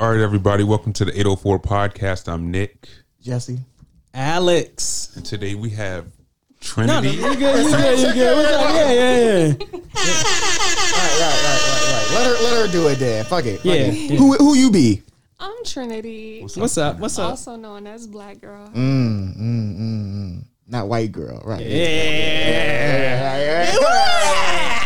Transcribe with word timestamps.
All 0.00 0.10
right, 0.10 0.20
everybody, 0.20 0.64
welcome 0.64 0.92
to 0.94 1.04
the 1.04 1.12
804 1.12 1.58
podcast. 1.60 2.26
I'm 2.32 2.50
Nick, 2.50 2.88
Jesse. 3.22 3.58
Alex. 4.14 5.12
and 5.14 5.24
today 5.24 5.54
we 5.54 5.68
have 5.70 6.04
No, 6.06 6.10
no, 6.10 7.00
Trinity. 7.02 7.08
you 7.10 7.20
good, 7.36 7.64
you 7.64 7.70
good, 7.70 7.98
you 7.98 8.12
good. 8.14 8.36
What's 8.36 8.50
up? 8.50 8.74
Yeah, 8.74 8.92
yeah, 8.92 9.18
yeah. 9.18 9.46
Right, 9.46 9.60
right, 11.20 11.20
right, 11.20 11.60
right, 11.66 11.84
right. 11.92 12.06
Let 12.14 12.26
her, 12.26 12.36
let 12.44 12.66
her 12.66 12.72
do 12.72 12.88
it 12.88 12.96
then. 12.98 13.24
Fuck 13.26 13.44
it. 13.44 13.56
fuck 13.58 13.64
Yeah, 13.66 13.72
it. 13.74 13.94
yeah. 14.10 14.16
Who, 14.16 14.34
who 14.36 14.54
you 14.54 14.70
be? 14.70 15.02
I'm 15.38 15.64
Trinity, 15.64 16.40
What's 16.54 16.76
up? 16.78 16.98
What's 16.98 17.18
up? 17.18 17.30
also 17.30 17.56
known 17.56 17.86
as 17.86 18.06
Black 18.06 18.40
Girl. 18.40 18.68
Mm, 18.68 19.36
mm, 19.36 19.38
mm, 19.38 19.78
mm. 19.78 20.44
Not 20.66 20.88
white 20.88 21.12
girl, 21.12 21.42
right? 21.44 21.64
Yeah. 21.64 21.76
yeah. 23.38 23.76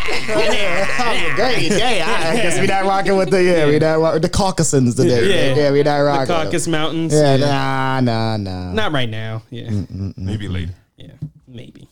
Great, 0.04 1.70
yeah. 1.70 2.30
I 2.32 2.36
guess 2.36 2.60
we 2.60 2.66
not 2.66 2.84
rocking 2.84 3.16
with 3.16 3.30
the 3.30 3.42
yeah, 3.42 3.66
we 3.66 3.78
not 3.78 3.98
rock, 4.00 4.20
the 4.22 4.28
Caucasians 4.28 4.94
today. 4.94 5.54
Yeah. 5.54 5.62
Yeah, 5.64 5.70
we 5.72 5.82
not 5.82 5.98
The 5.98 6.04
rocking. 6.04 6.26
Caucasus 6.26 6.68
Mountains. 6.68 7.12
Yeah, 7.14 7.36
Yeah. 7.36 7.46
nah, 7.46 8.00
nah, 8.00 8.36
nah. 8.36 8.72
Not 8.72 8.92
right 8.92 9.08
now. 9.08 9.42
Yeah. 9.50 9.68
Mm, 9.68 9.86
mm, 9.86 10.14
mm. 10.14 10.18
Maybe 10.18 10.48
later. 10.48 10.74
Yeah. 10.96 11.12
Maybe. 11.48 11.88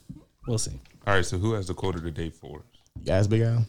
We'll 0.46 0.58
see. 0.58 0.78
All 1.06 1.14
right, 1.14 1.24
so 1.24 1.38
who 1.38 1.52
has 1.54 1.66
the 1.68 1.74
quote 1.74 1.94
of 1.96 2.02
the 2.02 2.10
day 2.10 2.30
for 2.30 2.58
us? 2.58 2.64
Guys, 3.04 3.26
big 3.26 3.42
Al. 3.42 3.66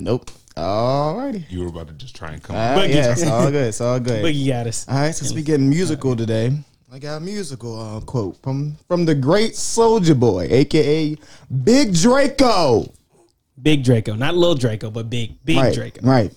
Nope. 0.00 0.30
Alrighty. 0.56 1.44
You 1.50 1.60
were 1.60 1.68
about 1.68 1.88
to 1.88 1.94
just 1.94 2.16
try 2.16 2.32
and 2.32 2.42
come 2.42 2.56
Uh, 2.56 2.58
up. 2.58 2.88
Yeah, 2.88 3.12
it's 3.12 3.26
all 3.26 3.50
good. 3.50 3.66
It's 3.68 3.80
all 3.80 4.00
good. 4.00 4.24
Boogie 4.24 4.46
got 4.48 4.66
us. 4.66 4.86
All 4.88 4.94
right, 4.96 5.14
since 5.14 5.32
we 5.32 5.42
getting 5.42 5.68
musical 5.68 6.16
today, 6.16 6.52
I 6.90 6.98
got 6.98 7.16
a 7.16 7.20
musical 7.20 7.78
uh, 7.78 8.00
quote 8.00 8.36
from 8.42 8.76
from 8.88 9.04
the 9.04 9.14
great 9.14 9.52
Soulja 9.52 10.18
Boy, 10.18 10.48
aka 10.50 11.16
Big 11.62 11.94
Draco. 11.94 12.90
Big 13.60 13.84
Draco. 13.84 14.14
Not 14.14 14.34
little 14.34 14.54
Draco, 14.54 14.90
but 14.90 15.10
big, 15.10 15.44
big 15.44 15.58
right, 15.58 15.74
Draco. 15.74 16.00
right. 16.06 16.32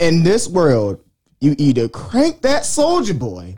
In 0.00 0.24
this 0.24 0.48
world, 0.48 1.00
you 1.40 1.54
either 1.58 1.88
crank 1.88 2.42
that 2.42 2.62
Soulja 2.64 3.16
Boy, 3.16 3.54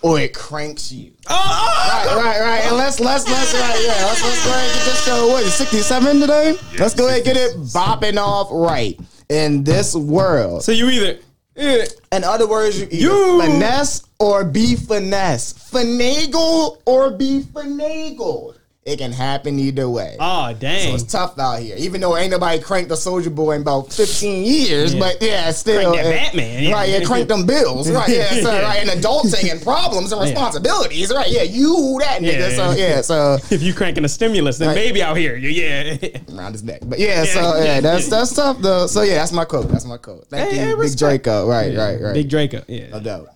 or 0.00 0.18
it 0.18 0.32
cranks 0.32 0.90
you. 0.90 1.12
Oh, 1.28 2.04
Right, 2.06 2.16
right, 2.16 2.40
right. 2.40 2.64
And 2.64 2.76
let's 2.76 2.98
let's 2.98 3.28
let's 3.28 3.52
right, 3.52 3.84
yeah. 3.84 4.06
Let's 4.06 4.24
let's 4.24 4.44
go 4.46 4.50
ahead 4.50 4.70
and 4.70 4.74
get 4.74 4.84
this 4.86 5.04
show. 5.04 5.26
What 5.28 5.42
is 5.42 5.48
it, 5.48 5.64
67 5.66 6.20
today? 6.20 6.56
let's 6.78 6.94
go 6.94 7.08
ahead 7.08 7.18
and 7.18 7.26
get 7.26 7.36
it 7.36 7.56
bopping 7.58 8.16
off 8.16 8.48
right. 8.50 8.98
In 9.28 9.64
this 9.64 9.94
world. 9.94 10.64
So 10.64 10.72
you 10.72 10.88
either. 10.88 11.18
In 11.58 12.22
other 12.24 12.46
words, 12.46 12.78
you 12.78 12.86
You- 12.90 13.40
finesse 13.40 14.02
or 14.20 14.44
be 14.44 14.76
finesse. 14.76 15.54
Finagle 15.72 16.78
or 16.86 17.10
be 17.10 17.42
finagled. 17.42 18.54
It 18.88 18.98
can 18.98 19.12
happen 19.12 19.58
either 19.58 19.88
way. 19.88 20.16
Oh, 20.18 20.52
dang. 20.54 20.88
So 20.88 20.94
it's 20.94 21.04
tough 21.12 21.38
out 21.38 21.60
here. 21.60 21.76
Even 21.78 22.00
though 22.00 22.16
ain't 22.16 22.30
nobody 22.30 22.58
cranked 22.60 22.88
the 22.88 22.94
Soulja 22.94 23.34
Boy 23.34 23.52
in 23.56 23.60
about 23.62 23.92
15 23.92 24.44
years, 24.44 24.94
Yeah. 24.94 25.00
but 25.00 25.18
yeah, 25.20 25.50
still. 25.50 25.92
Crank 25.92 25.96
that 25.96 26.06
uh, 26.06 26.10
Batman, 26.10 26.64
yeah. 26.64 26.72
Right, 26.72 26.88
yeah, 26.88 27.04
crank 27.04 27.28
them 27.28 27.44
bills. 27.46 27.90
Right, 27.98 28.08
yeah, 28.08 28.30
so, 28.42 28.52
Yeah. 28.52 28.62
right, 28.62 28.80
and 28.86 28.90
adulting 29.02 29.50
and 29.52 29.60
problems 29.62 30.12
and 30.12 30.20
responsibilities. 30.22 31.12
Right, 31.12 31.30
yeah, 31.30 31.42
you 31.42 31.98
that 32.00 32.20
nigga. 32.22 32.50
Yeah. 32.50 32.56
So, 32.56 32.70
yeah, 32.72 33.00
so 33.02 33.34
if 33.54 33.62
you 33.62 33.74
cranking 33.74 34.04
a 34.04 34.08
stimulus, 34.08 34.58
then 34.58 34.68
Right. 34.68 34.74
maybe 34.76 35.02
out 35.02 35.16
here. 35.16 35.36
Yeah. 35.36 35.96
around 36.34 36.52
his 36.52 36.62
neck. 36.64 36.80
But 36.84 36.98
yeah, 36.98 37.24
so 37.24 37.60
yeah, 37.62 37.80
that's 37.80 38.08
that's 38.08 38.34
tough 38.34 38.58
though. 38.60 38.86
So 38.86 39.02
yeah, 39.02 39.16
that's 39.16 39.32
my 39.32 39.44
quote. 39.44 39.68
That's 39.68 39.84
my 39.84 39.96
quote. 39.98 40.26
Thank 40.28 40.50
Hey, 40.50 40.54
you, 40.56 40.60
hey, 40.62 40.70
Big 40.72 40.78
respect. 40.78 41.24
Draco. 41.24 41.46
Right, 41.48 41.76
right, 41.76 42.00
right. 42.00 42.14
Big 42.14 42.28
Draco. 42.30 42.62
Yeah. 42.68 42.88
no 42.90 42.96
Yeah. 42.96 43.02
doubt. 43.02 43.28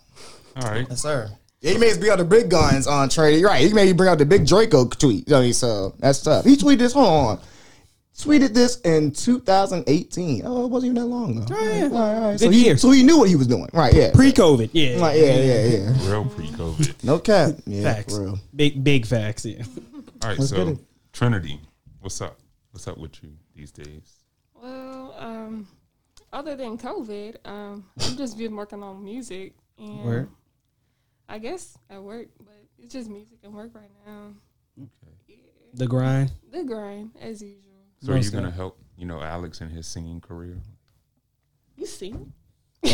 All 0.56 0.70
right. 0.70 0.86
Yes, 0.88 1.02
sir. 1.02 1.30
Yeah, 1.62 1.72
he 1.72 1.78
made 1.78 1.92
us 1.92 1.98
bring 1.98 2.10
out 2.10 2.18
the 2.18 2.24
big 2.24 2.50
guns 2.50 2.88
on 2.88 3.08
trade. 3.08 3.44
Right, 3.44 3.66
he 3.66 3.72
made 3.72 3.86
me 3.86 3.92
bring 3.92 4.10
out 4.10 4.18
the 4.18 4.26
big 4.26 4.46
Draco 4.46 4.86
tweet. 4.86 5.28
You 5.28 5.34
know, 5.34 5.52
so 5.52 5.94
that's 5.98 6.20
tough. 6.20 6.44
He 6.44 6.56
tweeted 6.56 6.78
this. 6.78 6.92
Hold 6.92 7.06
on. 7.06 7.40
Tweeted 8.16 8.52
this 8.52 8.80
in 8.80 9.10
2018. 9.12 10.42
Oh, 10.44 10.64
it 10.64 10.68
wasn't 10.68 10.90
even 10.90 11.02
that 11.02 11.06
long 11.06 11.38
ago. 11.42 11.54
Oh, 11.56 11.64
yeah. 11.64 11.82
Right, 11.84 12.20
right. 12.20 12.40
So 12.40 12.50
he, 12.50 12.76
so 12.76 12.90
he 12.90 13.02
knew 13.02 13.18
what 13.18 13.28
he 13.28 13.36
was 13.36 13.46
doing. 13.46 13.68
Right, 13.72 13.94
yeah. 13.94 14.10
Pre-COVID. 14.12 14.70
Yeah. 14.72 15.00
Right, 15.00 15.18
yeah, 15.18 15.36
yeah, 15.36 15.64
yeah. 15.64 16.10
Real 16.10 16.24
pre 16.26 16.46
COVID. 16.48 17.04
No 17.04 17.18
cap. 17.18 17.54
Yeah, 17.66 17.94
Facts. 17.94 18.14
for 18.14 18.22
real. 18.22 18.38
Big, 18.54 18.84
big 18.84 19.06
facts. 19.06 19.44
Yeah. 19.46 19.62
All 20.22 20.28
right, 20.28 20.38
Let's 20.38 20.50
so. 20.50 20.78
Trinity, 21.12 21.60
what's 22.00 22.20
up? 22.20 22.38
What's 22.72 22.86
up 22.86 22.98
with 22.98 23.22
you 23.22 23.30
these 23.56 23.70
days? 23.72 24.12
Well, 24.62 25.14
um, 25.18 25.66
other 26.32 26.54
than 26.54 26.76
COVID, 26.78 27.36
um, 27.44 27.84
I've 27.98 28.16
just 28.16 28.36
been 28.36 28.54
working 28.54 28.82
on 28.82 29.02
music 29.02 29.54
and 29.78 30.04
Word. 30.04 30.28
I 31.32 31.38
guess 31.38 31.78
at 31.88 32.02
work, 32.02 32.28
but 32.44 32.54
it's 32.78 32.92
just 32.92 33.08
music 33.08 33.38
and 33.42 33.54
work 33.54 33.70
right 33.74 33.90
now. 34.06 34.34
The 35.72 35.86
grind. 35.86 36.30
The 36.52 36.62
grind 36.62 37.12
as 37.18 37.40
usual. 37.40 37.56
So 38.00 38.08
are 38.08 38.16
you 38.16 38.18
Most 38.18 38.32
going 38.32 38.44
to 38.44 38.50
help, 38.50 38.78
you 38.98 39.06
know, 39.06 39.22
Alex 39.22 39.62
in 39.62 39.70
his 39.70 39.86
singing 39.86 40.20
career? 40.20 40.58
You 41.76 41.86
sing? 41.86 42.34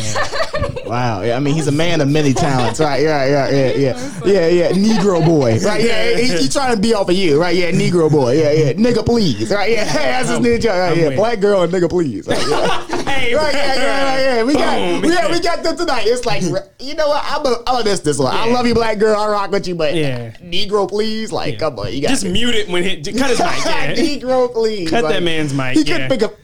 Wow. 0.84 1.22
Yeah, 1.22 1.36
I 1.36 1.40
mean, 1.40 1.54
he's 1.54 1.66
a 1.66 1.72
man 1.72 2.00
of 2.00 2.08
many 2.08 2.32
talents. 2.32 2.80
Right, 2.80 3.02
yeah, 3.02 3.26
yeah, 3.26 3.50
yeah, 3.50 3.72
yeah. 3.72 4.22
Yeah, 4.24 4.48
yeah. 4.48 4.70
Negro 4.70 5.24
boy. 5.24 5.58
Right, 5.60 5.84
yeah. 5.84 6.16
He, 6.16 6.36
he 6.36 6.48
trying 6.48 6.74
to 6.74 6.80
be 6.80 6.94
off 6.94 7.08
of 7.08 7.14
you. 7.14 7.40
Right, 7.40 7.54
yeah. 7.54 7.70
Negro 7.70 8.10
boy. 8.10 8.32
Yeah, 8.40 8.52
yeah. 8.52 8.72
Nigga, 8.72 9.04
please. 9.04 9.50
Right, 9.50 9.72
yeah. 9.72 9.84
That's 9.92 10.30
his 10.30 10.40
new 10.40 10.58
job. 10.58 10.78
Right, 10.78 10.96
yeah. 10.96 11.16
Black 11.16 11.40
girl 11.40 11.62
and 11.62 11.72
nigga, 11.72 11.88
please. 11.90 12.26
Right, 12.26 12.44
yeah. 12.48 12.86
Hey, 13.28 13.34
Right, 13.34 13.54
yeah, 13.54 13.74
yeah, 13.74 13.84
yeah, 14.18 14.34
yeah. 14.36 14.42
We 14.44 14.52
got, 14.54 14.78
Boom. 15.02 15.10
yeah, 15.12 15.30
we 15.30 15.40
got 15.40 15.62
them 15.62 15.76
tonight. 15.76 16.04
It's 16.06 16.24
like, 16.24 16.42
you 16.80 16.94
know 16.94 17.08
what? 17.08 17.24
I'm 17.26 17.44
a, 17.46 17.56
I'm 17.66 17.80
a 17.80 17.82
this, 17.84 18.00
this 18.00 18.18
one. 18.18 18.34
I 18.34 18.46
love 18.50 18.66
you, 18.66 18.74
black 18.74 18.98
girl. 18.98 19.18
I 19.20 19.28
rock 19.28 19.50
with 19.50 19.66
you, 19.68 19.74
but 19.74 19.94
Yeah. 19.94 20.30
Negro, 20.38 20.88
please. 20.88 21.30
Like, 21.32 21.54
Yeah. 21.54 21.58
come 21.58 21.78
on, 21.78 21.92
you 21.92 22.02
got 22.02 22.08
Just 22.08 22.24
mute 22.24 22.54
it 22.54 22.68
when 22.68 22.84
it. 22.84 23.04
Cut 23.18 23.30
his 23.30 23.38
mic. 23.38 23.64
Yeah. 23.64 23.94
Negro, 23.94 24.52
please. 24.52 24.88
Cut 24.90 25.04
Like, 25.04 25.14
that 25.14 25.22
man's 25.22 25.52
mic. 25.52 25.74
He 25.76 25.82
yeah. 25.82 25.92
couldn't 26.08 26.08
pick 26.10 26.22
up. 26.22 26.34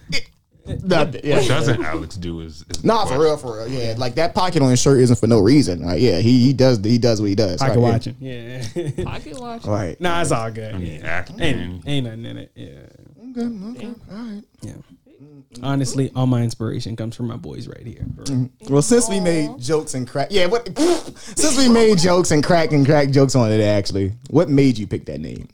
Nothing. 0.82 1.20
Yeah. 1.24 1.36
What 1.40 1.48
doesn't 1.48 1.84
Alex 1.84 2.16
do 2.16 2.40
is, 2.40 2.64
is 2.70 2.82
Nah, 2.82 3.04
for 3.04 3.18
real, 3.20 3.36
for 3.36 3.58
real. 3.58 3.68
Yeah, 3.68 3.94
like 3.98 4.14
that 4.14 4.34
pocket 4.34 4.62
on 4.62 4.70
his 4.70 4.80
shirt 4.80 4.98
isn't 5.00 5.18
for 5.18 5.26
no 5.26 5.40
reason. 5.40 5.82
Like, 5.84 6.00
Yeah, 6.00 6.20
he 6.20 6.38
he 6.42 6.52
does 6.54 6.78
he 6.82 6.96
does 6.96 7.20
what 7.20 7.28
he 7.28 7.34
does. 7.34 7.58
Pocket 7.60 7.78
right, 7.78 7.82
yeah. 7.82 7.92
watching. 7.92 8.16
Yeah. 8.18 9.04
Pocket 9.04 9.38
watch. 9.38 9.64
Right. 9.66 10.00
nah, 10.00 10.22
it's 10.22 10.32
all 10.32 10.50
good. 10.50 10.74
I 10.74 10.78
mean, 10.78 11.00
Yeah. 11.00 11.06
acting. 11.06 11.40
Ain't, 11.40 11.86
ain't 11.86 12.06
nothing 12.06 12.24
in 12.24 12.36
it. 12.38 12.52
Yeah. 12.54 12.68
Okay. 13.42 13.66
Okay. 13.72 13.94
All 14.10 14.16
right. 14.16 14.42
Yeah. 14.62 14.72
Honestly, 15.64 16.10
all 16.14 16.26
my 16.26 16.42
inspiration 16.42 16.94
comes 16.94 17.16
from 17.16 17.26
my 17.26 17.36
boys 17.36 17.66
right 17.66 17.86
here. 17.86 18.04
Well, 18.68 18.82
since 18.82 19.08
we 19.08 19.18
made 19.18 19.58
jokes 19.58 19.94
and 19.94 20.06
crack, 20.06 20.28
yeah. 20.30 20.46
What? 20.46 20.68
since 21.18 21.56
we 21.56 21.68
made 21.68 21.98
jokes 21.98 22.30
and 22.32 22.44
crack 22.44 22.72
and 22.72 22.84
crack 22.84 23.08
jokes 23.10 23.34
on 23.34 23.50
it, 23.50 23.62
actually, 23.62 24.12
what 24.30 24.48
made 24.50 24.76
you 24.76 24.86
pick 24.86 25.06
that 25.06 25.20
name? 25.20 25.48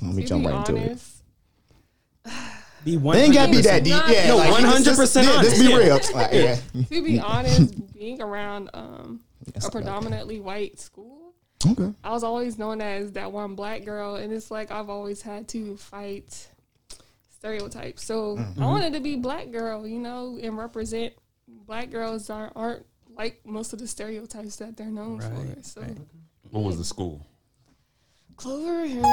Let 0.00 0.14
me 0.14 0.22
To 0.22 0.28
jump 0.28 0.44
be 0.44 0.48
right 0.50 0.68
into 0.68 0.92
it. 0.92 0.98
Be 2.84 2.96
one. 2.96 3.16
It 3.16 3.20
ain't 3.20 3.34
gotta 3.34 3.52
be 3.52 3.60
that 3.60 3.84
deep. 3.84 3.94
Yeah, 4.08 4.28
No, 4.28 4.38
100% 4.40 4.84
just- 4.84 4.96
just- 4.98 5.16
yeah, 5.16 5.42
Just 5.42 5.60
be 5.60 5.72
honest, 5.72 6.08
real. 6.08 6.16
Like, 6.18 6.32
yeah. 6.32 6.56
to 6.90 7.02
be 7.04 7.20
honest, 7.24 7.92
being 7.94 8.20
around 8.20 8.70
um, 8.74 9.20
a 9.54 9.70
predominantly 9.70 10.40
white 10.40 10.80
school, 10.80 11.34
Okay. 11.64 11.92
I 12.02 12.10
was 12.10 12.24
always 12.24 12.58
known 12.58 12.80
as 12.80 13.12
that 13.12 13.30
one 13.30 13.54
black 13.54 13.84
girl, 13.84 14.16
and 14.16 14.32
it's 14.32 14.50
like 14.50 14.72
I've 14.72 14.88
always 14.90 15.22
had 15.22 15.46
to 15.48 15.76
fight 15.76 16.48
stereotypes. 17.42 18.04
So 18.04 18.36
Mm-hmm. 18.36 18.62
I 18.62 18.66
wanted 18.66 18.92
to 18.92 19.00
be 19.00 19.16
black 19.16 19.50
girl, 19.50 19.84
you 19.86 19.98
know, 19.98 20.38
and 20.40 20.56
represent 20.56 21.12
black 21.66 21.90
girls 21.90 22.30
aren't, 22.30 22.52
aren't 22.54 22.86
like 23.16 23.40
most 23.44 23.72
of 23.72 23.80
the 23.80 23.86
stereotypes 23.88 24.56
that 24.56 24.76
they're 24.76 24.86
known 24.86 25.20
for. 25.20 25.62
So 25.62 25.80
right. 25.82 25.96
What 26.50 26.62
was 26.62 26.78
the 26.78 26.84
school? 26.84 27.26
Clover 28.42 28.84
Hill. 28.86 29.02
nah, 29.02 29.08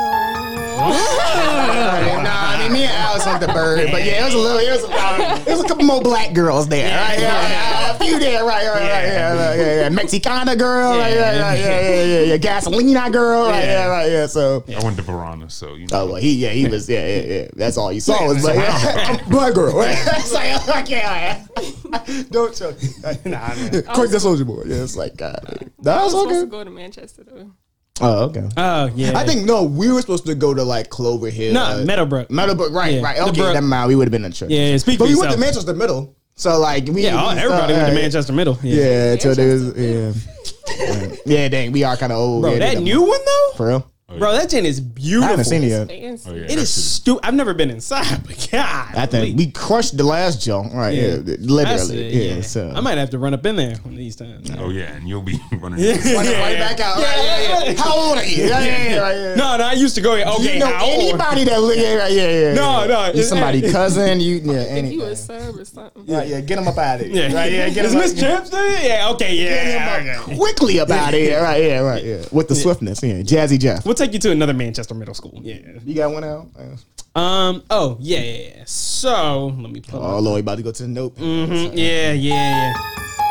I 2.26 2.64
mean, 2.64 2.74
me 2.74 2.84
and 2.86 2.92
Alex 2.94 3.28
went 3.28 3.42
the 3.42 3.48
bird, 3.50 3.92
but 3.92 4.04
yeah, 4.04 4.24
it 4.24 4.26
was 4.26 4.34
a 4.34 4.38
little, 4.40 4.58
it 4.58 4.72
was, 4.72 4.84
a, 4.84 5.48
it 5.48 5.52
was 5.52 5.64
a 5.64 5.68
couple 5.68 5.86
more 5.86 6.02
black 6.02 6.34
girls 6.34 6.68
there, 6.68 6.98
right? 6.98 7.20
Yeah, 7.20 7.48
yeah, 7.48 7.96
a 7.96 8.00
few 8.00 8.18
there, 8.18 8.44
right, 8.44 8.66
right, 8.66 8.74
right, 8.74 8.82
yeah, 8.82 9.36
yeah, 9.36 9.54
yeah, 9.54 9.82
yeah. 9.82 9.90
Mexicana 9.90 10.56
girl, 10.56 10.98
right, 10.98 11.14
yeah, 11.14 11.34
yeah, 11.34 11.54
yeah, 11.54 11.82
yeah, 11.82 12.04
yeah, 12.04 12.22
yeah, 12.22 12.38
gasolina 12.38 13.14
girl, 13.14 13.50
right, 13.50 13.66
yeah, 13.66 13.86
right, 13.86 14.12
yeah. 14.12 14.26
So, 14.26 14.64
I 14.68 14.84
went 14.84 14.98
to 14.98 15.04
Varina, 15.04 15.48
so, 15.48 15.76
you 15.76 15.86
know. 15.86 16.02
oh, 16.02 16.06
well, 16.08 16.16
he, 16.16 16.34
yeah, 16.34 16.50
he 16.50 16.68
was, 16.68 16.90
yeah, 16.90 17.06
yeah, 17.06 17.22
yeah. 17.22 17.48
That's 17.54 17.78
all 17.78 17.94
you 17.94 18.02
saw 18.02 18.26
was, 18.26 18.42
but 18.44 18.56
yeah, 18.56 19.24
black 19.28 19.54
girl, 19.54 19.78
right? 19.78 19.96
It's 20.18 20.34
like, 20.34 20.68
like, 20.68 20.90
yeah, 20.90 21.46
yeah. 21.56 22.24
don't 22.32 22.56
choke. 22.56 22.78
Nah, 23.26 23.54
man. 23.54 23.84
Quick, 23.94 24.10
the 24.10 24.20
soldier 24.20 24.46
boy. 24.46 24.64
Yeah, 24.66 24.82
it's 24.82 24.96
like, 24.96 25.22
uh, 25.22 25.34
God, 25.34 25.50
I 25.52 25.66
that's 25.82 26.14
was 26.14 26.24
supposed 26.24 26.42
to 26.42 26.48
go 26.48 26.64
to 26.64 26.72
Manchester 26.72 27.24
though. 27.24 27.52
Oh, 28.02 28.26
okay. 28.26 28.48
Oh 28.58 28.90
yeah. 28.96 29.18
I 29.18 29.26
think 29.26 29.46
no, 29.46 29.64
we 29.64 29.92
were 29.92 30.02
supposed 30.02 30.26
to 30.26 30.36
go 30.36 30.54
to 30.54 30.64
like 30.64 30.90
Clover 30.90 31.30
Hill. 31.30 31.54
no 31.54 31.64
uh, 31.64 31.84
Meadowbrook. 31.86 32.32
Meadowbrook, 32.32 32.72
right, 32.72 32.94
Yeah, 32.96 33.02
right. 33.02 33.20
Okay, 33.20 33.42
Brook. 33.42 33.54
never 33.54 33.66
mind. 33.66 33.88
We 33.90 33.96
would 33.96 34.08
have 34.08 34.12
been 34.12 34.26
in 34.26 34.32
church. 34.32 34.50
Yeah, 34.50 34.78
speak 34.78 35.00
but 35.00 35.06
for 35.06 35.14
we 35.14 35.20
went 35.20 35.32
to. 35.34 35.38
Manchester 35.38 35.74
Middle, 35.74 36.16
so 36.36 36.58
like 36.60 36.86
we. 36.88 37.04
Yeah, 37.04 37.16
all, 37.22 37.34
we- 37.34 37.40
everybody 37.42 37.74
uh, 37.74 37.78
went 37.78 37.90
to 37.90 38.02
Manchester 38.02 38.34
Middle. 38.34 38.58
Yeah, 38.64 39.14
Yeah, 39.14 39.18
so 39.20 39.34
there 39.34 39.54
was 39.54 39.78
yeah, 39.78 40.14
yeah. 40.78 41.16
yeah. 41.26 41.48
Dang, 41.50 41.72
we 41.72 41.84
are 41.84 41.98
kind 41.98 42.12
of 42.12 42.18
old. 42.20 42.42
bro, 42.44 42.54
yeah, 42.54 42.60
that 42.60 42.82
new 42.82 43.02
one 43.02 43.20
though. 43.26 43.52
for 43.58 43.68
real. 43.68 43.92
Oh, 44.12 44.18
Bro, 44.18 44.32
that 44.34 44.50
gin 44.50 44.66
is 44.66 44.82
beautiful. 44.82 45.26
I 45.28 45.30
haven't 45.30 45.46
seen 45.46 45.64
it 45.64 45.68
yet. 45.68 45.88
Fancy. 45.88 46.30
Oh, 46.30 46.34
yeah. 46.34 46.42
It 46.44 46.48
that 46.50 46.58
is 46.58 46.74
shit 46.74 46.84
stupid. 46.84 47.26
I've 47.28 47.36
never 47.36 47.54
been 47.54 47.70
inside, 47.70 48.24
but 48.28 48.48
God, 48.52 48.96
I 48.96 49.06
think 49.06 49.38
we 49.38 49.52
crushed 49.52 49.98
the 49.98 50.04
last 50.04 50.42
jump, 50.42 50.74
right? 50.74 50.96
Yeah, 50.96 51.18
That's 51.18 51.40
literally. 51.40 52.08
it, 52.08 52.36
yeah, 52.38 52.42
so 52.42 52.72
I 52.76 52.80
might 52.82 52.98
have 52.98 53.12
to 53.12 53.20
run 53.20 53.36
up 53.36 53.46
in 53.46 53.56
there 53.56 53.76
one 53.78 53.94
of 53.94 53.98
these 54.00 54.16
times. 54.16 54.50
Oh 54.58 54.70
yeah, 54.70 54.94
and 54.96 55.08
you'll 55.08 55.22
be 55.22 55.40
running. 55.54 55.80
Running 55.80 56.16
right 56.16 56.58
back 56.58 56.80
out. 56.80 56.98
Right, 56.98 57.18
yeah, 57.24 57.64
yeah. 57.66 57.74
How 57.82 57.96
old 57.96 58.18
are 58.18 58.26
you? 58.26 58.46
Yeah, 58.50 58.60
yeah, 58.62 58.90
yeah, 58.90 59.00
right, 59.00 59.16
yeah. 59.16 59.36
No, 59.36 59.58
no, 59.58 59.64
I 59.66 59.74
used 59.74 59.94
to 59.96 60.02
go. 60.02 60.14
Okay, 60.16 60.54
you 60.54 60.60
know 60.60 60.66
how 60.74 60.86
old? 60.86 61.02
anybody 61.02 61.44
that 61.44 61.62
li- 61.62 61.82
yeah, 61.82 61.94
right, 61.96 62.12
yeah, 62.12 62.30
yeah. 62.30 62.54
No, 62.54 62.82
yeah. 62.82 62.88
no, 62.88 63.14
You 63.14 63.24
somebody 63.24 63.62
cousin, 63.72 64.20
you 64.20 64.36
yeah, 64.38 64.54
If 64.62 64.72
you 64.72 64.78
anything. 64.78 65.02
a 65.02 65.16
sub 65.16 65.56
or 65.56 65.66
something. 65.66 66.04
Yeah, 66.08 66.24
yeah, 66.24 66.42
get 66.42 66.58
him 66.58 66.68
up 66.68 66.78
out 66.78 67.02
of 67.02 67.06
here. 67.08 67.30
Yeah, 67.30 67.36
right, 67.36 67.52
yeah, 67.52 67.70
get 67.70 67.86
Is 67.86 67.94
Miss 67.96 68.14
up, 68.14 68.18
Champs 68.18 68.50
there? 68.50 68.88
Yeah, 68.88 69.10
okay, 69.12 69.38
get 69.38 70.06
yeah. 70.06 70.24
quickly 70.36 70.80
up 70.80 70.90
out 70.90 71.14
of 71.14 71.20
here. 71.20 71.42
Right, 71.44 71.64
yeah, 71.64 71.80
right, 71.82 72.04
yeah. 72.04 72.26
With 72.32 72.48
the 72.48 72.56
swiftness, 72.56 73.04
yeah. 73.04 73.22
Jazzy 73.22 73.60
Jeff. 73.60 73.86
We'll 73.86 73.96
take 74.00 74.14
you 74.14 74.20
to 74.20 74.32
another 74.32 74.54
Manchester 74.54 74.94
middle 74.96 75.14
school. 75.14 75.40
Yeah. 75.44 75.58
You 75.86 75.94
got 75.96 76.12
one 76.12 76.24
out? 76.24 76.48
Uh, 76.58 77.20
Um. 77.20 77.64
Oh 77.70 77.98
yeah, 78.00 78.20
yeah. 78.20 78.50
yeah. 78.58 78.64
So 78.66 79.48
let 79.60 79.72
me 79.72 79.82
pull. 79.82 80.04
Oh. 80.04 80.20
Lord, 80.20 80.42
about 80.42 80.58
to 80.58 80.64
go 80.64 80.72
to 80.72 80.84
the 80.84 80.90
note. 80.90 81.16
Mhm, 81.18 81.72
Yeah, 81.76 82.14
yeah, 82.14 82.14
yeah. 82.14 82.74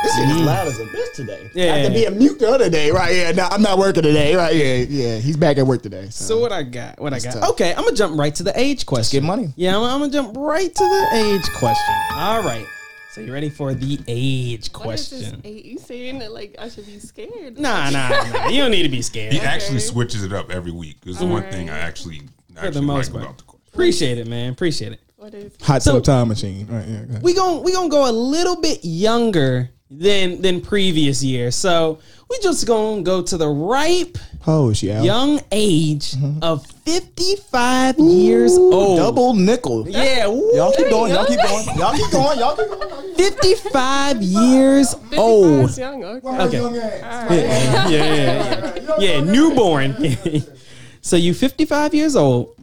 This 0.05 0.15
shit 0.17 0.29
is 0.29 0.37
loud 0.37 0.67
as 0.69 0.79
a 0.79 0.85
bitch 0.85 1.12
today. 1.15 1.50
Yeah. 1.55 1.75
I 1.75 1.79
had 1.79 1.88
to 1.88 1.93
be 1.93 2.05
a 2.05 2.11
mute 2.12 2.38
the 2.38 2.49
other 2.49 2.70
day, 2.70 2.93
right? 2.93 3.12
Yeah, 3.15 3.32
no, 3.32 3.49
I'm 3.50 3.62
not 3.62 3.79
working 3.79 4.05
today, 4.05 4.35
right? 4.37 4.55
Yeah, 4.55 4.75
yeah. 4.88 5.17
He's 5.19 5.37
back 5.37 5.59
at 5.59 5.67
work 5.67 5.82
today. 5.82 6.05
So, 6.11 6.25
So 6.25 6.38
what 6.41 6.53
I 6.53 6.62
got? 6.62 7.00
What 7.00 7.12
I 7.12 7.19
got? 7.19 7.32
tough. 7.35 7.50
Okay, 7.50 7.75
I'm 7.75 7.82
gonna 7.85 7.97
jump 7.97 8.17
right 8.19 8.32
to 8.37 8.44
the 8.44 8.59
age 8.59 8.87
question. 8.87 9.20
get 9.20 9.26
money. 9.26 9.53
Yeah, 9.56 9.76
I'm, 9.76 9.82
I'm 9.82 9.99
gonna 10.00 10.12
jump 10.12 10.37
right 10.37 10.73
to 10.73 10.85
the 10.85 11.09
age 11.15 11.49
question. 11.59 11.94
All 12.12 12.43
right. 12.43 12.65
So 13.10 13.22
you 13.22 13.32
ready 13.32 13.49
for 13.49 13.72
the 13.75 13.99
age 14.06 14.70
What 14.72 14.94
is 14.94 15.08
this 15.10 15.20
question? 15.22 15.40
eight? 15.44 15.64
You 15.64 15.78
saying 15.78 16.19
that 16.19 16.32
like 16.32 16.55
I 16.58 16.69
should 16.69 16.87
be 16.87 16.99
scared? 16.99 17.58
Nah, 17.58 17.88
nah, 17.90 18.08
nah. 18.08 18.49
You 18.49 18.60
don't 18.62 18.70
need 18.70 18.82
to 18.82 18.88
be 18.90 19.02
scared. 19.02 19.32
He 19.32 19.40
actually 19.40 19.81
switches 19.81 20.22
it 20.25 20.32
up 20.32 20.50
every 20.50 20.72
week. 20.72 20.99
It's 21.06 21.19
the 21.19 21.26
one 21.26 21.43
thing 21.44 21.70
I 21.70 21.78
actually 21.78 22.22
actually 22.56 22.72
the 22.72 22.82
most 22.82 23.12
like 23.12 23.12
part. 23.14 23.25
about 23.25 23.38
the 23.38 23.44
question. 23.44 23.69
Appreciate 23.72 24.19
it, 24.19 24.26
man. 24.26 24.52
Appreciate 24.52 24.93
it. 24.93 25.00
What 25.16 25.34
is? 25.34 25.52
Hot 25.62 25.82
So- 25.82 25.94
tub 25.94 26.05
time 26.05 26.28
machine. 26.28 26.66
Right, 26.66 26.87
yeah. 26.87 27.05
go. 27.05 27.19
We 27.22 27.34
gon' 27.34 27.62
we 27.64 27.72
gonna 27.72 27.88
go 27.88 28.10
a 28.10 28.12
little 28.12 28.60
bit 28.60 28.81
younger 28.84 29.70
than 29.90 30.43
than 30.43 30.60
previous 30.60 31.22
year. 31.25 31.50
So 31.50 31.99
we 32.31 32.39
just 32.41 32.67
gonna 32.67 33.03
go 33.03 33.23
to 33.23 33.37
the 33.37 33.49
ripe 33.49 34.19
How 34.43 34.69
is 34.69 34.79
she 34.79 34.93
out? 34.93 35.05
young 35.05 35.41
age 35.51 36.13
mm-hmm. 36.13 36.43
of 36.43 36.67
55 36.67 37.99
years 37.99 38.57
old. 38.57 38.99
Double 38.99 39.35
nickel. 39.35 39.89
Yeah, 39.89 40.27
Y'all 40.27 40.73
keep 40.73 40.87
woo. 40.87 40.91
going. 40.91 41.13
Y'all 41.13 41.27
keep 41.27 41.41
going. 41.41 41.79
Y'all 41.79 41.95
keep 41.95 42.11
going. 42.11 42.39
Y'all 42.39 42.57
keep 42.57 42.69
going. 42.69 43.15
55 43.17 44.23
years 44.23 44.95
55 44.95 45.19
old. 45.19 45.71
is 45.71 45.79
young. 45.79 46.05
Okay. 46.05 46.29
Okay. 46.29 46.59
All 46.61 46.69
right. 46.69 47.31
Yeah, 47.31 47.89
yeah, 47.89 48.75
yeah. 48.77 48.97
Yeah, 48.99 49.21
newborn. 49.33 49.97
so 51.01 51.17
you 51.17 51.35
55 51.35 51.95
years 51.95 52.17
old, 52.17 52.55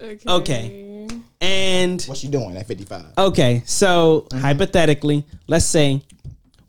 Okay. 0.00 0.18
Okay. 0.26 1.08
and 1.40 2.02
What's 2.04 2.20
she 2.20 2.28
doing 2.28 2.56
at 2.56 2.66
55? 2.66 3.04
okay, 3.18 3.62
so 3.64 4.26
mm-hmm. 4.28 4.38
hypothetically, 4.40 5.24
let's 5.46 5.64
say 5.64 6.02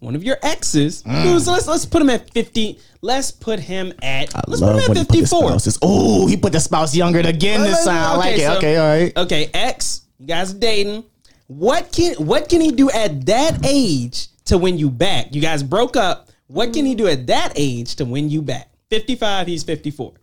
one 0.04 0.16
of 0.16 0.24
your 0.24 0.38
exes. 0.44 1.02
who's- 1.06 1.48
let's 1.48 1.68
let's 1.68 1.86
put 1.86 2.02
him 2.02 2.10
at 2.10 2.30
50. 2.32 2.80
Let's 3.02 3.32
put 3.32 3.60
him 3.60 3.94
at 4.02 4.34
let's 4.48 4.62
put 4.62 4.70
him 4.76 4.92
at 4.98 5.08
54. 5.08 5.58
Oh, 5.82 6.28
he 6.28 6.38
put 6.38 6.52
the 6.54 6.60
spouse 6.60 6.96
younger 6.96 7.20
again 7.20 7.62
this 7.62 7.84
time. 7.86 7.96
I 8.12 8.16
like 8.18 8.38
it. 8.38 8.42
so- 8.42 8.58
Okay, 8.58 8.78
all 8.78 8.88
right. 8.88 9.18
Okay, 9.18 9.50
ex, 9.54 10.02
you 10.20 10.28
guys 10.28 10.52
are 10.54 10.58
dating. 10.60 11.04
What 11.48 11.92
can 11.92 12.14
what 12.16 12.50
can 12.50 12.62
he 12.62 12.72
do 12.72 12.90
at 12.92 13.26
that 13.26 13.60
age 13.66 14.28
to 14.46 14.58
win 14.58 14.78
you 14.78 14.90
back? 14.90 15.34
You 15.36 15.42
guys 15.42 15.62
broke 15.64 15.96
up. 15.96 16.30
What 16.48 16.74
can 16.74 16.86
he 16.86 16.96
do 16.96 17.08
at 17.08 17.28
that 17.28 17.54
age 17.56 17.96
to 17.96 18.06
win 18.06 18.30
you 18.30 18.42
back? 18.42 18.70
55, 18.90 19.48
he's 19.48 19.64
54. 19.64 20.14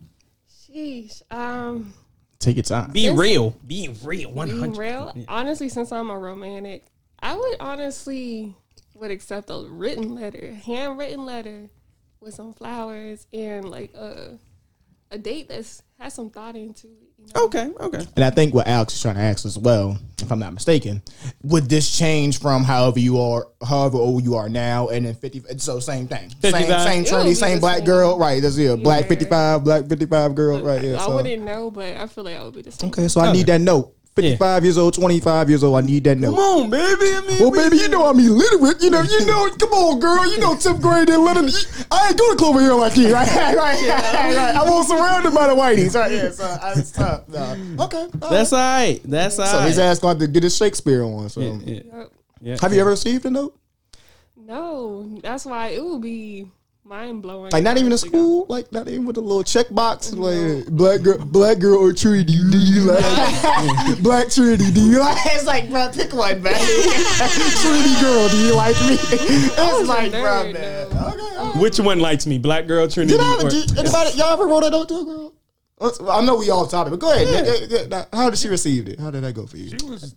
Sheesh. 0.49 1.21
Um, 1.31 1.93
Take 2.39 2.55
your 2.55 2.63
time. 2.63 2.91
Be 2.91 3.09
real. 3.09 3.55
Be 3.67 3.89
real. 4.03 4.31
100. 4.31 4.77
real. 4.77 5.13
Honestly, 5.27 5.69
since 5.69 5.91
I'm 5.91 6.09
a 6.09 6.17
romantic, 6.17 6.85
I 7.19 7.35
would 7.35 7.57
honestly 7.59 8.55
would 9.01 9.11
accept 9.11 9.49
a 9.49 9.65
written 9.67 10.13
letter, 10.15 10.53
handwritten 10.63 11.25
letter, 11.25 11.69
with 12.21 12.35
some 12.35 12.53
flowers 12.53 13.25
and 13.33 13.67
like 13.67 13.91
a 13.95 14.37
a 15.09 15.17
date 15.17 15.49
that's 15.49 15.81
has 15.99 16.13
some 16.13 16.29
thought 16.29 16.55
into 16.55 16.87
it. 16.87 17.09
You 17.17 17.25
know? 17.35 17.45
Okay, 17.45 17.69
okay. 17.79 18.05
And 18.15 18.23
I 18.23 18.29
think 18.29 18.53
what 18.53 18.67
Alex 18.67 18.93
is 18.93 19.01
trying 19.01 19.15
to 19.15 19.21
ask 19.21 19.45
as 19.45 19.57
well, 19.57 19.97
if 20.19 20.31
I'm 20.31 20.39
not 20.39 20.53
mistaken, 20.53 21.01
would 21.43 21.67
this 21.67 21.95
change 21.97 22.39
from 22.39 22.63
however 22.63 22.99
you 22.99 23.19
are, 23.19 23.47
however 23.67 23.97
old 23.97 24.23
you 24.23 24.35
are 24.35 24.49
now, 24.49 24.87
and 24.89 25.05
then 25.05 25.15
50? 25.15 25.57
So 25.57 25.79
same 25.79 26.07
thing, 26.07 26.29
same 26.29 26.53
55. 26.53 26.83
same 26.83 27.03
It 27.03 27.11
would 27.11 27.25
trendy, 27.25 27.35
same 27.35 27.59
black 27.59 27.77
same. 27.77 27.85
girl, 27.85 28.17
right? 28.19 28.41
That's 28.41 28.57
yeah, 28.57 28.75
black 28.75 29.07
55, 29.07 29.63
black 29.63 29.85
55 29.87 30.35
girl, 30.35 30.61
right? 30.61 30.81
Yeah. 30.83 30.95
I 30.95 31.05
So. 31.05 31.15
wouldn't 31.15 31.43
know, 31.43 31.71
but 31.71 31.97
I 31.97 32.05
feel 32.07 32.23
like 32.23 32.37
I 32.37 32.43
would 32.43 32.53
be 32.53 32.61
the 32.61 32.71
same. 32.71 32.89
Okay, 32.89 33.07
so 33.07 33.19
I 33.21 33.33
need 33.33 33.47
that 33.47 33.61
note. 33.61 33.95
55 34.15 34.63
years 34.65 34.77
old, 34.77 34.93
25 34.93 35.49
years 35.49 35.63
old. 35.63 35.77
I 35.77 35.81
need 35.81 36.03
that 36.03 36.17
note. 36.17 36.35
Come 36.35 36.39
on, 36.39 36.69
baby. 36.69 36.83
I 36.83 37.21
mean, 37.21 37.37
oh, 37.41 37.49
Well, 37.49 37.51
baby, 37.51 37.77
you 37.77 37.87
know 37.87 38.05
I'm 38.05 38.19
illiterate. 38.19 38.81
You 38.83 38.89
know, 38.89 39.01
you 39.03 39.25
know. 39.25 39.49
Come 39.57 39.71
on, 39.71 39.99
girl. 39.99 40.29
You 40.29 40.37
know, 40.37 40.55
10th 40.55 40.81
grade 40.81 41.09
illiterate. 41.09 41.85
I 41.89 42.09
ain't 42.09 42.17
going 42.17 42.31
to 42.31 42.37
Clover 42.37 42.59
Hill 42.59 42.77
like 42.77 42.97
you, 42.97 43.13
right? 43.13 43.27
right, 43.35 43.55
right, 43.55 43.87
right, 43.87 44.35
right. 44.35 44.55
I 44.55 44.63
was 44.69 44.89
surrounded 44.89 45.33
by 45.33 45.47
the 45.47 45.55
whiteys, 45.55 45.95
right? 45.95 46.11
Yeah, 46.11 46.31
so 46.31 46.43
I, 46.43 46.73
it's 46.75 46.91
tough. 46.91 47.29
No. 47.29 47.57
Okay. 47.85 47.97
all 47.97 48.09
right. 48.11 48.29
that's 48.29 48.51
all 48.53 48.59
right. 48.59 48.99
That's 49.05 49.39
all 49.39 49.45
so 49.45 49.57
right. 49.59 49.67
his 49.67 49.79
ass 49.79 49.99
going 49.99 50.19
to 50.19 50.27
get 50.27 50.43
his 50.43 50.57
Shakespeare 50.57 51.03
on. 51.03 51.29
So, 51.29 51.39
Yeah, 51.39 51.59
yeah, 51.65 52.03
yeah. 52.41 52.57
have 52.61 52.73
you 52.73 52.81
ever 52.81 52.89
received 52.89 53.25
a 53.25 53.29
note? 53.29 53.57
No, 54.35 55.19
that's 55.23 55.45
why 55.45 55.69
it 55.69 55.83
would 55.83 56.01
be 56.01 56.47
mind 56.91 57.21
blowing. 57.21 57.49
Like 57.51 57.63
not 57.63 57.77
even 57.77 57.93
a 57.93 57.97
school, 57.97 58.45
like 58.49 58.69
not 58.73 58.89
even 58.89 59.05
with 59.05 59.15
a 59.15 59.21
little 59.21 59.45
check 59.45 59.67
box, 59.71 60.11
like 60.11 60.65
black 60.65 61.01
girl, 61.01 61.17
black 61.19 61.59
girl 61.59 61.79
or 61.79 61.93
Trinity. 61.93 62.33
Do 62.33 62.57
you 62.57 62.81
like 62.81 63.99
black 64.03 64.29
Trinity? 64.29 64.71
Do 64.71 64.81
you 64.81 64.99
like? 64.99 65.17
It's 65.27 65.45
like, 65.45 65.69
bro, 65.69 65.89
pick 65.93 66.11
one, 66.11 66.43
man. 66.43 66.53
Trinity 66.53 68.01
girl, 68.01 68.27
do 68.27 68.37
you 68.45 68.55
like 68.55 68.75
me? 68.81 68.97
It's 69.63 69.87
like, 69.87 70.11
bro, 70.11 70.51
man. 70.51 70.85
Okay. 70.87 71.37
okay. 71.39 71.59
Which 71.59 71.79
one 71.79 72.01
likes 72.01 72.27
me, 72.27 72.37
black 72.37 72.67
girl, 72.67 72.89
Trinity? 72.89 73.17
Did 73.17 73.23
I 73.23 73.33
ever, 73.35 73.47
or- 73.47 73.49
did 73.49 73.77
anybody, 73.79 74.17
y'all 74.17 74.33
ever 74.33 74.45
wrote 74.45 74.63
a 74.65 74.69
note 74.69 74.89
to 74.89 74.95
a 74.95 75.05
girl? 75.05 75.30
Let's- 75.81 75.99
I 75.99 76.21
know 76.21 76.35
we 76.35 76.49
all 76.51 76.67
topic, 76.67 76.91
but 76.91 76.99
go 76.99 77.11
ahead. 77.11 77.27
Yeah, 77.27 77.67
yeah, 77.67 77.85
yeah. 77.89 78.05
How 78.13 78.29
did 78.29 78.37
she 78.37 78.47
receive 78.49 78.87
it? 78.87 78.99
How 78.99 79.09
did 79.09 79.23
that 79.23 79.33
go 79.33 79.47
for 79.47 79.57
you? 79.57 79.71
It 79.73 79.81
was, 79.81 80.13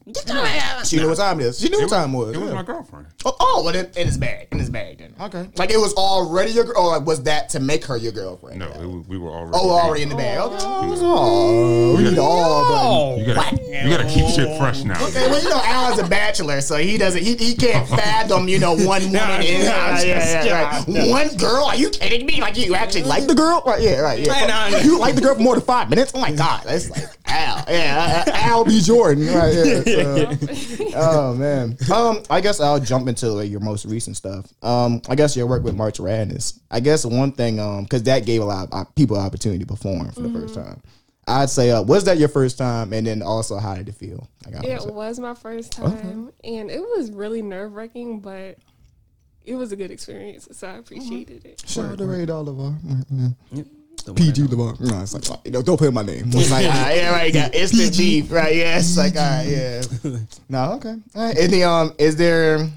She 0.87 0.97
knew 0.99 1.09
what 1.09 1.17
time 1.17 1.41
it 1.41 1.47
is. 1.47 1.59
She 1.59 1.71
knew 1.71 1.79
it 1.79 1.83
what 1.83 1.91
time 1.91 2.15
it 2.15 2.19
was. 2.19 2.37
it 2.37 2.39
was 2.39 2.49
yeah. 2.51 2.55
my 2.55 2.63
girlfriend. 2.63 3.07
Oh, 3.25 3.35
oh, 3.41 3.63
well, 3.65 3.73
then 3.73 3.91
in 3.97 4.07
his 4.07 4.19
bag, 4.19 4.49
in 4.53 4.59
his 4.59 4.69
bag, 4.69 4.99
then. 4.99 5.15
Okay. 5.19 5.49
Like 5.57 5.71
it 5.71 5.79
was 5.79 5.95
already 5.95 6.53
your, 6.53 6.65
girl, 6.65 6.77
or 6.77 6.99
like, 6.99 7.07
was 7.07 7.23
that 7.23 7.49
to 7.51 7.61
make 7.61 7.85
her 7.87 7.97
your 7.97 8.13
girlfriend? 8.13 8.59
No, 8.59 8.67
it 8.67 8.87
was, 8.87 9.09
we 9.09 9.17
were 9.17 9.31
already. 9.31 9.53
Oh, 9.55 9.71
already 9.71 10.03
in 10.03 10.11
the 10.11 10.17
bag. 10.17 10.39
Okay. 10.39 10.57
Oh, 10.61 11.97
we 11.97 12.05
need 12.05 12.19
all. 12.19 12.65
Oh, 12.67 13.17
You 13.19 13.35
gotta, 13.35 13.57
you 13.57 13.89
gotta 13.91 14.09
keep 14.09 14.27
shit 14.35 14.59
fresh 14.59 14.85
now. 14.85 15.03
Okay, 15.07 15.29
well, 15.31 15.43
you 15.43 15.49
know, 15.49 15.63
Alan's 15.65 15.99
a 15.99 16.07
bachelor, 16.07 16.61
so 16.61 16.77
he 16.77 16.99
doesn't. 16.99 17.23
He, 17.23 17.37
he 17.37 17.55
can't 17.55 17.89
fathom, 18.01 18.49
you 18.49 18.59
know, 18.59 18.75
one 18.75 19.03
woman. 19.05 19.13
Nah, 19.15 19.39
in, 19.39 19.61
nah, 19.65 19.99
yeah, 20.01 20.03
yeah, 20.03 20.45
yeah, 20.45 20.75
right. 20.75 21.09
One 21.09 21.29
girl? 21.37 21.65
Are 21.65 21.77
you 21.77 21.89
kidding 21.89 22.27
me? 22.27 22.41
Like 22.41 22.57
you 22.57 22.75
actually 22.75 23.05
like 23.05 23.27
the 23.27 23.35
girl? 23.35 23.63
Right? 23.65 23.81
Yeah, 23.81 24.01
right. 24.01 24.19
Yeah. 24.19 24.47
Nah, 24.47 24.69
nah. 24.71 24.79
You 24.79 24.99
like 24.99 25.15
the 25.15 25.21
girl 25.21 25.37
for 25.37 25.54
more 25.55 25.61
than 25.61 25.67
five 25.67 25.91
minutes? 25.91 26.13
Oh 26.15 26.21
my 26.21 26.33
god, 26.33 26.63
that's 26.65 26.91
like 26.91 27.05
Al. 27.27 27.65
Yeah, 27.69 28.25
Al 28.35 28.65
B. 28.65 28.81
Jordan. 28.81 29.27
Right. 29.27 29.55
Yeah. 29.87 30.31
so- 30.37 30.91
oh 30.97 31.35
man. 31.35 31.77
Um, 31.93 32.23
I 32.31 32.41
guess 32.41 32.61
I'll 32.61 32.81
jump 32.81 33.09
into 33.09 33.29
like, 33.31 33.51
your 33.51 33.61
most 33.61 33.85
recent 33.85 34.17
stuff. 34.17 34.47
Um, 34.63 35.01
I 35.09 35.15
guess 35.15 35.37
your 35.37 35.47
work 35.47 35.63
with 35.63 35.75
March 35.77 35.99
Radness. 35.99 36.59
I 36.71 36.81
guess 36.81 37.05
one 37.05 37.33
thing, 37.33 37.59
um, 37.61 37.85
because 37.85 38.03
that 38.05 38.27
gave 38.27 38.43
a 38.43 38.45
lot 38.45 38.69
of 38.73 38.75
uh, 38.81 38.85
people 38.97 39.17
opportunity 39.19 39.61
to 39.61 39.67
perform 39.67 40.11
for 40.13 40.21
the 40.23 40.31
first 40.31 40.55
time. 40.55 40.81
I'd 41.27 41.49
say, 41.49 41.71
uh, 41.71 41.81
was 41.83 42.05
that 42.05 42.19
your 42.19 42.29
first 42.29 42.59
time? 42.59 42.93
And 42.93 43.07
then 43.07 43.23
also, 43.23 43.57
how 43.57 43.75
did 43.75 43.89
it 43.89 43.95
feel? 43.95 44.29
Like, 44.45 44.63
It 44.65 44.81
was 44.81 44.87
was 44.93 45.19
my 45.21 45.35
first 45.35 45.73
time, 45.73 46.31
and 46.45 46.71
it 46.71 46.81
was 46.81 47.11
really 47.11 47.41
nerve 47.41 47.73
wracking, 47.73 48.21
but 48.21 48.59
it 49.45 49.55
was 49.55 49.73
a 49.73 49.77
good 49.77 49.91
experience, 49.91 50.49
so 50.53 50.67
I 50.69 50.73
appreciated 50.77 51.45
it. 51.47 51.63
Shout 51.67 51.93
out 51.93 51.99
to 51.99 52.07
Ray 52.07 52.27
Oliver. 52.27 52.75
The 54.05 54.13
one 54.13 54.23
PG 54.23 54.43
Lamar. 54.45 54.75
No, 54.81 55.01
it's 55.01 55.15
like, 55.31 55.41
you 55.45 55.51
know, 55.51 55.63
don't 55.63 55.79
put 55.79 55.93
my 55.93 56.03
name. 56.03 56.25
It's 56.29 56.51
like, 56.51 56.67
ah, 56.69 56.91
yeah, 56.95 57.11
right, 57.11 57.33
got 57.33 57.55
instant 57.55 57.97
beef, 57.97 58.31
right? 58.31 58.55
Yeah, 58.55 58.79
it's 58.79 58.97
like, 58.97 59.17
all 59.17 59.23
right, 59.23 59.47
yeah. 59.47 59.83
No, 60.49 60.73
okay. 60.75 60.97
All 61.15 61.27
right. 61.27 61.39
Any, 61.39 61.63
um, 61.63 61.95
is 61.99 62.17
there 62.17 62.69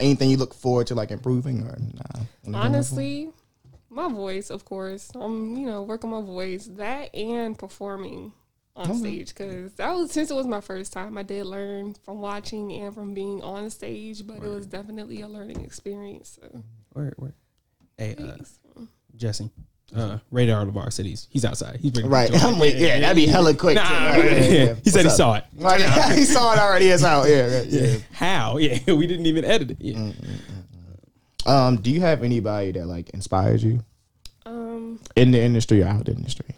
anything 0.00 0.30
you 0.30 0.36
look 0.36 0.52
forward 0.52 0.88
to, 0.88 0.94
like, 0.94 1.10
improving 1.10 1.62
or 1.62 1.78
nah? 1.78 2.58
Honestly, 2.58 3.30
my 3.88 4.08
voice, 4.08 4.50
of 4.50 4.64
course. 4.64 5.10
I'm, 5.14 5.56
you 5.56 5.66
know, 5.66 5.82
working 5.82 6.10
my 6.10 6.20
voice, 6.20 6.68
that 6.76 7.14
and 7.14 7.58
performing 7.58 8.32
on 8.76 8.94
stage 8.94 9.28
because 9.28 9.72
that 9.74 9.94
was 9.94 10.12
since 10.12 10.30
it 10.30 10.34
was 10.34 10.46
my 10.46 10.60
first 10.60 10.92
time. 10.92 11.16
I 11.16 11.22
did 11.22 11.46
learn 11.46 11.94
from 12.04 12.20
watching 12.20 12.72
and 12.72 12.94
from 12.94 13.14
being 13.14 13.42
on 13.42 13.70
stage, 13.70 14.26
but 14.26 14.36
it 14.36 14.42
was 14.42 14.66
definitely 14.66 15.22
a 15.22 15.28
learning 15.28 15.64
experience. 15.64 16.38
So. 16.40 16.62
Where, 16.92 17.14
where? 17.16 17.34
Hey, 17.96 18.14
uh, 18.18 18.82
Jesse. 19.16 19.50
Uh, 19.94 20.18
Radar 20.30 20.62
of 20.62 20.76
our 20.76 20.90
cities. 20.90 21.28
He's 21.30 21.44
outside. 21.44 21.78
He's 21.80 21.92
bringing 21.92 22.10
Right. 22.10 22.30
I'm 22.44 22.58
like, 22.58 22.74
yeah, 22.76 22.98
that'd 23.00 23.16
be 23.16 23.26
hella 23.26 23.54
quick. 23.54 23.76
Nah, 23.76 23.88
too. 24.14 24.20
Right, 24.20 24.32
yeah, 24.32 24.48
yeah. 24.50 24.74
he 24.82 24.90
said 24.90 25.02
he 25.02 25.08
up? 25.08 25.14
saw 25.14 25.34
it. 25.34 25.44
Right, 25.56 25.80
he 26.12 26.24
saw 26.24 26.52
it 26.52 26.58
already. 26.58 26.86
It's 26.88 27.04
out. 27.04 27.28
Yeah, 27.28 27.58
right, 27.58 27.66
yeah. 27.66 27.96
How? 28.12 28.56
Yeah, 28.58 28.78
we 28.92 29.06
didn't 29.06 29.26
even 29.26 29.44
edit 29.44 29.70
it. 29.70 29.76
Yeah. 29.80 30.12
Um, 31.46 31.76
do 31.76 31.92
you 31.92 32.00
have 32.00 32.24
anybody 32.24 32.72
that 32.72 32.86
like 32.86 33.10
inspires 33.10 33.62
you 33.62 33.84
Um, 34.44 34.98
in 35.14 35.30
the 35.30 35.40
industry 35.40 35.82
or 35.82 35.86
out 35.86 36.00
of 36.00 36.04
the 36.06 36.12
industry? 36.12 36.56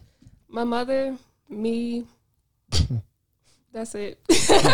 My 0.49 0.65
mother, 0.65 1.17
me. 1.51 2.07
That's 3.73 3.95
it. 3.95 4.19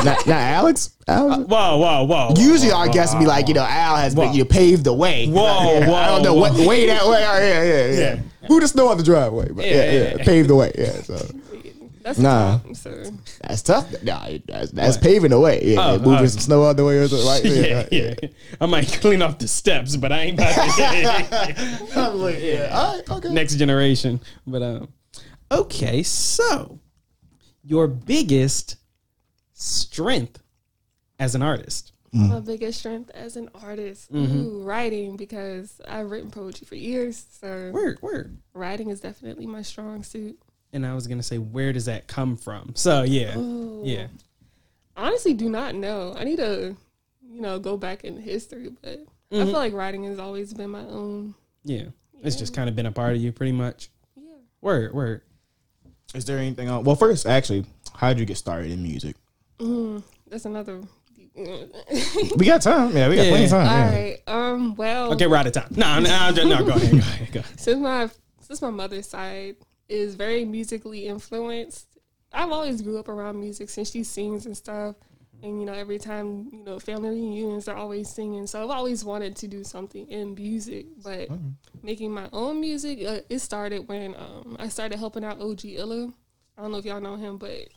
not, 0.04 0.26
not 0.26 0.28
Alex. 0.28 0.90
Alex. 1.08 1.48
Whoa, 1.48 1.76
whoa, 1.78 2.04
whoa. 2.04 2.34
Usually 2.36 2.70
our 2.72 2.88
guests 2.88 3.14
would 3.14 3.20
be 3.20 3.26
like, 3.26 3.48
you 3.48 3.54
know, 3.54 3.66
Al 3.68 3.96
has 3.96 4.14
been, 4.14 4.32
you 4.32 4.44
know, 4.44 4.48
paved 4.48 4.84
the 4.84 4.94
way. 4.94 5.26
Whoa, 5.28 5.78
Yeah, 5.80 5.88
whoa, 5.88 5.94
I 5.94 6.06
don't 6.06 6.22
know 6.22 6.34
what 6.34 6.52
way 6.54 6.86
that 6.86 7.04
way. 7.06 7.24
Oh, 7.26 7.38
yeah, 7.38 7.62
yeah, 7.62 7.86
yeah. 7.86 7.98
Yeah. 7.98 8.20
Who 8.48 8.60
the 8.60 8.68
snow 8.68 8.88
on 8.88 8.96
the 8.96 9.02
driveway? 9.02 9.50
But 9.50 9.64
yeah, 9.66 9.72
Yeah, 9.74 9.92
yeah, 9.92 10.14
yeah. 10.18 10.24
paved 10.24 10.48
the 10.48 10.54
way. 10.54 10.72
Yeah, 10.78 10.92
so 11.02 11.16
That's 12.02 12.18
Nah. 12.18 12.60
nah. 12.64 12.72
So 12.74 13.04
that's 13.42 13.62
tough. 13.62 14.02
Nah, 14.02 14.28
that's, 14.46 14.70
that's 14.70 14.96
paving 14.98 15.30
the 15.30 15.40
way. 15.40 15.60
Yeah, 15.64 15.80
Oh, 15.80 15.98
moving 15.98 16.24
oh. 16.24 16.26
some 16.26 16.40
snow 16.40 16.64
out 16.64 16.76
the 16.76 16.84
way 16.84 16.98
or 16.98 17.08
something. 17.08 17.26
Right? 17.26 17.90
yeah, 17.90 18.14
yeah. 18.20 18.28
I 18.60 18.66
might 18.66 18.86
clean 19.00 19.22
off 19.22 19.38
the 19.38 19.48
steps, 19.48 19.96
but 19.96 20.12
I 20.12 20.20
ain't 20.20 20.38
about 20.38 20.54
to. 20.54 21.90
I'm 21.96 22.14
like, 22.20 22.40
yeah. 22.40 22.68
All 22.72 22.96
right, 22.96 23.10
okay. 23.10 23.28
Next 23.30 23.56
generation. 23.56 24.20
But 24.46 24.62
um, 24.62 24.88
okay, 25.50 26.02
so 26.02 26.78
your 27.64 27.88
biggest 27.88 28.76
strength 29.54 30.42
as 31.18 31.34
an 31.34 31.42
artist. 31.42 31.92
my 32.12 32.38
biggest 32.40 32.78
strength 32.80 33.10
as 33.10 33.36
an 33.36 33.48
artist, 33.62 34.12
Mm-hmm. 34.12 34.36
ooh, 34.38 34.62
writing 34.62 35.16
because 35.16 35.80
I've 35.88 36.10
written 36.10 36.30
poetry 36.30 36.66
for 36.66 36.74
years. 36.76 37.24
So 37.40 37.70
Word, 37.72 37.98
word. 38.02 38.36
writing 38.52 38.90
is 38.90 39.00
definitely 39.00 39.46
my 39.46 39.62
strong 39.62 40.02
suit. 40.04 40.38
And 40.72 40.84
I 40.86 40.94
was 40.94 41.06
gonna 41.06 41.22
say, 41.22 41.38
where 41.38 41.72
does 41.72 41.86
that 41.86 42.06
come 42.06 42.36
from? 42.36 42.72
So 42.76 43.02
yeah, 43.02 43.36
yeah. 43.82 44.06
honestly 44.96 45.34
do 45.34 45.48
not 45.48 45.74
know. 45.74 46.14
I 46.16 46.24
need 46.24 46.36
to, 46.36 46.76
you 47.28 47.40
know, 47.40 47.58
go 47.58 47.76
back 47.76 48.04
in 48.04 48.20
history, 48.20 48.70
but 48.82 49.00
I 49.32 49.36
Mm-hmm. 49.36 49.46
feel 49.46 49.54
like 49.58 49.72
writing 49.72 50.04
has 50.04 50.18
always 50.20 50.52
been 50.54 50.70
my 50.70 50.82
own. 50.84 51.34
Yeah. 51.64 51.86
It's 52.22 52.36
just 52.36 52.54
kind 52.54 52.68
of 52.68 52.76
been 52.76 52.86
a 52.86 52.92
part 52.92 53.16
of 53.16 53.20
you 53.22 53.32
pretty 53.32 53.50
much. 53.52 53.88
Yeah. 54.16 54.22
Word, 54.60 54.94
word. 54.94 55.22
Is 56.14 56.24
there 56.26 56.38
anything 56.38 56.68
else? 56.68 56.84
Well, 56.86 56.94
first, 56.94 57.26
actually, 57.26 57.64
how 57.96 58.10
did 58.10 58.20
you 58.20 58.26
get 58.26 58.36
started 58.36 58.70
in 58.70 58.82
music? 58.82 59.16
That's 60.28 60.44
another. 60.44 60.82
We 62.36 62.46
got 62.46 62.62
time. 62.62 62.96
Yeah, 62.96 63.08
we 63.08 63.16
got 63.16 63.24
Yeah. 63.24 63.30
plenty 63.30 63.44
of 63.44 63.50
time. 63.50 63.66
All 63.66 63.74
yeah. 63.76 63.92
right. 63.92 64.22
Um. 64.28 64.74
Well. 64.76 65.12
Okay, 65.14 65.26
we're 65.26 65.36
out 65.36 65.46
of 65.48 65.52
time. 65.52 65.66
No, 65.70 65.98
no, 65.98 66.30
no, 66.30 66.44
no 66.44 66.64
go 66.64 66.70
ahead, 66.72 66.90
go 66.92 66.98
ahead, 66.98 67.32
go 67.32 67.40
ahead. 67.40 67.60
Since 67.60 67.80
my 67.80 68.08
since 68.40 68.62
my 68.62 68.70
mother's 68.70 69.08
side 69.08 69.56
is 69.88 70.14
very 70.14 70.44
musically 70.44 71.06
influenced, 71.06 71.88
I've 72.32 72.52
always 72.52 72.82
grew 72.82 72.98
up 72.98 73.08
around 73.08 73.40
music 73.40 73.68
since 73.68 73.90
she 73.90 74.04
sings 74.04 74.46
and 74.46 74.56
stuff. 74.56 74.94
And 75.42 75.58
you 75.60 75.66
know, 75.66 75.72
every 75.74 75.98
time 75.98 76.48
you 76.52 76.62
know 76.64 76.78
family 76.78 77.10
reunions, 77.10 77.64
they're 77.64 77.76
always 77.76 78.08
singing. 78.08 78.46
So 78.46 78.62
I've 78.62 78.70
always 78.70 79.04
wanted 79.04 79.34
to 79.36 79.48
do 79.48 79.64
something 79.64 80.06
in 80.08 80.34
music, 80.36 80.86
but 81.02 81.28
making 81.82 82.12
my 82.12 82.28
own 82.32 82.60
music, 82.60 83.00
uh, 83.06 83.20
it 83.28 83.40
started 83.40 83.88
when 83.88 84.14
um, 84.14 84.56
I 84.60 84.68
started 84.68 84.98
helping 84.98 85.24
out 85.24 85.40
OG 85.40 85.64
Illa. 85.64 86.12
I 86.56 86.62
don't 86.62 86.70
know 86.70 86.78
if 86.78 86.84
y'all 86.84 87.00
know 87.00 87.16
him, 87.16 87.38
but 87.38 87.68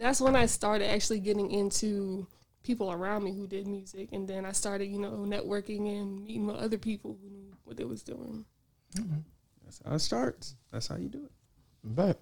that's 0.00 0.20
when 0.20 0.34
I 0.34 0.46
started 0.46 0.90
actually 0.90 1.20
getting 1.20 1.50
into 1.50 2.26
people 2.64 2.90
around 2.90 3.22
me 3.22 3.32
who 3.32 3.46
did 3.46 3.66
music, 3.66 4.08
and 4.12 4.26
then 4.26 4.44
I 4.44 4.52
started, 4.52 4.86
you 4.86 4.98
know, 4.98 5.24
networking 5.26 6.00
and 6.00 6.24
meeting 6.24 6.46
with 6.46 6.56
other 6.56 6.78
people 6.78 7.16
who 7.22 7.30
knew 7.30 7.56
what 7.64 7.76
they 7.76 7.84
was 7.84 8.02
doing. 8.02 8.44
That's 9.64 9.80
how 9.84 9.94
it 9.94 10.00
starts. 10.00 10.56
That's 10.72 10.88
how 10.88 10.96
you 10.96 11.08
do 11.08 11.24
it. 11.24 11.32
But 11.84 12.20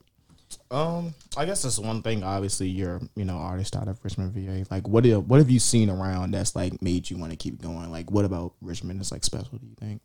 um, 0.71 1.15
I 1.37 1.47
guess 1.47 1.63
that's 1.63 1.79
one 1.79 2.03
thing. 2.03 2.23
Obviously, 2.23 2.69
you're 2.69 3.01
you 3.17 3.25
know 3.25 3.37
artist 3.37 3.75
out 3.75 3.89
of 3.89 3.99
Richmond, 4.05 4.33
VA. 4.33 4.67
Like, 4.71 4.87
what 4.87 5.07
have, 5.07 5.27
what 5.27 5.39
have 5.39 5.51
you 5.51 5.59
seen 5.59 5.89
around 5.89 6.33
that's 6.33 6.55
like 6.55 6.83
made 6.83 7.09
you 7.09 7.17
want 7.17 7.31
to 7.31 7.37
keep 7.37 7.63
going? 7.63 7.91
Like, 7.91 8.11
what 8.11 8.27
about 8.27 8.53
Richmond 8.61 9.01
is 9.01 9.11
like 9.11 9.25
special? 9.25 9.57
Do 9.59 9.67
you 9.67 9.77
think? 9.79 10.03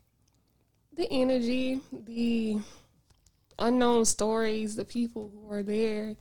the 0.95 1.11
energy, 1.11 1.79
the 1.91 2.59
unknown 3.59 4.05
stories, 4.05 4.75
the 4.75 4.85
people 4.85 5.31
who 5.33 5.51
are 5.53 5.63
there. 5.63 6.15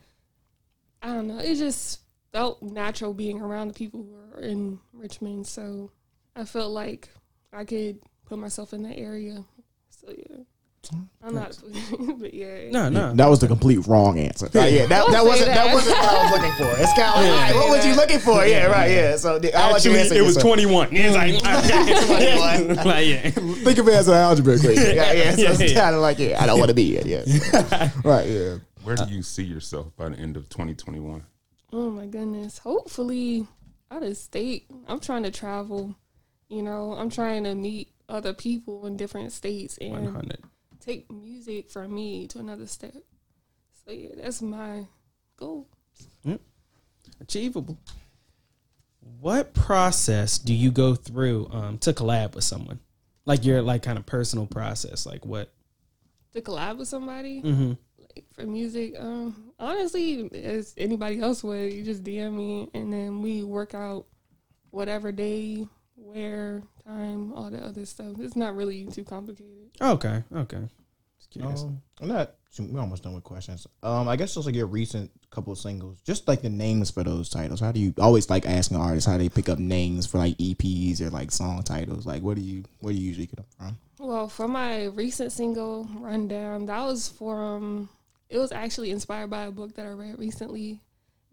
I 1.03 1.09
don't 1.09 1.27
know. 1.29 1.39
It 1.39 1.57
just 1.57 2.01
felt 2.33 2.63
natural 2.63 3.13
being 3.15 3.41
around 3.41 3.69
the 3.69 3.75
people 3.75 4.03
who 4.03 4.15
are 4.37 4.41
in 4.41 4.79
Richmond. 4.93 5.47
So 5.47 5.91
I 6.37 6.45
felt 6.45 6.73
like 6.73 7.09
I 7.53 7.65
could 7.65 8.01
put 8.27 8.39
myself 8.39 8.73
in 8.73 8.83
that 8.85 8.97
area. 8.97 9.45
So 9.91 10.13
yeah. 10.17 10.37
I'm 11.23 11.35
not, 11.37 11.57
but 12.19 12.35
yeah. 12.35 12.71
No, 12.71 12.89
no. 12.89 13.15
That 13.15 13.29
was 13.29 13.39
the 13.39 13.47
complete 13.47 13.87
wrong 13.87 14.19
answer. 14.19 14.47
Uh, 14.47 14.65
yeah, 14.65 14.87
that, 14.87 15.09
that 15.13 15.25
wasn't 15.25 15.47
that. 15.47 15.67
that. 15.67 15.75
wasn't 15.75 15.97
what 15.97 16.09
I 16.09 16.23
was 16.23 16.33
looking 16.33 16.53
for. 16.53 16.83
It's 16.83 16.93
kind 16.95 17.09
of 17.09 17.15
like, 17.15 17.31
all 17.31 17.37
right, 17.37 17.55
what 17.55 17.69
was 17.77 17.87
you 17.87 17.95
looking 17.95 18.19
for? 18.19 18.45
Yeah, 18.45 18.67
right. 18.67 18.91
Yeah. 18.91 19.17
So 19.17 19.39
the- 19.39 19.55
I'll 19.55 19.73
let 19.73 19.85
you 19.85 19.93
answer 19.95 20.15
it 20.17 20.23
was 20.23 20.35
yourself. 20.35 20.55
21. 20.55 20.89
It's 20.91 21.15
like, 21.15 22.85
like, 22.85 23.07
yeah. 23.07 23.31
Think 23.31 23.79
of 23.79 23.87
it 23.89 23.95
as 23.95 24.09
an 24.09 24.15
algebra 24.15 24.57
equation. 24.57 24.83
Yeah, 24.97 25.13
yeah. 25.13 25.35
So 25.37 25.43
Yeah, 25.43 25.51
it's 25.53 25.73
yeah. 25.73 25.81
kind 25.81 25.95
of 25.95 26.03
like, 26.03 26.19
yeah, 26.19 26.43
I 26.43 26.47
don't 26.47 26.59
want 26.59 26.71
to 26.71 26.75
be 26.75 26.87
here. 26.99 27.03
Yeah. 27.05 27.91
right. 28.05 28.29
Yeah. 28.29 28.57
Where 28.83 28.97
do 28.97 29.05
you 29.15 29.23
see 29.23 29.45
yourself 29.45 29.95
by 29.97 30.09
the 30.09 30.17
end 30.17 30.37
of 30.37 30.49
2021? 30.49 31.25
Oh 31.73 31.91
my 31.91 32.07
goodness. 32.07 32.59
Hopefully 32.59 33.47
out 33.91 34.03
of 34.03 34.17
state. 34.17 34.67
I'm 34.89 35.01
trying 35.01 35.23
to 35.23 35.31
travel. 35.31 35.95
You 36.49 36.63
know, 36.63 36.93
I'm 36.93 37.09
trying 37.11 37.45
to 37.45 37.55
meet 37.55 37.89
other 38.09 38.33
people 38.35 38.87
in 38.87 38.97
different 38.97 39.33
states 39.33 39.79
and 39.81 39.93
100. 40.05 40.39
take 40.81 41.11
music 41.11 41.71
from 41.71 41.95
me 41.95 42.27
to 42.29 42.39
another 42.39 42.67
step. 42.67 42.95
So 43.85 43.93
yeah, 43.93 44.11
that's 44.17 44.43
my 44.43 44.87
goal. 45.37 45.69
Achievable. 47.21 47.79
What 49.21 49.55
process 49.55 50.39
do 50.39 50.53
you 50.55 50.71
go 50.71 50.95
through 50.95 51.49
um, 51.53 51.79
to 51.79 51.93
collab 51.93 52.35
with 52.35 52.45
someone? 52.45 52.81
Like 53.25 53.45
your 53.45 53.63
like 53.63 53.83
kind 53.83 53.99
of 53.99 54.07
personal 54.07 54.47
process. 54.47 55.07
Like 55.07 55.25
what? 55.25 55.53
To 56.33 56.41
collab 56.41 56.79
with 56.79 56.89
somebody 56.89 57.43
Mm-hmm. 57.43 57.73
Like, 58.15 58.25
for 58.33 58.43
music, 58.43 58.95
um, 58.99 59.53
honestly, 59.59 60.31
as 60.33 60.75
anybody 60.77 61.21
else 61.21 61.43
would, 61.43 61.73
you 61.73 61.83
just 61.83 62.05
DM 62.05 62.35
me 62.35 62.69
and 62.75 62.93
then 62.93 63.23
we 63.23 63.43
work 63.43 63.75
out 63.75 64.07
whatever 64.71 65.13
day, 65.13 65.67
where, 65.97 66.63
time, 66.85 67.33
all 67.33 67.51
the 67.51 67.65
other 67.65 67.87
stuff. 67.87 68.17
It's 68.19 68.37
not 68.37 68.57
really 68.57 68.87
too 68.87 69.05
complicated. 69.05 69.71
Okay. 69.81 70.23
Okay. 70.35 70.69
Just 71.19 71.31
curious. 71.31 71.63
Um, 71.63 71.81
I'm 72.01 72.09
not. 72.09 72.35
We're 72.59 72.81
almost 72.81 73.03
done 73.03 73.15
with 73.15 73.25
questions. 73.25 73.67
Um, 73.83 74.09
I 74.09 74.17
guess 74.17 74.35
just 74.35 74.45
like 74.45 74.55
your 74.55 74.67
recent 74.67 75.11
couple 75.31 75.55
of 75.55 75.59
singles, 75.59 75.99
just 76.05 76.29
like 76.29 76.43
the 76.43 76.51
names 76.51 76.91
for 76.91 77.03
those 77.03 77.31
titles. 77.31 77.61
How 77.61 77.73
do 77.73 77.81
you 77.81 77.95
always 77.99 78.29
like 78.29 78.45
asking 78.45 78.77
artists 78.77 79.09
how 79.09 79.17
they 79.17 79.31
pick 79.31 79.49
up 79.49 79.59
names 79.59 80.05
for 80.05 80.19
like 80.19 80.37
EPs 80.37 81.01
or 81.01 81.09
like 81.09 81.31
song 81.31 81.63
titles? 81.63 82.05
Like, 82.05 82.23
what 82.23 82.37
do 82.37 82.43
you 82.43 82.65
what 82.81 82.91
do 82.91 82.97
you 82.99 83.07
usually 83.07 83.27
get 83.27 83.37
them 83.37 83.47
from? 83.57 83.79
Well, 83.99 84.29
for 84.29 84.49
my 84.49 84.85
recent 84.87 85.33
single 85.33 85.89
rundown, 85.95 86.67
that 86.67 86.85
was 86.85 87.09
from. 87.09 87.89
It 88.33 88.39
was 88.39 88.51
actually 88.51 88.91
inspired 88.91 89.29
by 89.29 89.43
a 89.43 89.51
book 89.51 89.75
that 89.75 89.85
I 89.85 89.91
read 89.91 90.19
recently, 90.19 90.81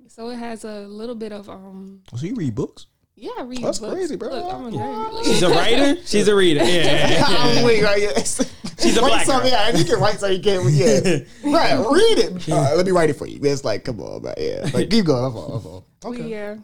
so 0.09 0.29
it 0.31 0.35
has 0.35 0.65
a 0.65 0.81
little 0.81 1.15
bit 1.15 1.31
of 1.31 1.49
um. 1.49 2.01
So 2.13 2.25
you 2.25 2.35
read 2.35 2.55
books? 2.55 2.87
Yeah, 3.15 3.31
I 3.39 3.43
read. 3.43 3.63
That's 3.63 3.79
books. 3.79 3.93
crazy, 3.93 4.17
bro. 4.17 4.29
Look, 4.29 4.53
I'm 4.53 4.65
a 4.65 4.71
nerd. 4.71 5.23
She's 5.23 5.41
a 5.41 5.49
writer. 5.49 6.01
She's 6.05 6.27
a 6.27 6.35
reader. 6.35 6.59
Yeah. 6.59 6.67
yeah, 6.83 7.09
yeah. 7.09 7.25
I'm 7.25 7.63
weak, 7.63 7.83
right? 7.83 8.01
Yeah. 8.01 8.21
She's 8.21 8.97
a 8.97 8.99
black 8.99 9.25
something. 9.25 9.49
girl. 9.49 9.59
Yeah, 9.59 9.77
you 9.77 9.85
can 9.85 9.97
write 10.01 10.19
something. 10.19 10.37
You 10.37 10.43
can. 10.43 10.73
Yeah, 10.73 11.19
right. 11.53 11.77
Read 11.77 12.19
it. 12.19 12.49
All 12.49 12.61
right, 12.61 12.75
let 12.75 12.85
me 12.85 12.91
write 12.91 13.09
it 13.09 13.15
for 13.15 13.27
you. 13.27 13.39
It's 13.43 13.63
like, 13.63 13.85
come 13.85 14.01
on, 14.01 14.23
man. 14.23 14.33
Yeah, 14.37 14.69
like 14.73 14.89
keep 14.89 15.05
going. 15.05 15.23
I'm 15.23 15.37
on, 15.37 15.51
I'm 15.51 15.67
on. 15.67 15.83
Okay. 16.03 16.29
Yeah. 16.29 16.57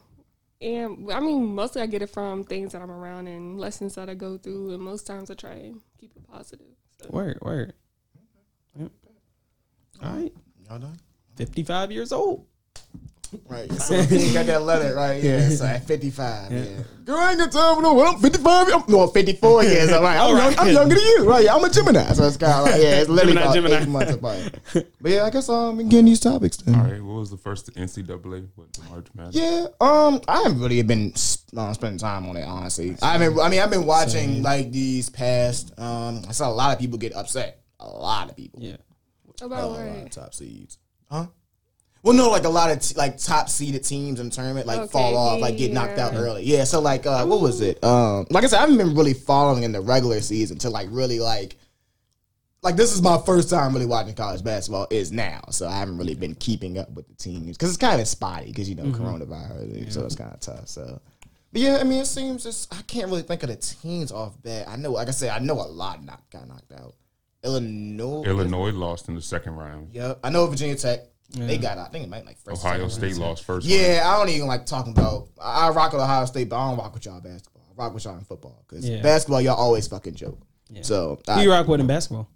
And 0.60 1.10
I 1.14 1.22
mean, 1.22 1.56
mostly 1.56 1.82
I 1.82 1.86
get 1.86 2.02
it 2.02 2.10
from 2.10 2.44
things 2.44 2.74
that 2.74 2.82
I'm 2.82 2.92
around 2.92 3.28
and 3.28 3.58
lessons 3.58 3.96
that 3.96 4.10
I 4.10 4.16
go 4.16 4.38
through, 4.38 4.74
and 4.74 4.84
most 4.84 5.08
times 5.08 5.32
I 5.32 5.36
try 5.36 5.54
and 5.54 5.80
keep 5.98 6.12
it 6.14 6.28
positive. 6.30 6.76
So. 7.02 7.10
Word. 7.10 7.40
Word. 7.42 7.74
Yep. 10.02 10.12
All 10.12 10.18
right. 10.18 10.34
Y'all 10.70 10.80
done? 10.80 11.00
55 11.36 11.92
years 11.92 12.12
old. 12.12 12.46
Right. 13.50 13.72
So 13.74 13.96
you 14.10 14.34
got 14.34 14.46
that 14.46 14.62
letter, 14.62 14.96
right? 14.96 15.22
Yeah. 15.22 15.50
So 15.50 15.66
at 15.66 15.86
55, 15.86 16.52
yeah. 16.52 16.64
Girl, 17.04 17.18
I 17.18 17.32
ain't 17.32 17.40
got 17.40 17.52
time 17.52 17.76
for 17.76 17.82
no. 17.82 17.94
Well, 17.94 18.16
I'm 18.16 18.22
55. 18.22 18.68
I'm, 18.74 18.84
no, 18.88 19.08
54 19.08 19.64
years. 19.64 19.92
I'm 19.92 20.04
right. 20.04 20.16
I'm, 20.16 20.22
All 20.22 20.30
young, 20.30 20.38
right. 20.38 20.60
I'm 20.60 20.70
younger 20.70 20.96
than 20.96 21.04
you. 21.04 21.30
Right. 21.30 21.48
I'm 21.50 21.64
a 21.64 21.70
Gemini. 21.70 22.04
So 22.14 22.26
it's 22.28 22.38
kind 22.38 22.54
of 22.54 22.66
like, 22.66 22.82
yeah, 22.82 23.02
it's 23.02 23.10
literally 23.10 23.34
Gemini, 23.34 23.42
about 23.42 23.56
Gemini. 23.56 23.82
eight 23.82 23.88
months 23.90 24.14
apart. 24.14 24.56
But 25.02 25.12
yeah, 25.12 25.24
I 25.24 25.30
guess 25.30 25.50
um, 25.50 25.78
we 25.78 25.84
can 25.84 25.90
get 25.90 26.00
in 26.00 26.06
these 26.06 26.20
topics 26.20 26.58
then. 26.58 26.76
All 26.76 26.86
right. 26.86 27.02
What 27.04 27.16
was 27.16 27.30
the 27.32 27.38
first 27.38 27.74
NCAA? 27.76 28.48
What 28.56 28.74
the 28.74 28.84
March 28.90 29.08
Madness? 29.14 29.36
Yeah, 29.36 29.68
um, 29.82 30.22
I 30.28 30.44
haven't 30.44 30.60
really 30.60 30.82
been 30.84 31.14
uh, 31.58 31.74
spending 31.74 31.98
time 31.98 32.28
on 32.28 32.38
it 32.38 32.44
honestly. 32.44 32.96
I 33.02 33.14
haven't. 33.14 33.40
I 33.40 33.50
mean, 33.50 33.60
I've 33.60 33.70
been 33.70 33.86
watching 33.86 34.44
like 34.44 34.72
these 34.72 35.10
past. 35.10 35.78
Um, 35.80 36.22
I 36.28 36.32
saw 36.32 36.50
a 36.50 36.54
lot 36.54 36.74
of 36.74 36.80
people 36.80 36.98
get 36.98 37.16
upset. 37.16 37.62
A 37.80 37.88
lot 37.88 38.30
of 38.30 38.38
people. 38.38 38.62
Yeah. 38.62 38.78
About 39.42 39.64
Uh, 39.64 39.66
a 39.66 39.68
lot 39.68 39.80
of 39.88 40.02
what? 40.04 40.12
top 40.12 40.34
seeds. 40.34 40.78
Huh? 41.10 41.28
Well, 42.04 42.14
no, 42.14 42.30
like 42.30 42.44
a 42.44 42.50
lot 42.50 42.70
of 42.70 42.80
t- 42.82 42.94
like 42.96 43.18
top 43.18 43.50
seeded 43.50 43.84
teams 43.84 44.20
in 44.20 44.30
the 44.30 44.36
tournament 44.36 44.68
like 44.68 44.80
Okay, 44.80 44.92
fall 44.92 45.18
off, 45.18 45.42
like 45.42 45.58
get 45.58 45.72
knocked 45.72 45.98
out 45.98 46.14
early. 46.14 46.44
Yeah, 46.44 46.64
so 46.64 46.80
like 46.80 47.08
uh, 47.08 47.26
what 47.26 47.42
was 47.42 47.62
it? 47.62 47.84
Um, 47.84 48.28
like 48.30 48.44
I 48.44 48.48
said, 48.48 48.58
I 48.58 48.62
haven't 48.62 48.78
been 48.78 48.96
really 48.96 49.16
following 49.16 49.64
in 49.64 49.72
the 49.72 49.82
regular 49.82 50.22
season 50.22 50.58
to 50.60 50.70
like 50.70 50.88
really 50.92 51.20
like. 51.20 51.58
Like 52.62 52.76
this 52.76 52.94
is 52.94 53.02
my 53.02 53.20
first 53.26 53.50
time 53.50 53.74
really 53.74 53.86
watching 53.86 54.16
college 54.16 54.44
basketball 54.44 54.88
is 54.90 55.12
now, 55.12 55.42
so 55.52 55.68
I 55.68 55.78
haven't 55.78 55.98
really 56.00 56.16
been 56.16 56.34
keeping 56.36 56.80
up 56.80 56.90
with 56.92 57.08
the 57.08 57.14
teams 57.14 57.58
because 57.58 57.70
it's 57.70 57.78
kind 57.78 58.02
of 58.02 58.08
spotty 58.08 58.48
because 58.48 58.68
you 58.68 58.74
know 58.76 58.86
coronavirus, 58.86 59.92
so 59.92 60.04
it's 60.06 60.16
kind 60.16 60.34
of 60.34 60.40
tough. 60.40 60.68
So, 60.68 61.00
but 61.54 61.62
yeah, 61.62 61.78
I 61.78 61.84
mean, 61.84 62.02
it 62.02 62.08
seems 62.08 62.44
just 62.44 62.74
I 62.74 62.82
can't 62.84 63.08
really 63.08 63.22
think 63.22 63.44
of 63.44 63.50
the 63.50 63.56
teams 63.56 64.12
off 64.12 64.42
bat. 64.42 64.68
I 64.68 64.78
know, 64.78 64.92
like 64.94 65.08
I 65.08 65.12
said, 65.12 65.30
I 65.30 65.40
know 65.40 65.56
a 65.56 65.66
lot 65.70 66.04
knocked 66.04 66.32
got 66.32 66.48
knocked 66.48 66.72
out. 66.74 66.96
Illinois. 67.46 68.24
Illinois 68.24 68.72
lost 68.72 69.08
in 69.08 69.16
the 69.16 69.22
second 69.22 69.56
round. 69.56 69.90
Yep. 69.94 70.20
I 70.24 70.30
know 70.30 70.46
Virginia 70.48 70.76
Tech. 70.76 71.02
They 71.32 71.58
got. 71.58 71.78
I 71.78 71.86
think 71.88 72.06
it 72.06 72.10
might 72.10 72.26
like 72.26 72.38
first. 72.38 72.64
Ohio 72.64 72.88
State 72.88 73.12
round. 73.14 73.20
lost 73.20 73.44
first. 73.46 73.68
round. 73.68 73.82
Yeah, 73.82 74.04
I 74.06 74.18
don't 74.18 74.30
even 74.30 74.48
like 74.48 74.66
talking 74.66 74.94
about. 74.94 75.28
I 75.42 75.68
I 75.68 75.70
rock 75.72 75.92
with 75.94 76.02
Ohio 76.02 76.26
State, 76.26 76.50
but 76.50 76.58
I 76.58 76.70
don't 76.70 76.78
rock 76.78 76.94
with 76.94 77.06
y'all 77.06 77.20
basketball. 77.20 77.64
I 77.78 77.82
rock 77.84 77.94
with 77.94 78.06
y'all 78.06 78.18
in 78.18 78.24
football 78.24 78.64
because 78.68 78.88
Yeah. 78.88 79.02
basketball 79.02 79.42
y'all 79.42 79.56
always 79.56 79.88
fucking 79.88 80.16
joke. 80.16 80.40
So 80.82 81.20
Who 81.26 81.32
I, 81.32 81.44
you 81.44 81.52
rock 81.52 81.68
with 81.68 81.80
in 81.80 81.88
basketball? 81.88 82.30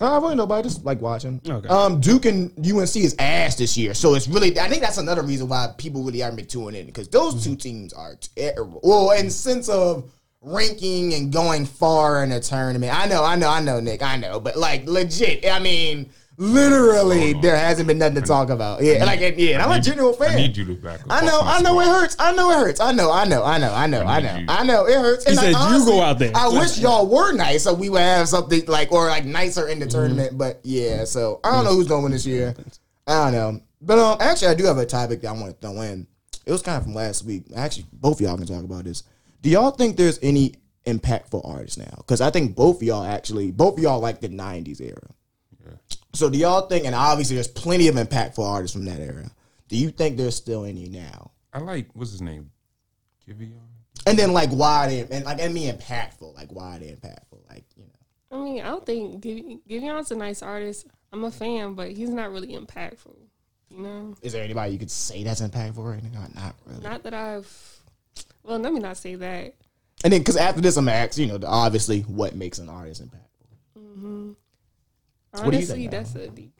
I 0.00 0.18
really 0.18 0.34
know, 0.34 0.46
but 0.46 0.56
I 0.56 0.62
just 0.62 0.84
like 0.84 1.00
watching. 1.00 1.40
Okay. 1.48 1.68
Um, 1.68 2.00
Duke 2.00 2.26
and 2.26 2.50
UNC 2.58 2.96
is 2.96 3.16
ass 3.18 3.54
this 3.56 3.76
year, 3.78 3.94
so 3.94 4.14
it's 4.14 4.28
really. 4.28 4.58
I 4.58 4.68
think 4.68 4.82
that's 4.82 4.98
another 4.98 5.22
reason 5.22 5.48
why 5.48 5.68
people 5.78 6.02
really 6.02 6.22
aren't 6.22 6.36
been 6.36 6.46
tuning 6.46 6.80
in 6.80 6.86
because 6.86 7.08
those 7.08 7.42
two 7.42 7.56
teams 7.56 7.92
are 7.94 8.16
terrible. 8.36 8.80
Well, 8.82 9.12
in 9.12 9.30
sense 9.30 9.68
of 9.70 10.10
ranking 10.46 11.12
and 11.14 11.32
going 11.32 11.66
far 11.66 12.22
in 12.22 12.30
a 12.32 12.40
tournament. 12.40 12.94
I 12.94 13.06
know, 13.06 13.24
I 13.24 13.34
know, 13.36 13.48
I 13.50 13.60
know, 13.60 13.80
Nick, 13.80 14.02
I 14.02 14.16
know, 14.16 14.38
but 14.40 14.56
like 14.56 14.86
legit, 14.88 15.44
I 15.44 15.58
mean, 15.58 16.08
literally, 16.38 17.32
there 17.34 17.56
hasn't 17.56 17.86
been 17.88 17.98
nothing 17.98 18.14
to 18.16 18.20
talk 18.22 18.48
about. 18.50 18.82
Yeah, 18.82 19.04
like 19.04 19.20
yeah, 19.20 19.54
and 19.54 19.62
I'm 19.62 19.72
a 19.72 19.74
need- 19.76 19.84
genuine 19.84 20.14
fan. 20.14 20.30
I 20.30 20.36
need 20.36 20.56
you 20.56 20.64
to 20.66 20.74
back. 20.74 21.00
I 21.10 21.24
know, 21.24 21.40
I 21.42 21.60
know 21.62 21.80
it 21.80 21.86
hurts. 21.88 22.16
I 22.18 22.32
know 22.32 22.50
it 22.50 22.54
hurts. 22.58 22.80
I 22.80 22.92
know, 22.92 23.10
I 23.10 23.24
know, 23.24 23.42
I 23.44 23.58
know, 23.58 23.72
I 23.72 23.86
know, 23.86 24.02
I 24.02 24.16
I 24.16 24.20
know, 24.20 24.36
you. 24.36 24.46
I 24.48 24.62
know 24.64 24.86
it 24.86 24.94
hurts. 24.94 25.26
And 25.26 25.36
said, 25.36 25.52
like, 25.52 25.72
"You 25.72 25.84
go 25.84 26.00
out 26.00 26.18
there." 26.18 26.30
I 26.34 26.48
wish 26.48 26.78
y'all 26.78 27.06
were 27.08 27.32
nice 27.32 27.64
so 27.64 27.74
we 27.74 27.90
would 27.90 28.00
have 28.00 28.28
something 28.28 28.64
like 28.66 28.92
or 28.92 29.08
like 29.08 29.24
nicer 29.24 29.68
in 29.68 29.78
the 29.80 29.86
Mm-hmm. 29.86 29.90
tournament. 29.98 30.38
But 30.38 30.60
yeah, 30.62 31.04
so 31.04 31.40
I 31.44 31.50
don't 31.52 31.64
know 31.64 31.74
who's 31.74 31.88
going 31.88 32.00
to 32.00 32.04
win 32.04 32.12
this 32.12 32.26
year. 32.26 32.54
I 33.06 33.24
don't 33.30 33.32
know. 33.32 33.60
But 33.80 33.98
um, 33.98 34.18
actually, 34.20 34.48
I 34.48 34.54
do 34.54 34.64
have 34.64 34.78
a 34.78 34.86
topic 34.86 35.20
that 35.22 35.28
I 35.28 35.32
want 35.32 35.60
to 35.60 35.66
throw 35.66 35.80
in. 35.82 36.06
It 36.44 36.52
was 36.52 36.62
kind 36.62 36.76
of 36.78 36.84
from 36.84 36.94
last 36.94 37.24
week. 37.24 37.44
Actually, 37.56 37.86
both 37.92 38.20
of 38.20 38.26
y'all 38.26 38.36
can 38.36 38.46
talk 38.46 38.62
about 38.64 38.84
this. 38.84 39.02
Do 39.46 39.52
y'all 39.52 39.70
think 39.70 39.96
there's 39.96 40.18
any 40.22 40.54
impactful 40.86 41.48
artists 41.48 41.78
now? 41.78 41.94
Because 41.98 42.20
I 42.20 42.30
think 42.30 42.56
both 42.56 42.78
of 42.78 42.82
y'all 42.82 43.04
actually, 43.04 43.52
both 43.52 43.76
of 43.78 43.80
y'all 43.80 44.00
like 44.00 44.20
the 44.20 44.28
'90s 44.28 44.80
era. 44.80 45.06
So 46.14 46.28
do 46.28 46.36
y'all 46.36 46.62
think? 46.62 46.84
And 46.84 46.96
obviously, 46.96 47.36
there's 47.36 47.46
plenty 47.46 47.86
of 47.86 47.94
impactful 47.94 48.44
artists 48.44 48.74
from 48.74 48.86
that 48.86 48.98
era. 48.98 49.30
Do 49.68 49.76
you 49.76 49.92
think 49.92 50.16
there's 50.16 50.34
still 50.34 50.64
any 50.64 50.88
now? 50.88 51.30
I 51.52 51.60
like 51.60 51.86
what's 51.94 52.10
his 52.10 52.22
name, 52.22 52.50
Giveon. 53.24 53.52
And 54.04 54.18
then 54.18 54.32
like 54.32 54.50
why 54.50 54.88
they 54.88 55.06
and 55.08 55.24
like 55.24 55.38
and 55.40 55.54
me 55.54 55.70
impactful, 55.70 56.34
like 56.34 56.50
why 56.50 56.78
they 56.78 56.86
impactful, 56.86 57.48
like 57.48 57.66
you 57.76 57.84
know. 57.84 58.36
I 58.36 58.42
mean, 58.42 58.62
I 58.62 58.70
don't 58.70 58.84
think 58.84 59.20
Giv- 59.20 59.60
Giveon's 59.68 60.10
a 60.10 60.16
nice 60.16 60.42
artist. 60.42 60.88
I'm 61.12 61.22
a 61.22 61.30
fan, 61.30 61.74
but 61.74 61.92
he's 61.92 62.10
not 62.10 62.32
really 62.32 62.56
impactful. 62.56 63.14
You 63.70 63.78
know, 63.78 64.16
Is 64.22 64.32
there 64.32 64.42
anybody 64.42 64.72
you 64.72 64.78
could 64.80 64.90
say 64.90 65.22
that's 65.22 65.40
impactful 65.40 65.88
right 65.88 66.02
now? 66.02 66.26
Not 66.34 66.56
really. 66.66 66.82
not 66.82 67.04
that 67.04 67.14
I've. 67.14 67.76
Well, 68.42 68.58
let 68.58 68.72
me 68.72 68.80
not 68.80 68.96
say 68.96 69.14
that. 69.16 69.54
And 70.04 70.12
then 70.12 70.20
because 70.20 70.36
after 70.36 70.60
this, 70.60 70.76
I'm 70.76 70.84
gonna 70.84 70.96
ask 70.96 71.18
you 71.18 71.26
know 71.26 71.38
the, 71.38 71.46
obviously 71.48 72.02
what 72.02 72.34
makes 72.34 72.58
an 72.58 72.68
artist 72.68 73.02
impactful. 73.02 73.20
do 73.74 73.80
you 73.90 74.36
Honestly, 75.34 75.76
think, 75.76 75.90
that's 75.90 76.14
a 76.14 76.28
deep. 76.28 76.52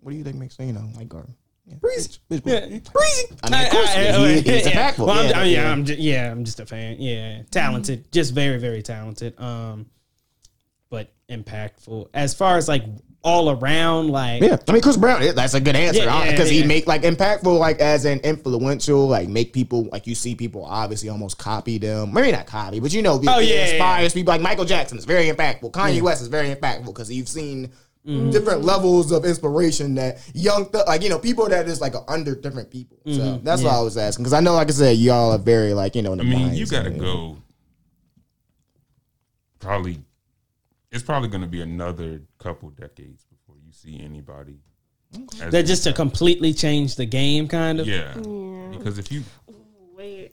What 0.00 0.12
do 0.12 0.18
you 0.18 0.24
think 0.24 0.36
makes 0.36 0.58
you 0.58 0.72
know 0.72 0.88
like 0.96 1.08
Garden? 1.08 1.34
Yeah. 1.66 1.76
Breezy. 1.76 2.18
Bitch, 2.30 2.40
bitch, 2.40 2.70
Yeah. 2.70 2.90
Breezy. 2.92 3.26
I 3.44 3.50
mean, 3.50 3.66
of 3.66 3.70
course, 3.72 3.88
I- 3.90 4.08
I- 4.08 4.28
he- 4.28 4.34
he's 4.40 4.66
yeah. 4.66 4.90
impactful. 4.90 5.06
Well, 5.06 5.10
I'm, 5.10 5.26
yeah, 5.28 5.38
I 5.40 5.44
mean, 5.44 5.52
yeah. 5.54 5.72
I'm 5.72 5.84
just, 5.84 6.00
yeah, 6.00 6.30
I'm 6.32 6.44
just 6.44 6.60
a 6.60 6.66
fan. 6.66 6.96
Yeah, 7.00 7.42
talented, 7.50 8.10
just 8.12 8.32
very, 8.34 8.58
very 8.58 8.82
talented. 8.82 9.38
Um, 9.40 9.86
but 10.90 11.12
impactful 11.30 12.08
as 12.12 12.34
far 12.34 12.56
as 12.56 12.68
like 12.68 12.84
all 13.22 13.50
around, 13.50 14.08
like 14.08 14.42
Yeah, 14.42 14.56
I 14.66 14.72
mean 14.72 14.82
Chris 14.82 14.96
Brown. 14.96 15.22
yeah, 15.22 15.32
That's 15.32 15.54
a 15.54 15.60
good 15.60 15.76
answer 15.76 16.02
Yeah, 16.02 16.24
yeah, 16.24 16.30
because 16.30 16.50
yeah. 16.50 16.62
he 16.62 16.66
make 16.66 16.86
like 16.86 17.02
impactful, 17.02 17.58
like 17.58 17.78
as 17.78 18.04
in 18.04 18.18
influential, 18.20 19.06
like 19.08 19.28
make 19.28 19.52
people 19.52 19.88
like 19.92 20.06
you 20.06 20.14
see 20.14 20.34
people 20.34 20.64
obviously 20.64 21.08
almost 21.08 21.38
copy 21.38 21.78
them. 21.78 22.12
Maybe 22.12 22.32
not 22.32 22.46
copy, 22.46 22.80
but 22.80 22.92
you 22.92 23.02
know, 23.02 23.20
Oh, 23.26 23.40
it 23.40 23.48
yeah, 23.48 23.54
yeah, 23.54 23.66
inspires 23.70 24.14
people. 24.14 24.32
Like 24.32 24.40
Michael 24.40 24.64
Jackson 24.64 24.98
is 24.98 25.04
very 25.04 25.28
impactful. 25.28 25.70
Kanye 25.72 26.00
West 26.02 26.22
is 26.22 26.28
very 26.28 26.54
impactful 26.54 26.86
because 26.86 27.12
you've 27.12 27.28
seen 27.28 27.70
mm-hmm. 28.06 28.30
different 28.30 28.62
levels 28.62 29.12
of 29.12 29.24
inspiration 29.24 29.94
that 29.96 30.18
young, 30.34 30.70
th- 30.70 30.86
like 30.86 31.02
you 31.02 31.08
know, 31.08 31.18
people 31.18 31.48
that 31.48 31.68
is 31.68 31.80
like 31.80 31.94
under 32.08 32.34
different 32.34 32.70
people. 32.70 32.98
So 33.04 33.12
mm-hmm. 33.12 33.44
that's 33.44 33.62
what 33.62 33.74
I 33.74 33.80
was 33.80 33.96
asking 33.96 34.24
because 34.24 34.32
I 34.32 34.40
know, 34.40 34.54
like 34.54 34.68
I 34.68 34.72
said, 34.72 34.96
y'all 34.96 35.32
are 35.32 35.38
very 35.38 35.74
like 35.74 35.94
you 35.94 36.02
know. 36.02 36.12
In 36.14 36.20
I 36.20 36.24
mean, 36.24 36.54
you 36.54 36.66
got 36.66 36.84
to 36.84 36.90
go. 36.90 37.36
Probably, 39.58 39.98
it's 40.92 41.02
probably 41.02 41.28
going 41.28 41.42
to 41.42 41.46
be 41.46 41.60
another 41.62 42.20
couple 42.38 42.70
decades 42.70 43.24
before 43.24 43.56
you 43.64 43.72
see 43.72 44.00
anybody. 44.02 44.58
as 45.40 45.52
that 45.52 45.66
just 45.66 45.84
to 45.84 45.92
completely 45.92 46.52
change 46.52 46.96
the 46.96 47.06
game, 47.06 47.46
kind 47.48 47.80
of. 47.80 47.86
yeah. 47.86 48.14
Because 48.14 48.98
if 48.98 49.10
you 49.12 49.22
Wait, 49.96 50.32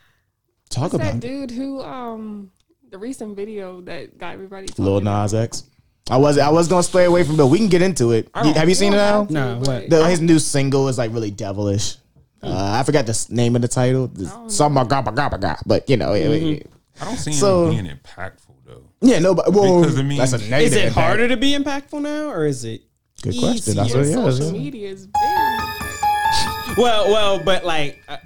talk 0.70 0.84
what's 0.92 0.94
about 0.94 1.12
that 1.14 1.20
dude 1.20 1.50
who 1.50 1.80
um 1.80 2.50
the 2.90 2.98
recent 2.98 3.34
video 3.36 3.80
that 3.82 4.18
got 4.18 4.34
everybody 4.34 4.66
talking 4.66 4.84
Lil 4.84 4.98
about? 4.98 5.22
Nas 5.22 5.34
X. 5.34 5.64
I 6.10 6.16
was 6.16 6.38
I 6.38 6.50
was 6.50 6.68
gonna 6.68 6.82
stay 6.82 7.04
away 7.04 7.22
from, 7.24 7.36
but 7.36 7.46
we 7.46 7.58
can 7.58 7.68
get 7.68 7.82
into 7.82 8.10
it. 8.12 8.28
Have 8.34 8.68
you 8.68 8.74
seen 8.74 8.92
it 8.92 8.96
now? 8.96 9.24
don't 9.24 9.34
have 9.36 9.58
Nah, 9.58 9.64
to, 9.64 9.70
what? 9.70 9.88
but- 9.88 9.90
The, 9.90 10.08
his 10.08 10.20
new 10.20 10.38
single 10.38 10.88
is 10.88 10.98
like 10.98 11.12
really 11.12 11.30
devilish. 11.30 11.96
Uh, 12.42 12.78
I 12.80 12.82
forgot 12.84 13.06
the 13.06 13.26
name 13.30 13.54
of 13.54 13.62
the 13.62 13.68
title. 13.68 14.08
The- 14.08 14.26
Something 14.48 14.82
about 14.82 14.88
gabba 15.04 15.14
gabba 15.14 15.38
gabba. 15.40 15.62
But 15.66 15.88
you 15.88 15.96
know, 15.96 16.14
yeah, 16.14 16.28
yeah, 16.30 16.62
I 17.00 17.04
don't 17.04 17.16
see 17.16 17.32
So- 17.32 17.70
him 17.70 17.84
being 17.86 17.96
impactful 17.96 18.46
though. 18.48 18.49
Yeah, 19.00 19.18
no, 19.18 19.34
but 19.34 19.52
well, 19.52 19.80
Because, 19.80 19.98
I 19.98 20.02
mean- 20.02 20.18
that's 20.18 20.32
a 20.32 20.36
Is 20.36 20.42
Is 20.42 20.72
it 20.74 20.78
impact. 20.88 20.94
harder 20.94 21.28
to 21.28 21.36
be 21.36 21.52
impactful 21.56 22.00
now, 22.02 22.30
or 22.30 22.46
is 22.46 22.64
it? 22.64 22.82
Good 23.22 23.38
question. 23.38 23.54
easier? 23.56 23.74
That's 23.74 23.94
what, 23.94 24.06
yeah, 24.06 24.30
Social 24.30 24.46
yeah. 24.46 24.52
media 24.52 24.88
is 24.90 25.06
very. 25.06 25.80
Well, 26.76 27.10
well, 27.10 27.42
but 27.44 27.64
like, 27.64 28.00
uh, 28.08 28.16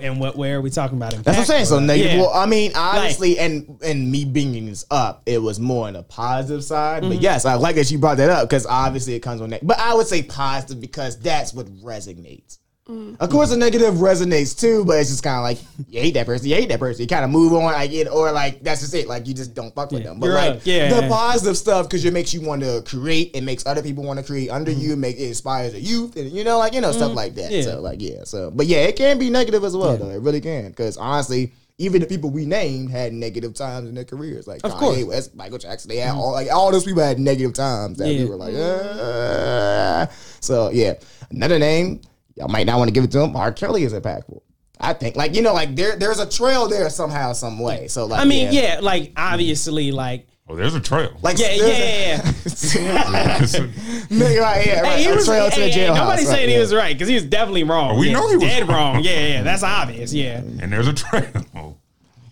and 0.00 0.18
what? 0.18 0.36
Where 0.36 0.56
are 0.58 0.60
we 0.60 0.70
talking 0.70 0.96
about? 0.98 1.12
That's 1.12 1.24
what 1.26 1.38
I'm 1.38 1.44
saying. 1.44 1.64
So 1.66 1.78
negative. 1.78 2.14
Yeah. 2.14 2.20
Well, 2.20 2.32
I 2.34 2.44
mean, 2.44 2.72
honestly, 2.74 3.38
and 3.38 3.78
and 3.82 4.10
me 4.10 4.24
bringing 4.24 4.66
this 4.66 4.84
up, 4.90 5.22
it 5.24 5.38
was 5.38 5.60
more 5.60 5.86
on 5.86 5.94
a 5.96 6.02
positive 6.02 6.64
side. 6.64 7.02
Mm-hmm. 7.02 7.12
But 7.12 7.22
yes, 7.22 7.44
I 7.44 7.54
like 7.54 7.76
that 7.76 7.90
you 7.90 7.98
brought 7.98 8.16
that 8.16 8.28
up 8.28 8.48
because 8.48 8.66
obviously 8.66 9.14
it 9.14 9.20
comes 9.20 9.40
on 9.40 9.50
that. 9.50 9.64
But 9.64 9.78
I 9.78 9.94
would 9.94 10.08
say 10.08 10.22
positive 10.24 10.80
because 10.80 11.18
that's 11.20 11.54
what 11.54 11.66
resonates. 11.76 12.58
Of 12.88 13.30
course, 13.30 13.50
the 13.50 13.56
negative 13.56 13.94
resonates 13.94 14.56
too, 14.56 14.84
but 14.84 15.00
it's 15.00 15.10
just 15.10 15.24
kind 15.24 15.36
of 15.38 15.42
like 15.42 15.58
you 15.88 16.00
hate 16.00 16.14
that 16.14 16.24
person, 16.24 16.46
you 16.48 16.54
hate 16.54 16.68
that 16.68 16.78
person. 16.78 17.02
You 17.02 17.08
kind 17.08 17.24
of 17.24 17.30
move 17.30 17.52
on, 17.52 17.64
like 17.64 17.90
it, 17.90 18.06
or 18.06 18.30
like 18.30 18.62
that's 18.62 18.80
just 18.80 18.94
it. 18.94 19.08
Like 19.08 19.26
you 19.26 19.34
just 19.34 19.54
don't 19.54 19.74
fuck 19.74 19.90
with 19.90 20.02
Yeah, 20.02 20.10
them. 20.10 20.20
But 20.20 20.26
you're 20.26 20.34
like 20.36 20.50
right. 20.54 20.66
Yeah. 20.66 21.00
the 21.00 21.08
positive 21.08 21.56
stuff 21.56 21.86
because 21.86 22.04
it 22.04 22.12
makes 22.12 22.32
you 22.32 22.42
want 22.42 22.62
to 22.62 22.82
create, 22.86 23.32
it 23.34 23.40
makes 23.42 23.66
other 23.66 23.82
people 23.82 24.04
want 24.04 24.20
to 24.20 24.24
create 24.24 24.50
under 24.50 24.70
you, 24.70 24.94
make 24.94 25.16
it 25.16 25.26
inspires 25.26 25.72
the 25.72 25.80
youth, 25.80 26.14
and 26.16 26.30
you 26.30 26.44
know, 26.44 26.58
like 26.58 26.74
you 26.74 26.80
know 26.80 26.92
stuff 26.92 27.12
like 27.12 27.34
that. 27.34 27.46
Mm-hmm. 27.50 27.54
Yeah. 27.54 27.62
So 27.62 27.80
like 27.80 28.00
yeah, 28.00 28.22
so 28.22 28.52
but 28.54 28.66
yeah, 28.66 28.78
it 28.78 28.94
can 28.94 29.18
be 29.18 29.30
negative 29.30 29.64
as 29.64 29.76
well 29.76 29.96
though. 29.96 30.10
It 30.10 30.20
really 30.20 30.40
can 30.40 30.68
because 30.70 30.96
honestly. 30.96 31.52
Even 31.78 32.00
the 32.00 32.06
people 32.06 32.30
we 32.30 32.46
named 32.46 32.90
had 32.90 33.12
negative 33.12 33.52
times 33.52 33.86
in 33.86 33.94
their 33.94 34.02
careers, 34.06 34.46
like 34.46 34.62
Of 34.64 34.72
Kanye 34.72 34.78
course. 34.78 35.04
West, 35.04 35.34
Michael 35.36 35.58
Jackson. 35.58 35.90
They 35.90 35.98
had 35.98 36.14
all 36.14 36.32
like 36.32 36.50
all 36.50 36.72
those 36.72 36.84
people 36.84 37.02
had 37.02 37.18
negative 37.18 37.52
times 37.52 37.98
that 37.98 38.08
we 38.08 38.24
were 38.24 38.34
like, 38.36 38.54
uh. 38.54 40.06
so 40.40 40.70
yeah. 40.70 40.94
Another 41.30 41.58
name, 41.58 42.00
y'all 42.36 42.48
might 42.48 42.66
not 42.66 42.78
want 42.78 42.88
to 42.88 42.92
give 42.92 43.04
it 43.04 43.10
to 43.12 43.20
him. 43.20 43.34
R. 43.36 43.50
Kelly 43.52 43.82
is 43.84 43.92
impactful. 43.92 44.40
I 44.78 44.92
think, 44.92 45.16
like 45.16 45.34
you 45.34 45.42
know, 45.42 45.54
like 45.54 45.74
there 45.74 45.96
there's 45.96 46.20
a 46.20 46.28
trail 46.28 46.68
there 46.68 46.88
somehow, 46.90 47.32
some 47.32 47.58
way. 47.58 47.88
So 47.88 48.04
like, 48.06 48.20
I 48.20 48.24
mean, 48.24 48.52
yeah, 48.52 48.80
like 48.82 49.12
obviously, 49.16 49.90
like 49.90 50.26
Oh, 50.48 50.54
there's 50.54 50.74
a 50.76 50.80
trail. 50.80 51.16
like 51.22 51.38
yeah, 51.38 51.50
yeah, 51.54 51.64
a- 51.64 51.68
yeah. 51.68 52.22
yeah. 52.74 53.40
Nigga, 53.40 54.40
right, 54.40 54.66
yeah, 54.66 54.80
right. 54.80 54.92
Hey, 54.98 55.02
he 55.04 55.08
a 55.10 55.14
was, 55.14 55.26
trail 55.26 55.50
to 55.50 55.56
the 55.60 55.66
hey, 55.66 55.70
hey, 55.70 55.86
jailhouse. 55.88 55.94
nobody's 55.96 56.26
right, 56.26 56.34
saying 56.34 56.48
yeah. 56.48 56.54
he 56.54 56.60
was 56.60 56.74
right 56.74 56.94
because 56.94 57.08
he 57.08 57.14
was 57.14 57.24
definitely 57.24 57.64
wrong. 57.64 57.92
Oh, 57.96 57.98
we 57.98 58.08
Yeah, 58.08 58.12
know 58.14 58.28
he 58.28 58.36
was 58.36 58.44
dead 58.44 58.68
wrong. 58.68 58.94
wrong. 58.96 59.04
Yeah, 59.04 59.26
yeah, 59.26 59.42
that's 59.42 59.62
obvious. 59.62 60.12
Yeah, 60.12 60.36
and 60.38 60.72
there's 60.72 60.86
a 60.88 60.92
trail. 60.92 61.80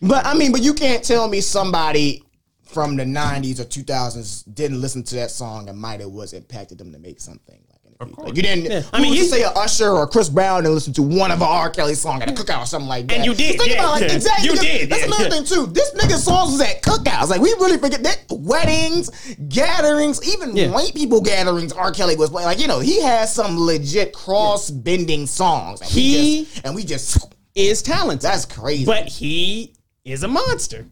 But 0.03 0.27
I 0.27 0.35
mean, 0.35 0.53
but 0.53 0.63
you 0.63 0.75
can't 0.75 1.03
tell 1.03 1.29
me 1.29 1.41
somebody 1.41 2.23
from 2.63 2.97
the 2.97 3.05
'90s 3.05 3.59
or 3.59 3.65
2000s 3.65 4.55
didn't 4.55 4.81
listen 4.81 5.03
to 5.05 5.15
that 5.17 5.31
song 5.31 5.69
and 5.69 5.79
might 5.79 6.01
have 6.01 6.11
was 6.11 6.33
impacted 6.35 6.79
them 6.79 6.93
to 6.93 6.99
make 6.99 7.21
something. 7.21 7.61
Like, 8.01 8.09
in 8.09 8.11
the 8.11 8.15
future. 8.15 8.15
course. 8.17 8.27
like 8.29 8.37
you 8.37 8.43
didn't. 8.43 8.65
Yeah. 8.65 8.83
I 8.93 8.97
I 8.99 9.01
mean, 9.01 9.11
mean, 9.13 9.21
you 9.21 9.27
say 9.29 9.43
a 9.43 9.51
Usher 9.51 9.89
or 9.91 10.07
Chris 10.07 10.29
Brown 10.29 10.65
and 10.67 10.75
listen 10.75 10.93
to 10.95 11.03
one 11.03 11.31
of 11.31 11.41
a 11.41 11.45
R. 11.45 11.71
Kelly 11.71 11.95
song 11.95 12.23
at 12.23 12.29
a 12.29 12.33
cookout 12.33 12.63
or 12.63 12.67
something 12.67 12.89
like 12.89 13.07
that. 13.09 13.17
And 13.17 13.25
you 13.25 13.35
did, 13.35 13.59
Think 13.59 13.71
yeah, 13.73 13.81
about 13.81 13.89
it, 13.99 14.01
like 14.03 14.11
yeah. 14.11 14.17
exactly. 14.17 14.49
You 14.51 14.57
did, 14.57 14.91
That's 14.91 15.01
yeah, 15.03 15.07
another 15.07 15.25
yeah. 15.25 15.31
thing 15.31 15.45
too. 15.45 15.67
This 15.67 15.93
nigga 15.95 16.17
songs 16.17 16.53
was 16.53 16.61
at 16.61 16.83
cookouts. 16.83 17.29
Like 17.29 17.41
we 17.41 17.51
really 17.55 17.79
forget 17.79 18.03
that 18.03 18.25
weddings, 18.31 19.11
gatherings, 19.49 20.27
even 20.29 20.57
Yeah. 20.57 20.71
white 20.71 20.95
people 20.95 21.21
gatherings. 21.21 21.73
R. 21.73 21.93
Kelly 21.93 22.17
was 22.17 22.31
playing. 22.31 22.47
Like 22.47 22.61
you 22.61 22.67
know, 22.69 22.81
he 22.81 23.01
has 23.03 23.33
some 23.35 23.59
legit 23.59 24.13
cross 24.13 24.71
bending 24.71 25.27
songs. 25.27 25.81
And 25.81 25.91
we 25.95 26.01
He- 26.01 26.45
just, 26.45 26.67
and 26.67 26.75
we 26.75 26.85
just 26.85 27.35
is 27.55 27.83
talented, 27.83 28.23
that's 28.23 28.45
crazy. 28.47 28.85
but 28.85 29.07
he 29.07 29.73
is 30.05 30.23
a 30.25 30.29
monster. 30.29 30.87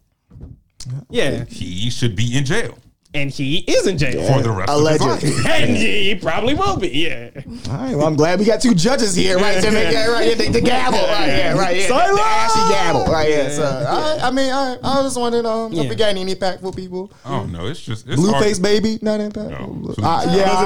Yeah, 1.11 1.45
He 1.45 1.91
should 1.91 2.17
be 2.17 2.37
in 2.37 2.45
jail 2.45 2.77
and 3.15 3.31
he 3.31 3.59
is 3.59 3.87
in 3.87 3.99
jail. 3.99 4.27
for 4.33 4.43
the 4.43 4.51
rest 4.51 4.71
Allegedly. 4.71 5.13
of 5.13 5.21
his 5.21 5.45
life. 5.45 5.53
And 5.63 5.77
he 5.77 6.15
probably 6.15 6.55
will 6.55 6.79
be. 6.79 6.89
Yeah. 6.89 7.31
All 7.69 7.77
right, 7.77 7.95
well, 7.95 8.07
I'm 8.07 8.17
glad 8.17 8.39
we 8.39 8.45
got 8.47 8.61
two 8.61 8.75
judges 8.75 9.15
here, 9.15 9.39
right? 9.39 9.63
To 9.63 9.71
make 9.71 9.93
yeah, 9.93 10.07
right, 10.09 10.37
the, 10.37 10.49
the 10.49 10.61
gavel, 10.61 10.99
right? 11.01 11.27
Yeah, 11.27 11.53
right. 11.59 11.77
Yeah, 11.77 11.83
the, 11.83 11.89
Silence! 11.89 12.17
the 12.19 12.23
ashy 12.25 12.73
gavel, 12.73 13.05
right? 13.07 13.29
Yeah. 13.31 13.49
So, 13.51 13.65
all 13.65 14.01
right, 14.17 14.23
I 14.23 14.31
mean, 14.31 14.51
I, 14.53 14.77
I 14.83 15.01
was 15.03 15.17
wondering 15.19 15.47
um, 15.47 15.73
Yeah. 15.73 15.83
if 15.83 15.91
we 15.91 15.95
got 15.97 16.09
any 16.09 16.25
impactful 16.35 16.75
people. 16.75 17.13
Oh 17.25 17.45
no, 17.45 17.67
it's 17.67 17.81
just 17.81 18.07
it's 18.09 18.21
Blueface 18.21 18.61
hard. 18.61 18.63
baby, 18.63 18.99
not 19.03 19.21
impactful. 19.21 19.99
No. 19.99 20.05
Uh, 20.05 20.25
yeah, 20.35 20.57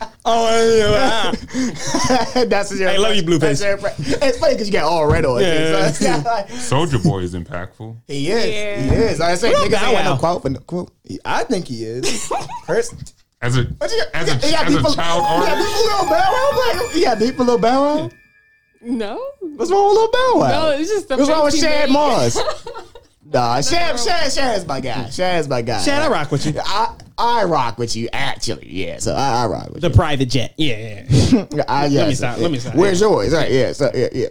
Oh, 0.24 0.76
yeah. 0.76 2.44
that's 2.44 2.78
your 2.78 2.90
I 2.90 2.96
love 2.98 3.14
you, 3.16 3.22
Blueface. 3.22 3.60
that's 3.62 3.98
It's 4.22 4.38
funny 4.38 4.54
because 4.54 4.68
you 4.68 4.72
got 4.72 4.84
all 4.84 5.06
red 5.06 5.24
on. 5.24 5.40
Yeah. 5.40 5.46
it, 5.48 5.72
so 5.72 5.86
it's 5.86 6.00
not 6.02 6.24
like- 6.24 6.48
Soulja 6.48 7.02
Boy 7.02 7.20
is 7.20 7.34
impactful. 7.34 7.96
he 8.06 8.30
is. 8.30 8.46
Yeah. 8.46 8.82
He 8.82 8.90
is. 9.04 9.20
I 9.20 9.34
say, 9.36 9.50
What 9.52 9.62
niggas 9.70 9.78
about 9.78 9.94
ain't 9.94 10.04
no 10.04 10.16
quote 10.16 10.42
for 10.42 10.50
no 10.50 10.60
quote. 10.60 10.92
I 11.24 11.44
think 11.44 11.66
he 11.68 11.84
is. 11.84 12.30
First, 12.66 13.14
As 13.40 13.56
a 13.56 13.64
But 13.64 13.90
you, 13.90 14.02
as 14.12 14.28
a, 14.28 14.34
you 14.46 14.52
got 14.52 14.66
as 14.66 14.74
beef 14.74 14.84
a 14.84 14.88
for- 14.90 14.94
child 14.94 15.22
you 15.40 15.46
got 15.46 15.56
beef 15.56 15.66
artist, 15.66 15.86
for 15.88 16.04
Lil 16.04 16.10
Bow 16.10 16.50
Wow? 16.52 16.82
Like, 16.84 16.94
You 16.96 17.04
got 17.04 17.18
beef 17.18 17.36
for 17.36 17.44
Lil 17.44 17.58
Bow 17.58 17.82
Wow? 17.98 18.10
No, 18.82 19.22
What's 19.40 19.70
wrong 19.70 19.86
with 19.88 19.94
little 19.94 20.10
Bow 20.10 20.32
Wow? 20.36 20.50
no, 20.50 20.70
it's 20.70 20.88
just 20.90 21.08
the. 21.08 21.16
What's 21.16 21.28
wrong 21.30 21.44
with 21.44 21.52
face 21.54 21.62
he 21.62 21.68
Shad 21.68 21.88
made. 21.90 21.96
Moss? 23.32 23.70
Nah, 23.72 23.78
Shad, 23.78 24.00
Shad, 24.00 24.32
Shad 24.32 24.58
is 24.58 24.66
my 24.66 24.80
guy. 24.80 25.08
Shad 25.10 25.40
is 25.40 25.48
my 25.48 25.62
guy. 25.62 25.80
Shad, 25.80 26.02
I 26.02 26.08
rock 26.08 26.30
with 26.30 26.46
you. 26.46 26.54
I, 26.58 26.94
I 27.18 27.44
rock 27.44 27.78
with 27.78 27.94
you, 27.96 28.08
actually. 28.12 28.68
Yeah, 28.68 28.98
so 28.98 29.14
I, 29.14 29.44
I 29.44 29.46
rock 29.46 29.68
with 29.68 29.82
you. 29.82 29.88
The 29.88 29.94
private 29.94 30.26
jet. 30.26 30.54
Yeah, 30.56 31.04
yeah. 31.08 31.46
you. 31.52 31.62
I, 31.68 31.86
yeah, 31.86 32.04
me 32.08 32.14
so, 32.14 32.18
stop, 32.18 32.36
yeah. 32.36 32.42
let 32.42 32.52
me 32.52 32.58
stop. 32.58 32.74
Where's 32.74 33.00
yours? 33.00 33.32
Right, 33.32 33.50
yeah, 33.50 33.72
so, 33.72 33.90
yeah, 33.94 34.08
yeah. 34.12 34.26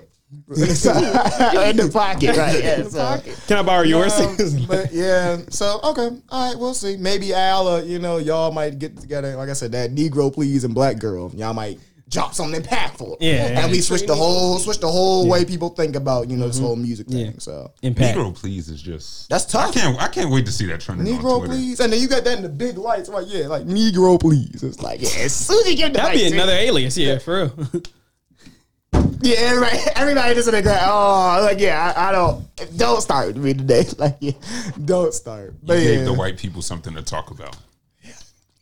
So, 0.53 0.91
in 1.63 1.75
the 1.75 1.89
pocket, 1.91 2.37
right? 2.37 2.63
Yeah, 2.63 2.75
In 2.75 2.83
the 2.83 2.89
so. 2.91 2.99
pocket. 2.99 3.43
Can 3.47 3.57
I 3.57 3.63
borrow 3.63 3.81
yours? 3.81 4.13
Um, 4.19 4.37
but 4.67 4.93
yeah, 4.93 5.39
so 5.49 5.79
okay, 5.83 6.09
all 6.29 6.49
right, 6.51 6.59
we'll 6.59 6.75
see. 6.75 6.97
Maybe 6.97 7.33
Al, 7.33 7.67
uh, 7.67 7.81
you 7.81 7.97
know, 7.97 8.17
y'all 8.17 8.51
might 8.51 8.77
get 8.77 8.95
together. 8.95 9.35
Like 9.35 9.49
I 9.49 9.53
said, 9.53 9.71
that 9.71 9.89
Negro 9.89 10.31
please 10.31 10.63
and 10.63 10.75
Black 10.75 10.99
girl, 10.99 11.31
y'all 11.33 11.55
might 11.55 11.79
Drop 12.09 12.33
something 12.33 12.61
impactful. 12.61 13.17
Yeah. 13.19 13.61
and 13.61 13.71
we 13.71 13.81
switch 13.81 14.05
the 14.07 14.15
whole 14.15 14.57
switch 14.59 14.79
the 14.79 14.89
whole 14.91 15.27
way 15.29 15.45
people 15.45 15.69
think 15.69 15.95
about 15.95 16.29
you 16.29 16.37
know 16.37 16.47
this 16.47 16.57
whole 16.59 16.75
music 16.75 17.07
thing. 17.07 17.25
Yeah. 17.27 17.31
So 17.37 17.71
Impact. 17.83 18.17
Negro 18.17 18.35
Please 18.35 18.67
is 18.69 18.81
just 18.81 19.29
That's 19.29 19.53
I 19.53 19.65
tough. 19.65 19.73
can't 19.75 20.01
I 20.01 20.07
can't 20.07 20.31
wait 20.31 20.45
to 20.47 20.51
see 20.51 20.65
that 20.67 20.81
trending 20.81 21.05
Negro 21.05 21.37
Twitter. 21.39 21.53
please, 21.53 21.79
and 21.79 21.93
then 21.93 21.99
you 22.01 22.07
got 22.07 22.23
that 22.23 22.37
in 22.37 22.43
the 22.43 22.49
big 22.49 22.77
lights, 22.77 23.09
right? 23.09 23.27
Yeah, 23.27 23.47
like 23.47 23.63
Negro 23.63 24.19
please. 24.19 24.63
It's 24.63 24.81
like 24.81 25.01
Yeah, 25.01 25.09
as 25.23 25.35
soon 25.35 25.59
as 25.65 25.69
you 25.71 25.77
get 25.77 25.93
That'd 25.93 26.13
be 26.17 26.23
lights, 26.23 26.33
another 26.33 26.53
alias. 26.53 26.97
Yeah, 26.97 27.19
for 27.19 27.51
real. 27.55 27.69
Yeah, 29.21 29.35
everybody, 29.39 29.77
everybody 29.95 30.33
just 30.33 30.47
in 30.47 30.55
the 30.55 30.61
ground. 30.61 30.79
Oh, 30.85 31.39
like 31.43 31.59
yeah, 31.59 31.93
I, 31.95 32.09
I 32.09 32.11
don't. 32.13 32.77
Don't 32.77 33.01
start 33.01 33.27
with 33.27 33.37
me 33.37 33.53
today. 33.53 33.85
Like 33.97 34.15
yeah, 34.21 34.31
don't 34.85 35.13
start. 35.13 35.51
You 35.51 35.57
But 35.63 35.79
gave 35.79 35.99
yeah, 35.99 36.05
the 36.05 36.13
white 36.13 36.37
people 36.37 36.61
something 36.61 36.95
to 36.95 37.01
talk 37.01 37.29
about. 37.29 37.55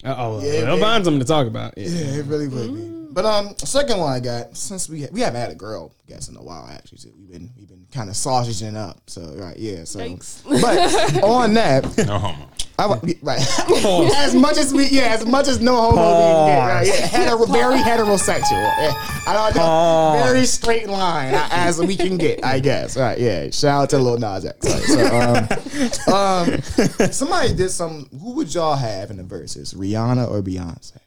Uh 0.03 0.15
oh. 0.17 0.41
Yeah, 0.43 0.61
They'll 0.65 0.79
find 0.79 1.03
something 1.05 1.19
to 1.19 1.25
talk 1.27 1.47
about. 1.47 1.77
Yeah. 1.77 1.87
Yeah, 1.89 2.19
it 2.19 2.25
really 2.25 2.47
would 2.47 2.73
be. 2.73 2.96
But 3.17 3.25
um, 3.25 3.57
second 3.57 3.97
one 3.97 4.13
I 4.13 4.19
got 4.19 4.55
since 4.55 4.87
we 4.87 5.07
we 5.11 5.21
haven't 5.21 5.41
had 5.41 5.49
a 5.49 5.55
girl 5.55 5.91
guest 6.07 6.29
in 6.29 6.37
a 6.37 6.43
while 6.43 6.69
actually. 6.71 6.99
So 6.99 7.09
we've 7.17 7.31
been 7.31 7.49
we've 7.57 7.67
been 7.67 7.87
kind 7.91 8.11
of 8.11 8.15
sausaging 8.15 8.75
up. 8.75 9.01
So 9.09 9.33
right, 9.37 9.57
yeah. 9.57 9.85
So 9.85 10.01
Yikes. 10.01 10.43
but 10.61 11.23
on 11.23 11.55
that, 11.55 11.97
No 12.05 12.19
homo. 12.19 12.47
I, 12.77 12.85
right. 13.23 13.39
as 14.17 14.35
much 14.35 14.57
as 14.57 14.71
we, 14.71 14.85
yeah, 14.89 15.07
as 15.15 15.25
much 15.25 15.47
as 15.47 15.59
no 15.59 15.75
homo 15.77 15.95
we 15.95 15.97
can 15.97 16.47
get, 16.47 16.59
right? 16.59 16.87
Yeah, 16.87 17.07
hetero, 17.07 17.45
very 17.47 17.79
heterosexual. 17.79 18.51
Yeah, 18.51 18.93
I 19.25 19.51
don't 19.51 19.55
know, 19.55 20.23
very 20.23 20.45
straight 20.45 20.87
line 20.87 21.33
uh, 21.33 21.49
as 21.49 21.79
we 21.79 21.95
can 21.95 22.17
get, 22.17 22.45
I 22.45 22.59
guess. 22.59 22.95
Right? 22.95 23.17
Yeah. 23.17 23.49
Shout 23.49 23.81
out 23.81 23.89
to 23.89 23.97
Lil 23.97 24.19
Nas 24.19 24.45
X. 24.45 24.63
Right, 24.63 24.83
so, 24.83 26.13
um, 26.13 26.53
um, 26.53 27.11
somebody 27.11 27.55
did 27.55 27.69
some. 27.69 28.09
Who 28.21 28.33
would 28.33 28.53
y'all 28.53 28.75
have 28.75 29.09
in 29.09 29.17
the 29.17 29.23
verses, 29.23 29.73
Rihanna 29.73 30.29
or 30.29 30.43
Beyonce? 30.43 30.99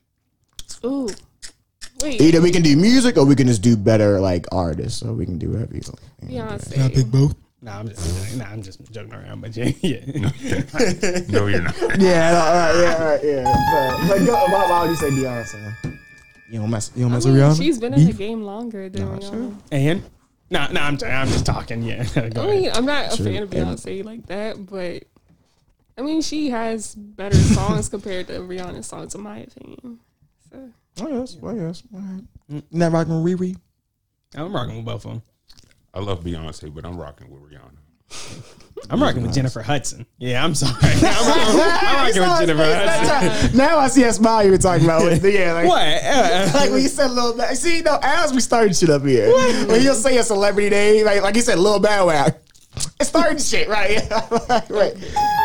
Ooh. 0.85 1.09
Wait. 2.03 2.21
either 2.21 2.41
we 2.41 2.51
can 2.51 2.63
do 2.63 2.77
music 2.77 3.17
or 3.17 3.25
we 3.25 3.35
can 3.35 3.47
just 3.47 3.63
do 3.63 3.77
better 3.77 4.21
like 4.21 4.47
artists, 4.53 5.03
or 5.03 5.13
we 5.13 5.25
can 5.25 5.39
do 5.39 5.51
whatever. 5.51 5.75
you 5.75 5.81
like. 5.81 6.31
Beyonce. 6.31 7.11
both. 7.11 7.35
Nah, 7.63 7.79
I'm 7.79 7.89
just 7.89 8.37
nah, 8.37 8.45
I'm 8.47 8.63
just 8.63 8.81
joking 8.91 9.13
around, 9.13 9.43
but 9.43 9.55
yeah, 9.55 9.71
yeah. 9.83 10.01
No, 11.29 11.47
you're 11.47 11.61
not. 11.61 11.77
Yeah, 11.99 12.33
no, 12.33 12.39
right, 12.39 12.75
yeah, 12.81 13.05
right, 13.05 13.21
yeah. 13.23 14.07
So, 14.07 14.15
like, 14.15 14.27
go, 14.27 14.33
why, 14.33 14.67
why 14.71 14.81
would 14.83 14.91
you 14.91 14.97
say 14.97 15.11
Beyonce? 15.11 15.99
You 16.51 16.61
don't 16.61 16.71
mess. 16.71 16.91
You 16.97 17.03
don't 17.05 17.13
I 17.13 17.15
mess 17.17 17.27
mean, 17.27 17.35
with 17.35 17.43
Rihanna. 17.43 17.57
she's 17.59 17.79
been 17.79 17.95
in 17.95 18.07
the 18.07 18.13
game 18.15 18.43
longer 18.43 18.89
than 18.89 19.07
Rihanna. 19.07 19.33
Um, 19.33 19.63
and 19.71 20.03
nah, 20.49 20.69
nah, 20.69 20.87
I'm 20.87 20.99
I'm 21.05 21.29
just 21.29 21.45
talking. 21.45 21.83
Yeah, 21.83 22.05
go 22.31 22.49
I 22.49 22.55
ahead. 22.55 22.77
I'm 22.77 22.87
not 22.87 23.19
a 23.19 23.23
fan 23.23 23.43
of 23.43 23.51
Beyonce 23.51 24.05
like 24.05 24.27
that, 24.27 24.65
but 24.65 25.05
I 25.99 26.03
mean, 26.03 26.23
she 26.23 26.49
has 26.49 26.95
better 26.95 27.37
songs 27.37 27.91
compared 27.91 28.29
to 28.29 28.39
Rihanna's 28.41 28.87
songs, 28.87 29.15
in 29.15 29.21
my 29.21 29.41
opinion. 29.41 30.01
So, 31.01 31.07
Oh 31.07 31.19
yes. 31.21 31.37
Oh 31.43 31.55
yes. 31.55 31.83
All 31.95 32.01
right. 32.01 32.63
Not 32.71 32.93
rocking 32.93 33.23
with 33.23 33.41
Riri. 33.41 33.57
I'm 34.37 34.53
rocking 34.55 34.77
with 34.77 34.85
both 34.85 35.05
of 35.05 35.11
them. 35.13 35.23
I 35.93 36.01
love 36.01 36.23
Beyonce, 36.23 36.73
but 36.73 36.85
I'm 36.85 36.97
rocking 36.97 37.31
with 37.31 37.43
Rihanna. 37.43 37.77
I'm 38.91 39.03
rocking 39.03 39.23
with 39.23 39.33
Jennifer 39.35 39.61
Hudson. 39.63 40.07
Yeah, 40.19 40.45
I'm 40.45 40.55
sorry. 40.55 40.73
I'm 40.83 41.03
rocking, 41.03 41.61
I'm 41.61 41.97
rocking 41.97 42.21
with 42.23 42.39
Jennifer 42.41 42.65
Hudson. 42.65 43.57
now 43.57 43.79
I 43.79 43.89
see 43.89 44.05
a 44.05 44.13
smile 44.13 44.45
you 44.45 44.51
were 44.53 44.59
talking 44.59 44.85
about. 44.85 45.05
With, 45.05 45.25
yeah, 45.25 45.53
like, 45.53 45.67
What? 45.69 45.83
Uh, 45.83 46.51
like 46.55 46.71
when 46.71 46.83
you 46.83 46.89
said 46.89 47.11
Lil 47.11 47.37
Bow. 47.37 47.53
See, 47.55 47.83
no, 47.83 47.99
as 48.03 48.33
we 48.33 48.41
started 48.41 48.75
shit 48.77 48.91
up 48.91 49.05
here. 49.05 49.33
When 49.67 49.83
you'll 49.83 49.95
say 49.95 50.17
a 50.19 50.23
celebrity 50.23 50.71
name, 50.71 51.05
like 51.07 51.23
like 51.23 51.37
you 51.37 51.43
said, 51.43 51.59
Lil 51.59 51.81
Bow 51.81 52.07
Wow. 52.09 52.29
It's 52.99 53.09
starting 53.09 53.39
shit, 53.39 53.69
right? 53.69 53.99
right. 54.11 54.95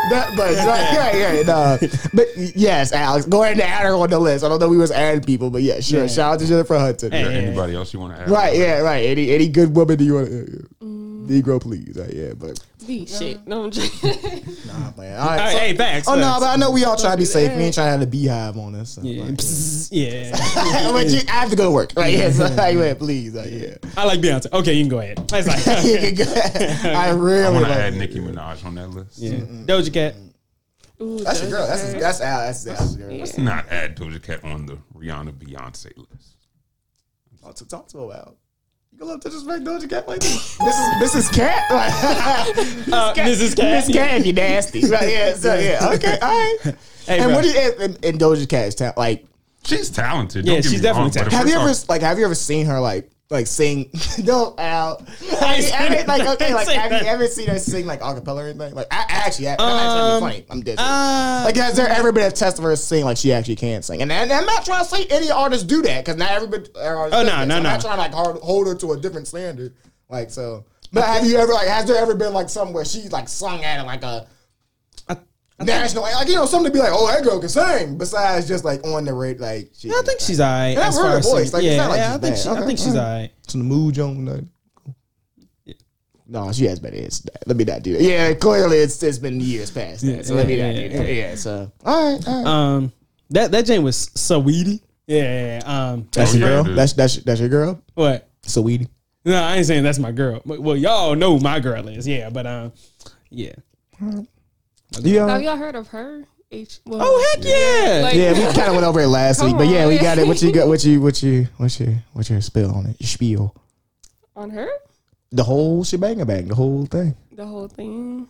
That, 0.10 0.34
but 0.36 0.56
right, 0.56 0.98
right, 0.98 1.24
right. 1.24 1.46
No. 1.46 1.78
But 2.14 2.28
yes, 2.36 2.92
Alex, 2.92 3.26
go 3.26 3.44
ahead 3.44 3.54
and 3.54 3.62
add 3.62 3.86
her 3.86 3.96
on 3.96 4.10
the 4.10 4.20
list. 4.20 4.44
I 4.44 4.50
don't 4.50 4.60
know 4.60 4.70
we 4.70 4.78
was 4.78 4.92
adding 4.92 5.24
people, 5.24 5.50
but 5.50 5.64
yeah, 5.64 5.80
sure. 5.80 6.02
Yeah. 6.02 6.08
Shout 6.08 6.34
out 6.34 6.40
to 6.42 6.48
Jennifer 6.48 6.78
Hudson. 6.78 7.12
Hey. 7.12 7.22
Is 7.22 7.28
there 7.28 7.42
anybody 7.42 7.76
else 7.76 7.94
you 7.94 8.00
want 8.00 8.16
to 8.16 8.22
add? 8.22 8.30
Right, 8.30 8.56
yeah, 8.56 8.80
right. 8.80 9.06
Any 9.06 9.32
any 9.32 9.48
good 9.48 9.76
woman 9.76 9.98
do 9.98 10.04
you 10.04 10.16
want 10.16 10.28
to 10.28 10.68
Negro, 11.28 11.62
please. 11.62 11.98
Right, 12.00 12.14
yeah, 12.14 12.34
but 12.34 12.60
the 12.86 13.06
shit. 13.06 13.46
No, 13.48 13.66
I'm 13.66 13.72
joking. 13.72 14.10
nah, 14.68 14.92
man. 14.98 15.20
All 15.20 15.28
right. 15.28 15.40
hey, 15.42 15.52
so- 15.52 15.58
hey, 15.60 15.76
facts. 15.78 16.08
Oh 16.08 16.16
no, 16.16 16.22
facts. 16.22 16.40
but 16.42 16.50
I 16.50 16.56
know 16.58 16.72
we 16.72 16.84
all 16.84 16.96
try 16.98 17.12
to 17.12 17.18
be 17.18 17.26
safe. 17.26 17.50
that. 17.50 17.58
We 17.58 17.64
ain't 17.64 17.74
trying 17.74 17.88
to 17.88 17.92
have 17.92 18.00
the 18.00 18.08
beehive 18.08 18.58
on 18.58 18.76
us. 18.76 18.92
So, 18.92 19.02
Yeah, 19.02 19.24
like, 19.24 19.34
psst, 19.36 19.90
yeah. 19.92 20.32
but 20.92 21.08
you, 21.08 21.20
I 21.28 21.32
have 21.32 21.50
to 21.50 21.56
go 21.56 21.66
to 21.66 21.72
work. 21.72 21.92
Right, 21.96 22.14
yeah. 22.14 22.32
So, 22.32 22.46
like, 22.48 22.76
yeah, 22.76 22.94
please. 22.94 23.34
Like, 23.34 23.50
yeah. 23.52 23.76
I 23.98 24.06
like 24.06 24.20
Beyonce. 24.22 24.52
Okay, 24.54 24.74
you 24.74 24.84
can 24.84 24.90
go 24.90 25.00
ahead. 25.00 25.18
That's 25.28 25.48
like, 25.48 25.86
You 25.86 25.98
can 25.98 26.16
go- 26.16 26.90
I 26.98 27.10
really 27.12 27.44
I 27.46 27.50
want 27.50 27.64
like 27.64 27.74
to 27.74 27.80
add 27.80 27.94
it. 27.94 27.98
Nicki 27.98 28.20
Minaj 28.20 28.64
on 28.66 28.76
that 28.76 28.90
list. 28.90 29.18
yeah. 29.20 29.32
Doja 29.40 29.94
Cat. 29.94 30.16
Ooh, 31.02 31.20
that's 31.20 31.42
your 31.42 31.52
girl. 31.52 31.68
That's 31.68 31.84
Doja 31.84 31.92
Cat. 31.92 32.02
that's 32.02 32.22
Al. 32.22 32.40
That's 32.46 32.64
that's 32.64 32.98
your 32.98 33.10
girl. 33.10 33.18
Let's 33.18 33.38
not 33.38 33.68
add 33.70 33.98
Doja 33.98 34.22
Cat 34.24 34.44
on 34.46 34.66
the 34.66 34.78
Rihanna 34.96 35.34
Beyonce 35.34 35.92
list. 35.98 36.38
Oh, 37.44 37.52
to 37.52 37.68
talk 37.68 37.88
to 37.90 38.12
Al. 38.14 38.38
You 38.98 39.06
gonna 39.06 39.20
disrespect 39.20 39.64
Doja 39.66 39.90
Cat 39.90 40.08
like 40.08 40.22
this? 40.22 40.58
Mrs. 40.58 41.02
Mrs. 41.02 41.34
Cat. 41.36 41.66
Uh, 41.70 43.14
Mrs. 43.16 43.56
Cat. 43.56 43.84
Mrs. 43.84 43.94
Cat, 43.94 44.26
you 44.26 44.32
nasty. 44.34 44.82
Right, 44.90 45.10
yeah. 45.12 45.34
So 45.34 45.54
yeah. 45.56 45.90
Okay. 45.96 46.18
All 46.22 46.30
right. 46.30 46.58
Hey, 47.06 47.20
and 47.20 47.26
bro. 47.26 47.36
what 47.36 47.44
do 47.44 47.50
you 47.50 47.74
and, 47.82 48.06
and 48.06 48.20
Doja 48.20 48.48
Cat 48.48 48.70
is 48.70 48.76
ta- 48.76 48.94
like? 48.96 49.26
She's 49.66 49.90
talented. 49.90 50.46
Yeah, 50.46 50.54
don't 50.54 50.62
get 50.62 50.72
she's 50.72 50.82
me 50.82 50.88
wrong, 50.90 51.10
definitely 51.10 51.20
but 51.22 51.28
if 51.28 51.34
Have 51.34 51.46
we're 51.46 51.50
you 51.52 51.56
ever 51.60 51.74
talking- 51.74 51.86
like? 51.90 52.02
Have 52.04 52.20
you 52.20 52.26
ever 52.26 52.36
seen 52.36 52.66
her 52.68 52.80
like? 52.80 53.10
Like 53.32 53.48
sing, 53.48 53.90
no, 54.24 54.54
Al. 54.60 55.04
I 55.42 55.58
mean, 55.60 55.72
I 55.74 55.90
mean, 55.90 56.06
like, 56.08 56.28
okay, 56.36 56.54
like, 56.54 56.68
have 56.68 56.92
you 56.92 57.08
ever 57.08 57.26
seen 57.26 57.48
her 57.48 57.58
sing 57.58 57.88
like 57.88 58.02
acapella 58.02 58.44
or 58.44 58.48
anything? 58.50 58.76
Like, 58.76 58.86
I 58.92 59.04
actually, 59.10 59.50
I'm 59.50 59.58
trying 59.58 59.78
to 59.80 59.84
Um, 59.84 60.20
be 60.20 60.26
funny. 60.30 60.46
I'm 60.52 60.62
dissing. 60.64 60.76
Uh, 60.78 61.42
Like, 61.46 61.56
has 61.56 61.76
there 61.76 61.88
ever 61.88 62.12
been 62.12 62.26
a 62.28 62.32
test 62.32 62.60
of 62.60 62.64
her 62.66 62.76
sing 62.76 63.04
like 63.04 63.18
she 63.18 63.34
actually 63.34 63.56
can 63.56 63.82
sing? 63.82 64.04
And, 64.04 64.12
and 64.12 64.32
I'm 64.32 64.46
not 64.46 64.64
trying 64.64 64.84
to 64.84 64.90
say 64.90 65.06
any 65.10 65.32
artist 65.32 65.66
do 65.66 65.82
that 65.82 66.06
because 66.06 66.18
not 66.20 66.30
everybody. 66.32 66.70
Oh, 66.76 67.10
no, 67.10 67.24
no, 67.24 67.46
no! 67.46 67.56
I'm 67.56 67.64
not 67.64 67.82
trying 67.82 67.96
to 67.96 68.02
like 68.02 68.14
hard, 68.14 68.38
hold 68.38 68.68
her 68.68 68.76
to 68.76 68.92
a 68.92 69.00
different 69.00 69.28
standard. 69.28 69.74
Like 70.08 70.30
so, 70.30 70.64
but 70.94 71.04
have 71.06 71.26
you 71.26 71.38
ever 71.38 71.52
like 71.52 71.68
has 71.68 71.86
there 71.86 71.98
ever 71.98 72.14
been 72.14 72.32
like 72.32 72.48
somewhere 72.48 72.76
where 72.76 72.86
she's 72.86 73.12
like 73.12 73.28
sung 73.28 73.64
at 73.64 73.80
it 73.80 73.88
like 73.88 74.04
a 74.04 74.28
national 75.60 76.04
like 76.04 76.28
you 76.28 76.36
know 76.36 76.46
something 76.46 76.70
to 76.72 76.78
be 76.78 76.80
like 76.82 76.92
oh 76.94 77.08
that 77.08 77.24
girl 77.24 77.40
can 77.40 77.48
sing 77.48 77.98
besides 77.98 78.48
just 78.48 78.66
like 78.66 78.86
on 78.86 79.06
the 79.06 79.14
rate 79.14 79.40
like 79.40 79.70
she, 79.74 79.90
I 79.90 80.02
think 80.06 80.20
she's 80.20 80.42
alright. 80.42 80.76
Yeah, 80.76 80.88
as 80.88 80.98
I've 80.98 81.04
heard 81.04 81.10
far 81.10 81.12
her 81.12 81.22
voice. 81.22 81.52
singing. 81.52 81.54
Like, 81.54 81.64
it's 81.64 81.72
yeah, 81.72 81.78
not 81.78 81.90
like 81.90 81.98
yeah, 82.00 82.08
I 82.10 82.18
think 82.18 82.22
bad. 82.36 82.38
she, 82.40 82.50
Okay, 82.50 82.60
I 82.62 82.66
think 82.66 82.80
she's 82.80 82.88
alright. 82.90 83.06
alright. 83.08 83.32
It's 83.46 83.54
in 83.54 83.60
the 83.62 83.66
mood, 83.66 83.96
Joan. 83.96 84.26
Like, 84.26 84.44
no 86.28 86.52
she 86.52 86.66
has 86.66 86.80
better 86.80 86.96
hits. 86.96 87.20
than 87.20 87.34
that. 87.34 87.48
Let 87.48 87.56
me 87.58 87.64
not 87.64 87.84
do 87.84 87.94
that. 87.94 88.02
Yeah, 88.02 88.34
clearly 88.34 88.78
it's 88.78 89.02
it's 89.04 89.18
been 89.20 89.40
years 89.40 89.70
past 89.72 90.02
that. 90.06 90.12
Yeah, 90.12 90.22
so 90.24 90.34
let 90.36 90.48
me 90.48 90.58
yeah, 90.58 90.72
not 90.72 90.76
yeah, 90.82 90.88
do 90.90 90.98
that. 90.98 91.14
Yeah, 91.14 91.36
so 91.36 91.72
all 91.86 92.14
right, 92.16 92.28
all 92.28 92.44
right. 92.44 92.48
Um, 92.48 92.92
that 93.30 93.52
that 93.52 93.66
Jane 93.66 93.84
was 93.84 94.10
Saweetie. 94.10 94.82
Yeah, 95.08 95.22
yeah, 95.22 95.60
yeah. 95.64 95.92
Um, 95.92 96.08
that's 96.12 96.34
Oh, 96.34 96.38
your 96.38 96.48
yeah, 96.50 96.54
girl. 96.56 96.64
dude. 96.64 96.76
That's 96.78 96.94
that's 96.94 97.16
that's 97.18 97.40
your 97.40 97.50
girl. 97.50 97.82
what? 97.94 98.28
Saweetie. 98.44 98.90
No, 99.24 99.42
I 99.42 99.58
ain't 99.58 99.66
saying 99.68 99.84
that's 99.84 100.00
my 100.00 100.12
girl. 100.12 100.42
Well, 100.46 100.76
y'all 100.76 101.16
know 101.16 101.40
my 101.40 101.60
girl 101.60 101.88
is. 101.88 102.08
Yeah, 102.08 102.30
but 102.30 102.46
um, 102.48 102.74
yeah. 103.30 103.54
Yeah. 105.02 105.28
Have 105.28 105.42
y'all 105.42 105.58
heard 105.58 105.76
of 105.76 105.88
her? 105.90 106.26
H. 106.52 106.80
Well, 106.86 107.00
Oh 107.04 107.34
heck 107.36 107.44
yeah! 107.44 108.02
Like- 108.04 108.16
Yeah, 108.16 108.34
we 108.34 108.40
kind 108.54 108.68
of 108.70 108.74
went 108.76 108.86
over 108.86 109.02
it 109.02 109.08
last 109.08 109.44
week, 109.44 109.58
but 109.58 109.68
yeah, 109.68 109.88
we 109.88 109.98
got 109.98 110.18
it. 110.20 110.28
What 110.28 110.42
you 110.42 110.52
got? 110.54 110.68
What 110.68 110.84
you? 110.86 111.02
What 111.02 111.22
you? 111.24 111.48
What's 111.58 111.80
your? 111.80 111.96
What's 112.14 112.30
your 112.30 112.40
spill 112.42 112.72
on 112.74 112.86
it? 112.86 112.96
Your 113.00 113.08
spiel. 113.08 113.56
on 114.36 114.52
her, 114.52 114.70
The 115.32 115.44
whole 115.44 115.84
shebang 115.84 116.24
bang. 116.26 116.48
The 116.48 116.56
whole 116.56 116.86
thing. 116.86 117.16
the 117.32 117.46
whole 117.46 117.68
thing. 117.68 118.28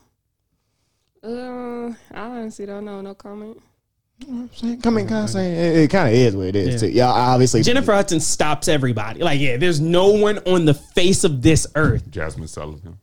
Uh, 1.24 1.88
I 1.90 1.94
honestly 2.14 2.66
don't 2.66 2.86
know. 2.86 3.02
No 3.02 3.14
comment. 3.16 3.62
Come 4.82 4.98
in, 4.98 5.08
kind 5.10 5.26
of 5.26 5.30
saying 5.30 5.54
it, 5.54 5.78
it 5.84 5.90
kind 5.90 6.08
of 6.08 6.16
is 6.16 6.36
what 6.38 6.46
it 6.48 6.56
is. 6.56 6.82
Yeah. 6.82 6.88
Too. 6.90 6.96
Y'all 6.96 7.12
obviously 7.12 7.64
Jennifer 7.64 7.94
Hudson 7.94 8.22
stops 8.22 8.70
everybody. 8.70 9.22
Like, 9.22 9.42
yeah, 9.42 9.58
there's 9.58 9.82
no 9.82 10.08
one 10.12 10.38
on 10.48 10.64
the 10.64 10.74
face 10.74 11.26
of 11.26 11.42
this 11.42 11.68
earth. 11.76 12.10
Jazmine 12.10 12.48
Sullivan. 12.48 12.98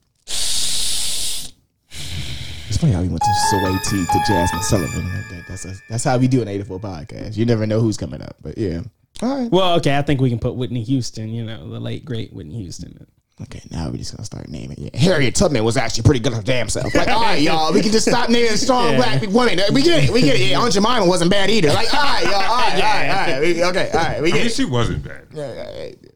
It's 2.83 2.91
funny 2.91 2.95
how 2.95 3.03
we 3.03 3.09
went 3.11 3.23
to 3.23 3.57
Saweetie 3.57 4.07
to 4.11 4.19
Jazmine 4.33 4.63
Sullivan. 4.65 5.05
That- 5.05 5.29
that- 5.31 5.47
That's 5.63 5.81
that's 5.89 6.03
how 6.05 6.19
we 6.19 6.27
do 6.27 6.43
an 6.43 6.49
84 6.49 6.81
podcast. 6.81 7.37
You 7.37 7.45
never 7.47 7.65
know 7.65 7.81
who's 7.81 7.97
coming 7.97 8.21
up, 8.21 8.35
but 8.43 8.59
yeah. 8.59 8.81
All 9.23 9.39
right. 9.39 9.49
Well, 9.53 9.75
okay, 9.77 9.97
I 9.97 10.03
think 10.03 10.21
we 10.21 10.31
can 10.31 10.41
put 10.41 10.57
Whitney 10.57 10.83
Houston. 10.83 11.29
You 11.29 11.45
know, 11.45 11.69
the 11.71 11.79
late 11.79 12.05
great 12.05 12.33
Whitney 12.33 12.57
Houston. 12.63 13.07
Okay, 13.43 13.61
now 13.71 13.89
we're 13.89 13.99
just 13.99 14.17
gonna 14.17 14.25
start 14.25 14.49
naming. 14.49 14.79
Yeah, 14.79 14.99
Harriet 14.99 15.37
Tubman 15.37 15.63
was 15.63 15.77
actually 15.77 16.03
pretty 16.05 16.19
good 16.21 16.33
at 16.33 16.39
her 16.39 16.43
damn 16.43 16.69
self. 16.69 16.93
Like, 16.95 17.07
all 17.09 17.21
right, 17.23 17.41
y'all, 17.49 17.73
we 17.73 17.83
can 17.83 17.93
just 17.93 18.09
stop 18.09 18.29
naming 18.31 18.57
strong 18.57 18.93
Yeah. 18.93 18.97
black 18.97 19.23
women. 19.23 19.61
We 19.73 19.83
get 19.83 20.03
it. 20.05 20.11
We 20.11 20.23
get 20.23 20.37
it. 20.41 20.49
Yeah, 20.51 20.61
Aunt 20.61 20.73
Jemima 20.73 21.07
wasn't 21.07 21.31
bad 21.31 21.51
either. 21.51 21.69
Like, 21.69 21.93
all 21.95 22.03
right, 22.03 22.25
y'all, 22.25 22.35
all 22.35 22.41
right, 22.41 22.75
all 22.75 22.81
right, 22.81 23.09
all 23.11 23.17
right. 23.33 23.41
We- 23.41 23.65
Okay, 23.65 23.91
all 23.93 23.99
right, 24.01 24.23
we 24.23 24.31
I 24.33 24.35
mean, 24.35 24.47
it. 24.47 24.53
she 24.53 24.65
wasn't 24.65 25.05
bad. 25.05 25.27
Yeah, 25.33 25.53
yeah, 25.55 25.71
yeah, 25.79 25.85
yeah. 26.03 26.09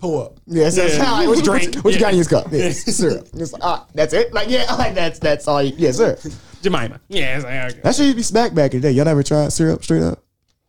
Pull 0.00 0.22
up. 0.22 0.40
Yeah, 0.46 0.70
so 0.70 0.86
Yeah. 0.86 1.04
all 1.04 1.18
right, 1.18 1.28
what 1.28 1.36
you 1.36 1.44
drink? 1.44 1.76
What 1.84 1.92
you 1.94 2.00
got 2.00 2.12
in 2.12 2.16
your 2.18 2.26
cup? 2.26 2.46
Yeah, 2.50 2.64
Yeah. 2.64 2.70
syrup. 2.72 3.28
It's 3.34 3.52
like, 3.52 3.62
ah, 3.62 3.86
that's 3.94 4.12
it. 4.14 4.32
Like, 4.32 4.48
yeah, 4.48 4.74
like 4.78 4.94
that's 4.94 5.18
that's 5.18 5.46
all. 5.46 5.62
You, 5.62 5.74
yeah, 5.76 5.90
syrup. 5.92 6.20
Jemima. 6.62 7.00
Yeah. 7.08 7.36
It's 7.36 7.44
like, 7.44 7.72
okay. 7.72 7.80
That 7.82 7.94
shit 7.94 8.04
used 8.06 8.12
to 8.14 8.16
be 8.16 8.22
smack 8.22 8.54
back 8.54 8.72
in 8.74 8.80
the 8.80 8.88
day. 8.88 8.92
Y'all 8.92 9.04
never 9.04 9.22
tried 9.22 9.52
syrup 9.52 9.84
straight 9.84 10.02
up? 10.02 10.22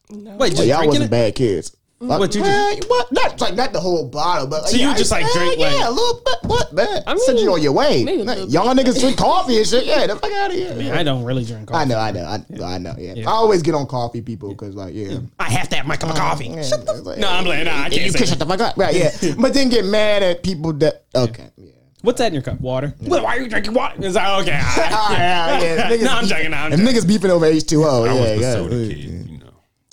No. 0.10 0.36
Wait, 0.36 0.52
just 0.56 0.65
y'all 0.67 0.86
wasn't 0.86 1.06
it? 1.06 1.12
bad 1.12 1.36
kids. 1.36 1.76
What, 2.02 2.34
you 2.34 2.42
well, 2.42 2.78
what? 2.88 3.12
Not 3.12 3.40
like 3.40 3.54
not 3.54 3.74
the 3.74 3.80
whole 3.80 4.08
bottle, 4.08 4.48
but 4.48 4.64
like, 4.64 4.72
So 4.72 4.78
you 4.78 4.88
yeah, 4.88 4.96
just, 4.96 5.14
I- 5.14 5.22
like, 5.22 5.32
drink, 5.34 5.60
yeah, 5.60 5.66
like- 5.68 5.78
yeah, 5.78 5.90
a 5.90 5.92
little 5.92 6.22
bit. 6.26 6.36
What 6.50 6.74
man? 6.74 7.04
I 7.06 7.16
Send 7.18 7.38
you 7.40 7.54
on 7.54 7.62
your 7.62 7.74
way. 7.74 8.04
maybe 8.04 8.24
Like, 8.24 8.40
y'all 8.50 8.74
niggas 8.74 9.00
drink 9.00 9.18
coffee 9.18 9.58
and 9.58 9.68
shit. 9.68 9.86
Yeah, 9.86 10.08
the 10.08 10.16
fuck 10.16 10.32
out 10.32 10.50
of 10.50 10.56
here. 10.58 10.74
Man, 10.76 10.98
I 10.98 11.04
don't 11.04 11.24
really 11.24 11.46
drink 11.46 11.68
coffee. 11.68 11.80
I 11.82 11.86
know, 11.86 12.00
I 12.00 12.12
know, 12.12 12.26
I, 12.26 12.64
I 12.74 12.78
know. 12.80 12.96
Yeah. 12.98 13.30
I 13.30 13.32
always 13.34 13.62
get 13.62 13.76
on 13.76 13.86
coffee 13.86 14.22
people 14.22 14.50
because 14.50 14.74
like, 14.74 14.96
yeah. 14.96 15.20
I 15.40 15.50
have 15.52 15.70
to 15.70 15.76
have 15.76 15.86
my 15.86 15.96
cup 15.96 16.10
of 16.10 16.16
uh, 16.16 16.20
coffee. 16.20 16.48
Yeah, 16.48 16.64
Shut 16.64 16.86
the 16.88 16.94
it's 16.94 17.02
like- 17.04 17.20
No, 17.20 17.30
I'm 17.30 17.44
playing. 17.44 17.66
Nah, 17.66 17.72
I 17.84 17.90
can't 17.90 17.94
You 17.94 18.12
can 18.12 18.22
that. 18.22 18.28
shut 18.30 18.40
the 18.40 18.46
fuck 18.48 18.60
up, 18.62 18.78
right? 18.78 18.96
Yeah, 18.96 19.12
but 19.40 19.54
then 19.54 19.70
get 19.70 19.86
mad 19.86 20.24
at 20.24 20.42
people 20.44 20.74
that. 20.74 21.04
Okay, 21.14 21.50
yeah. 21.58 21.72
What's 22.02 22.18
that 22.18 22.28
in 22.28 22.34
your 22.34 22.42
cup? 22.42 22.60
Water. 22.60 22.96
Well, 23.02 23.24
why 23.24 23.38
are 23.38 23.42
you 23.42 23.48
drinking 23.48 23.76
water? 23.76 23.94
It's 24.00 24.16
like, 24.16 24.42
okay. 24.42 24.60
all 24.60 24.76
right. 24.76 24.92
All 24.92 25.10
right, 25.10 25.12
all 25.22 25.52
right, 25.54 25.62
yeah. 25.64 25.90
Niggas 25.92 26.02
no, 26.06 26.12
I'm 26.14 26.26
joking. 26.26 26.50
No, 26.52 26.58
I'm 26.58 26.74
If 26.74 26.80
joking. 26.80 26.96
niggas 26.96 27.08
beefing 27.08 27.30
over 27.30 27.46
H 27.46 27.66
two 27.68 27.84
O, 27.84 28.04
I 28.06 28.08
yeah, 28.08 28.20
was 28.20 28.40
the 28.42 28.52
soda 28.54 28.76
yeah. 28.76 28.88
kid, 28.88 28.98
you 28.98 29.12
know. 29.12 29.31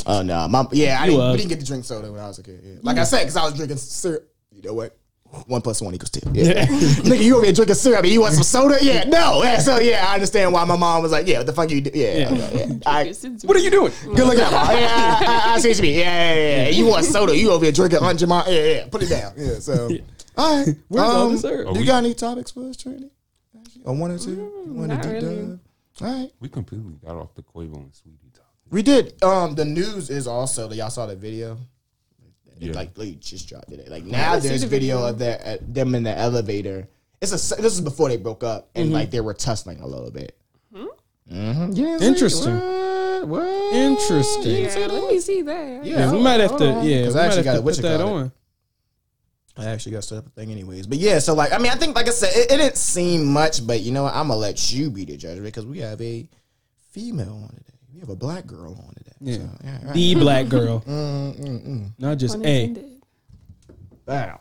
Oh 0.09 0.23
no, 0.23 0.49
my 0.49 0.67
yeah, 0.73 0.99
I 1.01 1.05
You 1.05 1.11
didn't, 1.13 1.19
was. 1.21 1.33
we 1.33 1.39
didn't 1.39 1.49
get 1.51 1.61
to 1.61 1.67
drink 1.67 1.85
soda 1.85 2.11
when 2.11 2.21
I 2.21 2.27
was 2.29 2.39
a 2.39 2.43
kid. 2.43 2.61
Yeah. 2.65 2.75
Like 2.83 2.97
I 2.99 3.05
said, 3.05 3.21
because 3.21 3.37
I 3.37 3.45
was 3.45 3.55
drinking 3.55 3.77
syrup. 3.77 4.29
You 4.51 4.63
know 4.63 4.73
what? 4.75 4.97
One 5.47 5.61
plus 5.61 5.83
one 5.83 5.95
equals 5.95 6.09
two. 6.09 6.21
Yeah. 6.33 6.65
Nigga, 6.67 7.23
you 7.23 7.37
over 7.37 7.45
here 7.45 7.53
drinking 7.53 7.75
syrup 7.75 8.03
and 8.03 8.09
you 8.11 8.23
want 8.23 8.33
some 8.33 8.43
soda? 8.43 8.79
Yeah, 8.81 9.05
no. 9.05 9.43
Yeah, 9.43 9.59
so 9.59 9.79
yeah, 9.79 10.07
I 10.09 10.15
understand 10.15 10.51
why 10.55 10.65
my 10.65 10.77
mom 10.77 11.03
was 11.03 11.13
like, 11.13 11.27
yeah, 11.27 11.37
what 11.39 11.47
the 11.47 11.53
fuck 11.53 11.71
you 11.71 11.83
do? 11.83 11.91
Yeah, 11.93 12.31
yeah. 12.31 12.51
yeah. 12.55 12.79
I, 12.87 13.13
What 13.45 13.55
are 13.55 13.61
you 13.61 13.71
doing? 13.71 13.93
good 14.15 14.27
looking 14.27 14.41
out, 14.41 14.53
mom. 14.53 14.71
Yeah, 14.71 14.89
I, 14.91 15.51
I, 15.51 15.55
I 15.57 15.59
see 15.61 15.69
what 15.69 15.77
you 15.77 15.83
mean. 15.83 15.99
Yeah, 15.99 16.35
yeah, 16.35 16.35
yeah, 16.35 16.63
yeah. 16.65 16.69
You 16.71 16.87
want 16.87 17.05
soda? 17.05 17.37
You 17.37 17.51
over 17.53 17.65
here 17.67 17.73
drinking 17.73 17.99
Aunt 17.99 18.19
Jemima? 18.19 18.45
Yeah, 18.49 18.65
yeah. 18.65 18.87
Put 18.89 19.03
it 19.03 19.11
down. 19.11 19.35
Yeah. 19.37 19.59
So, 19.59 19.91
all 20.39 20.65
right. 20.65 20.75
Where's 20.89 21.09
all 21.11 21.27
Um, 21.27 21.33
the 21.33 21.39
syrup? 21.39 21.77
You 21.77 21.85
got 21.85 21.99
any 22.05 22.15
topics 22.15 22.51
for 22.53 22.67
us, 22.71 22.79
Trinity? 22.79 23.11
Or 23.85 23.95
one 23.95 24.11
or 24.13 24.19
two? 24.19 24.31
You 24.67 24.73
want 24.73 24.91
to 24.93 24.97
not 24.97 25.03
deep 25.03 25.13
really. 25.13 25.37
dive? 25.37 25.59
All 26.01 26.21
right. 26.21 26.31
We 26.41 26.49
completely 26.49 26.95
got 27.05 27.17
off 27.17 27.35
the 27.35 27.43
Quavo 27.43 27.75
and 27.77 27.93
Saweetie 27.93 28.28
topic. 28.28 28.28
We 28.71 28.83
did. 28.83 29.23
Um, 29.23 29.55
the 29.55 29.65
news 29.65 30.11
is 30.11 30.27
also 30.27 30.69
that 30.69 30.77
y'all 30.77 30.91
saw 30.91 31.07
the 31.07 31.17
video. 31.17 31.57
Yeah. 32.59 32.73
Like, 32.75 32.95
they 32.95 33.13
just 33.13 33.49
dropped 33.49 33.71
it. 33.71 33.89
Like 33.89 34.05
now, 34.05 34.39
there's 34.39 34.63
the 34.63 34.67
video, 34.67 34.97
video. 34.97 35.09
of 35.11 35.19
their, 35.19 35.41
uh, 35.45 35.57
them 35.63 35.95
in 35.95 36.03
the 36.03 36.17
elevator. 36.19 36.89
It's 37.21 37.31
a. 37.33 37.61
This 37.61 37.73
is 37.75 37.81
before 37.81 38.09
they 38.09 38.17
broke 38.17 38.43
up, 38.45 38.69
and 38.75 38.93
like 38.93 39.11
they 39.11 39.21
were 39.21 39.35
tussling 39.35 39.81
a 39.81 39.87
little 39.87 40.11
bit. 40.11 40.37
Mm-hmm. 41.33 41.73
Yeah, 41.73 41.99
Interesting. 42.01 42.55
What? 42.59 43.29
what? 43.29 43.75
Interesting. 43.75 44.65
Yeah, 44.65 44.87
let 44.87 45.13
me 45.13 45.21
see 45.21 45.43
that. 45.43 45.85
Yeah, 45.85 46.11
we 46.13 46.21
might 46.23 46.41
have 46.41 46.57
to. 46.57 46.71
on. 46.73 46.87
Yeah, 46.87 47.05
'Cause 47.05 47.15
we 47.15 47.21
I 47.21 47.23
might 47.23 47.27
actually 47.27 47.37
have 47.37 47.45
got 47.45 47.53
to 47.53 47.59
it. 47.59 47.63
Put 47.65 47.83
that 47.83 48.01
call 48.01 48.19
it? 48.19 48.21
on. 48.23 48.33
I 49.59 49.65
actually 49.67 49.93
got 49.93 50.05
set 50.05 50.19
up 50.19 50.27
a 50.27 50.31
thing 50.31 50.51
anyways. 50.53 50.87
But 50.87 50.99
yeah, 50.99 51.19
so 51.19 51.35
like 51.35 51.53
I 51.53 51.59
mean, 51.59 51.71
I 51.71 51.75
think 51.75 51.95
like 51.97 52.07
I 52.09 52.13
said, 52.13 52.31
it, 52.35 52.51
it 52.53 52.57
didn't 52.57 52.77
seem 52.79 53.27
much, 53.27 53.67
but 53.67 53.81
you 53.81 53.93
know 53.93 54.05
what? 54.05 54.15
I'm 54.15 54.29
gonna 54.29 54.41
let 54.41 54.73
you 54.73 54.91
be 54.91 55.05
the 55.05 55.17
judge 55.17 55.43
because 55.43 55.67
we 55.67 55.79
have 55.81 56.01
a 56.01 56.27
female 56.93 57.35
on 57.43 57.49
today. 57.51 57.78
We 57.99 58.03
have 58.03 58.11
a 58.11 58.15
black 58.17 58.47
girl 58.47 58.75
on 58.87 58.95
today. 58.95 59.11
Yeah. 59.21 59.35
So, 59.39 59.51
yeah 59.65 59.85
right. 59.87 59.93
The 59.95 60.15
black 60.15 60.49
girl, 60.49 60.85
Mm, 60.87 61.37
mm, 61.41 61.67
mm. 61.69 61.91
not 61.99 62.17
just 62.17 62.37
Pun 62.37 62.47
a. 62.47 62.63
intended. 62.65 63.03
Wow. 64.07 64.39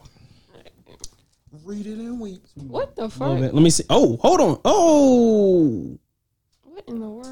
Read 1.63 1.87
it 1.87 1.93
in 1.97 2.19
weeks. 2.19 2.51
What 2.53 2.95
the 2.95 3.05
little 3.07 3.17
fuck? 3.17 3.39
bit. 3.39 3.55
Let 3.55 3.63
me 3.63 3.71
see. 3.71 3.83
Oh, 3.89 4.17
hold 4.17 4.41
on. 4.41 4.61
Oh, 4.63 5.97
What 6.61 6.83
in 6.87 6.99
the 6.99 7.09
world? 7.09 7.25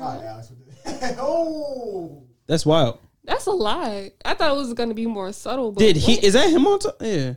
oh. 1.20 2.24
that's 2.48 2.66
wild. 2.66 2.98
That's 3.24 3.46
a 3.46 3.52
lie. 3.52 4.12
I 4.26 4.34
thought 4.34 4.52
it 4.52 4.58
was 4.58 4.74
gonna 4.74 4.96
be 4.96 5.06
more 5.06 5.32
subtle. 5.32 5.74
But 5.74 5.80
Did 5.80 5.96
he? 5.96 6.14
Is 6.26 6.34
that 6.34 6.50
him 6.50 6.66
on 6.66 6.80
top? 6.80 6.96
Yeah. 7.02 7.36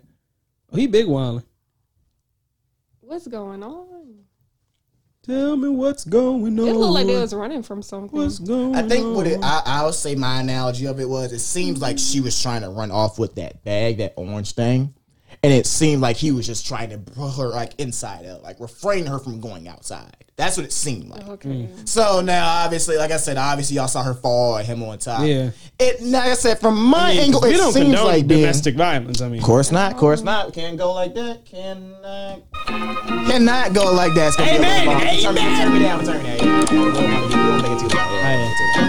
Oh, 0.73 0.77
he 0.79 0.87
big 0.87 1.05
wildin'. 1.05 1.43
What's 3.01 3.29
going 3.29 3.63
on? 3.63 3.98
Tell 5.29 5.59
me 5.59 5.69
what's 5.69 6.07
going 6.07 6.59
on. 6.59 6.69
It 6.69 6.73
looked 6.73 6.95
like 6.95 7.07
they 7.07 7.21
was 7.21 7.35
running 7.35 7.63
from 7.63 7.83
something. 7.83 8.19
What's 8.19 8.39
going 8.39 8.75
I 8.75 8.89
think 8.89 9.15
what 9.15 9.27
it. 9.27 9.39
I, 9.43 9.61
I'll 9.67 9.93
say 9.93 10.15
my 10.15 10.41
analogy 10.41 10.87
of 10.87 11.01
it 11.01 11.09
was 11.09 11.35
it 11.35 11.41
seems 11.41 11.83
like 11.83 11.99
she 11.99 12.23
was 12.23 12.41
trying 12.41 12.63
to 12.63 12.71
run 12.71 12.91
off 12.91 13.19
with 13.19 13.35
that 13.35 13.63
bag, 13.63 13.99
that 13.99 14.15
orange 14.17 14.53
thing. 14.53 14.95
And 15.45 15.53
it 15.53 15.67
seemed 15.67 16.03
like 16.03 16.17
he 16.17 16.33
was 16.33 16.47
just 16.47 16.67
trying 16.67 16.91
to 16.91 16.99
pull 16.99 17.31
her 17.31 17.49
like 17.49 17.79
inside 17.79 18.27
out, 18.27 18.43
like 18.43 18.59
refrain 18.59 19.07
her 19.07 19.19
from 19.21 19.41
going 19.41 19.69
outside. 19.69 20.13
That's 20.37 20.57
what 20.57 20.67
it 20.67 20.73
seemed 20.73 21.09
like. 21.09 21.27
Okay. 21.29 21.49
Mm. 21.49 21.89
So 21.89 22.21
now, 22.21 22.47
obviously, 22.65 22.97
like 22.97 23.11
I 23.11 23.17
said, 23.19 23.37
obviously 23.37 23.77
y'all 23.77 23.89
saw 23.89 24.03
her 24.05 24.15
fall 24.15 24.57
and 24.57 24.67
him 24.67 24.83
on 24.85 24.99
top. 24.99 25.21
Yeah. 25.27 25.51
It, 25.81 26.01
like 26.03 26.25
I 26.31 26.35
said, 26.35 26.61
from 26.61 26.81
my 26.81 27.11
I 27.11 27.15
mean, 27.15 27.21
angle, 27.25 27.41
we 27.41 27.51
it 27.55 27.57
don't 27.57 27.73
seems 27.73 27.87
condone 27.87 28.05
like 28.07 28.27
being- 28.27 28.41
domestic 28.43 28.75
violence. 28.77 29.21
I 29.21 29.29
mean, 29.29 29.39
Of 29.41 29.45
course 29.47 29.71
not. 29.73 29.93
Of 29.93 29.99
course 29.99 30.23
not. 30.23 30.53
Can't 30.53 30.77
go 30.77 30.93
like 30.93 31.15
that. 31.15 31.45
Cannot. 31.45 32.43
Uh, 32.67 33.27
cannot 33.29 33.73
go 33.75 33.93
like 33.93 34.15
that. 34.15 34.29
It's 34.29 34.37
gonna 34.37 34.51
be 34.51 34.57
a 34.57 34.61
Amen. 34.61 35.23
Turn 35.23 35.35
me- 35.35 35.41
Amen. 35.41 35.61
Turn 35.61 35.73
me 35.73 35.79
down. 35.81 36.05
Turn 36.05 36.23
me 36.23 36.37
down. 38.77 38.88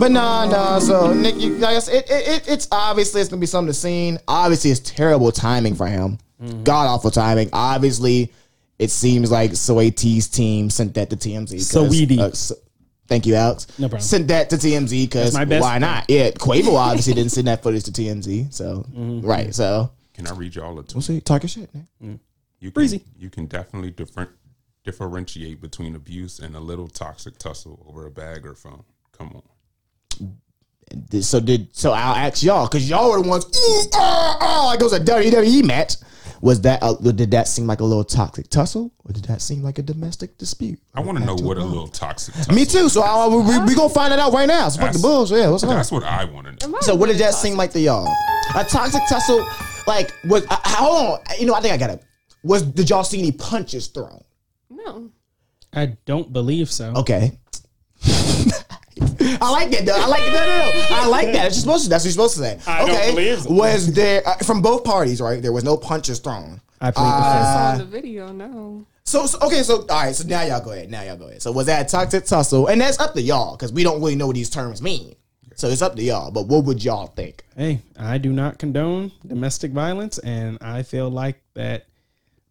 But 0.00 0.12
nah, 0.12 0.46
nah. 0.46 0.78
So 0.78 1.12
Nick, 1.12 1.36
you, 1.36 1.56
like 1.58 1.76
I 1.76 1.78
said, 1.78 1.94
it, 1.96 2.10
it, 2.10 2.28
it, 2.28 2.48
it's 2.48 2.68
obviously 2.72 3.20
it's 3.20 3.28
gonna 3.30 3.38
be 3.40 3.46
something 3.46 3.72
to 3.72 3.78
see. 3.78 4.16
Obviously, 4.26 4.70
it's 4.70 4.80
terrible 4.80 5.30
timing 5.30 5.74
for 5.74 5.86
him. 5.86 6.18
Mm-hmm. 6.42 6.62
God 6.64 6.86
awful 6.86 7.10
timing. 7.10 7.50
Obviously, 7.52 8.32
it 8.78 8.90
seems 8.90 9.30
like 9.30 9.50
Saweetie's 9.50 10.26
team 10.26 10.70
sent 10.70 10.94
that 10.94 11.10
to 11.10 11.16
TMZ. 11.16 11.54
Saweetie. 11.56 12.18
uh, 12.18 12.32
so- 12.32 12.54
Thank 13.08 13.26
you, 13.26 13.34
Alex. 13.34 13.66
No 13.78 13.88
problem. 13.88 14.00
Sent 14.02 14.28
that 14.28 14.48
to 14.50 14.56
TMZ 14.56 15.02
because 15.06 15.32
That's 15.32 15.34
my 15.34 15.44
best 15.44 15.62
why 15.62 15.70
friend. 15.72 15.82
not? 15.82 16.04
Yeah, 16.08 16.30
Quavo 16.30 16.76
obviously 16.76 17.12
didn't 17.12 17.32
send 17.32 17.48
that 17.48 17.60
footage 17.62 17.82
to 17.84 17.90
TMZ. 17.92 18.54
So 18.54 18.86
Mm-hmm. 18.96 19.26
right, 19.26 19.52
so 19.54 19.90
Can 20.14 20.28
I 20.28 20.32
read 20.32 20.54
y'all 20.54 20.78
a 20.78 20.82
tweet? 20.82 20.94
we'll 20.94 21.02
see. 21.02 21.20
Talk 21.20 21.42
your 21.42 21.48
shit. 21.48 21.74
Man. 21.74 21.88
You 22.00 22.70
can, 22.70 22.70
Breezy. 22.70 23.02
You 23.18 23.28
can 23.28 23.46
definitely 23.46 23.90
different, 23.90 24.30
differentiate 24.84 25.60
between 25.60 25.94
abuse 25.96 26.38
and 26.38 26.54
a 26.54 26.60
little 26.60 26.86
toxic 26.88 27.36
tussle 27.36 27.84
over 27.88 28.06
a 28.06 28.10
bag 28.10 28.46
or 28.46 28.54
phone. 28.54 28.84
Come 29.12 29.32
on. 29.34 29.42
Did- 31.10 31.24
So 31.24 31.40
did 31.40 31.68
so 31.76 31.92
I'll 31.92 32.14
ask 32.16 32.42
y'all 32.42 32.66
because 32.66 32.88
y'all 32.88 33.10
were 33.10 33.22
the 33.22 33.28
ones. 33.28 33.44
Ooh, 33.46 33.90
ah, 33.94 34.38
ah, 34.40 34.66
like 34.66 34.80
it 34.80 34.84
was 34.84 34.92
a 34.92 35.00
WWE 35.00 35.64
match. 35.64 35.94
Was 36.42 36.62
that 36.62 36.82
uh, 36.82 36.94
did 36.94 37.30
that 37.32 37.48
seem 37.48 37.66
like 37.66 37.80
a 37.80 37.84
little 37.84 38.02
toxic 38.02 38.48
tussle, 38.48 38.90
or 39.04 39.12
did 39.12 39.24
that 39.26 39.42
seem 39.42 39.62
like 39.62 39.78
a 39.78 39.82
domestic 39.82 40.38
dispute? 40.38 40.78
I 40.94 41.00
want 41.00 41.18
to 41.18 41.24
know 41.24 41.34
what 41.34 41.58
a 41.58 41.64
little 41.64 41.86
toxic 41.86 42.34
tussle. 42.34 42.54
Me 42.54 42.64
too. 42.64 42.88
So 42.88 43.02
I, 43.02 43.26
we, 43.28 43.58
we 43.66 43.74
gonna 43.74 43.92
find 43.92 44.12
it 44.12 44.18
out 44.18 44.32
right 44.32 44.48
now. 44.48 44.68
So 44.70 44.80
fuck 44.80 44.92
the 44.92 44.98
That's- 44.98 45.02
bullshit. 45.02 45.38
Yeah, 45.38 45.50
what's 45.50 45.64
up? 45.64 45.70
That's 45.70 45.92
what 45.92 46.02
I 46.02 46.24
want 46.24 46.58
to 46.60 46.68
know. 46.68 46.78
So 46.80 46.94
what 46.94 47.06
did 47.06 47.12
really 47.16 47.24
that 47.24 47.34
seem 47.34 47.56
like 47.56 47.72
to 47.72 47.80
y'all? 47.80 48.06
A 48.56 48.64
toxic 48.64 49.02
tussle, 49.08 49.46
like 49.86 50.12
was 50.24 50.46
uh, 50.48 50.56
hold 50.64 51.20
on. 51.20 51.38
You 51.38 51.44
know, 51.46 51.54
I 51.54 51.60
think 51.60 51.74
I 51.74 51.76
got 51.76 51.90
it. 51.90 52.02
Was 52.42 52.62
did 52.62 52.88
y'all 52.88 53.04
see 53.04 53.18
any 53.18 53.32
punches 53.32 53.88
thrown? 53.88 54.24
No. 54.70 55.10
I 55.74 55.96
don't 56.06 56.32
believe 56.32 56.70
so. 56.70 56.92
Okay. 56.96 57.38
I 59.40 59.50
like 59.50 59.70
that 59.70 59.86
though. 59.86 59.94
I 59.96 60.06
like 60.06 60.24
that. 60.24 60.46
No, 60.46 60.80
no, 60.80 60.88
no. 60.88 61.02
I 61.02 61.06
like 61.06 61.26
that. 61.26 61.32
That's 61.32 61.56
you're 61.56 61.60
supposed 61.62 61.84
to. 61.84 61.90
That's 61.90 62.04
what 62.04 62.14
you're 62.14 62.28
supposed 62.28 62.36
to 62.36 62.40
say. 62.42 62.70
I 62.70 62.80
don't 62.86 62.90
okay. 62.90 63.10
believe 63.10 63.40
so. 63.40 63.52
Was 63.52 63.92
there 63.92 64.22
uh, 64.26 64.36
from 64.38 64.60
both 64.62 64.84
parties? 64.84 65.20
Right. 65.20 65.40
There 65.40 65.52
was 65.52 65.64
no 65.64 65.76
punches 65.76 66.18
thrown. 66.18 66.60
I 66.80 66.90
plead 66.90 67.04
the 67.04 67.08
Uh, 67.08 67.72
fifth. 67.72 67.78
Saw 67.78 67.84
the 67.84 67.90
video. 67.90 68.32
No. 68.32 68.86
So, 69.04 69.26
so 69.26 69.38
okay. 69.42 69.62
So 69.62 69.80
all 69.82 69.86
right. 69.88 70.14
So 70.14 70.26
now 70.26 70.42
y'all 70.42 70.64
go 70.64 70.72
ahead. 70.72 70.90
Now 70.90 71.02
y'all 71.02 71.16
go 71.16 71.26
ahead. 71.26 71.42
So 71.42 71.52
was 71.52 71.66
that 71.66 71.86
a 71.86 71.88
toxic 71.88 72.24
tussle? 72.24 72.66
And 72.68 72.80
that's 72.80 72.98
up 73.00 73.14
to 73.14 73.22
y'all 73.22 73.56
because 73.56 73.72
we 73.72 73.82
don't 73.82 74.00
really 74.00 74.14
know 74.16 74.26
what 74.26 74.36
these 74.36 74.50
terms 74.50 74.82
mean. 74.82 75.14
So 75.56 75.68
it's 75.68 75.82
up 75.82 75.94
to 75.96 76.02
y'all. 76.02 76.30
But 76.30 76.46
what 76.46 76.64
would 76.64 76.82
y'all 76.82 77.08
think? 77.08 77.44
Hey, 77.56 77.80
I 77.98 78.16
do 78.18 78.32
not 78.32 78.58
condone 78.58 79.12
domestic 79.26 79.72
violence, 79.72 80.18
and 80.18 80.56
I 80.62 80.82
feel 80.82 81.10
like 81.10 81.42
that 81.54 81.86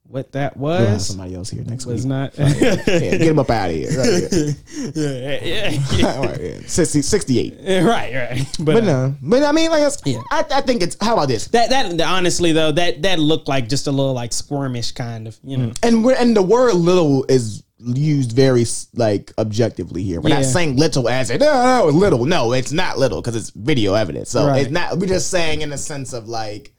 what 0.10 0.32
that 0.32 0.58
was 0.58 1.06
somebody 1.08 1.36
else 1.36 1.50
here 1.52 1.64
next 1.64 1.86
was 1.86 2.02
week. 2.02 2.10
not. 2.10 2.34
Yeah, 2.38 2.76
get 2.86 3.22
him 3.22 3.40
up 3.40 3.50
out 3.50 3.70
of 3.70 3.76
here. 3.76 3.90
Right, 3.90 4.56
yeah, 4.96 5.40
yeah, 5.44 5.82
yeah. 5.96 6.14
All 6.18 6.24
right, 6.24 6.42
yeah. 6.42 6.60
60, 6.66 7.02
68. 7.02 7.58
yeah. 7.62 7.84
right, 7.84 8.14
right. 8.14 8.48
But, 8.60 8.66
But 8.74 8.84
uh, 8.84 8.86
no, 8.88 9.16
but 9.22 9.44
I 9.44 9.52
mean, 9.52 9.70
like, 9.72 9.92
Yeah. 10.06 10.22
I, 10.32 10.46
I 10.52 10.62
think 10.62 10.82
it's. 10.82 10.98
How 11.00 11.14
about 11.14 11.28
this? 11.28 11.48
that 11.50 11.70
that 11.70 12.02
honestly 12.02 12.52
though, 12.52 12.72
that 12.72 13.02
that 13.04 13.20
looked 13.20 13.48
like 13.48 13.70
just 13.70 13.88
a 13.88 13.92
little 13.92 14.14
like 14.14 14.32
squirmish 14.32 14.94
kind 14.96 15.28
of, 15.28 15.38
you 15.44 15.58
know. 15.58 15.72
And 15.84 16.04
we're, 16.04 16.16
and 16.16 16.36
the 16.36 16.42
word 16.44 16.74
"little" 16.74 17.26
is 17.30 17.64
used 17.78 18.34
very 18.34 18.66
like 18.96 19.32
objectively 19.38 20.04
here. 20.04 20.20
We're 20.20 20.30
Yeah. 20.32 20.38
not 20.42 20.46
saying 20.46 20.76
little 20.76 21.08
as 21.08 21.30
it. 21.30 21.40
No, 21.40 21.54
no, 21.54 21.98
little. 21.98 22.26
No, 22.26 22.52
it's 22.54 22.72
not 22.72 22.98
little 22.98 23.22
because 23.22 23.36
it's 23.36 23.52
video 23.52 23.94
evidence. 23.94 24.30
So 24.32 24.48
Right. 24.48 24.64
it's 24.64 24.72
not. 24.72 24.98
We're 24.98 25.08
just 25.08 25.30
saying 25.30 25.62
in 25.62 25.70
the 25.70 25.78
sense 25.78 26.14
of 26.14 26.28
like. 26.28 26.74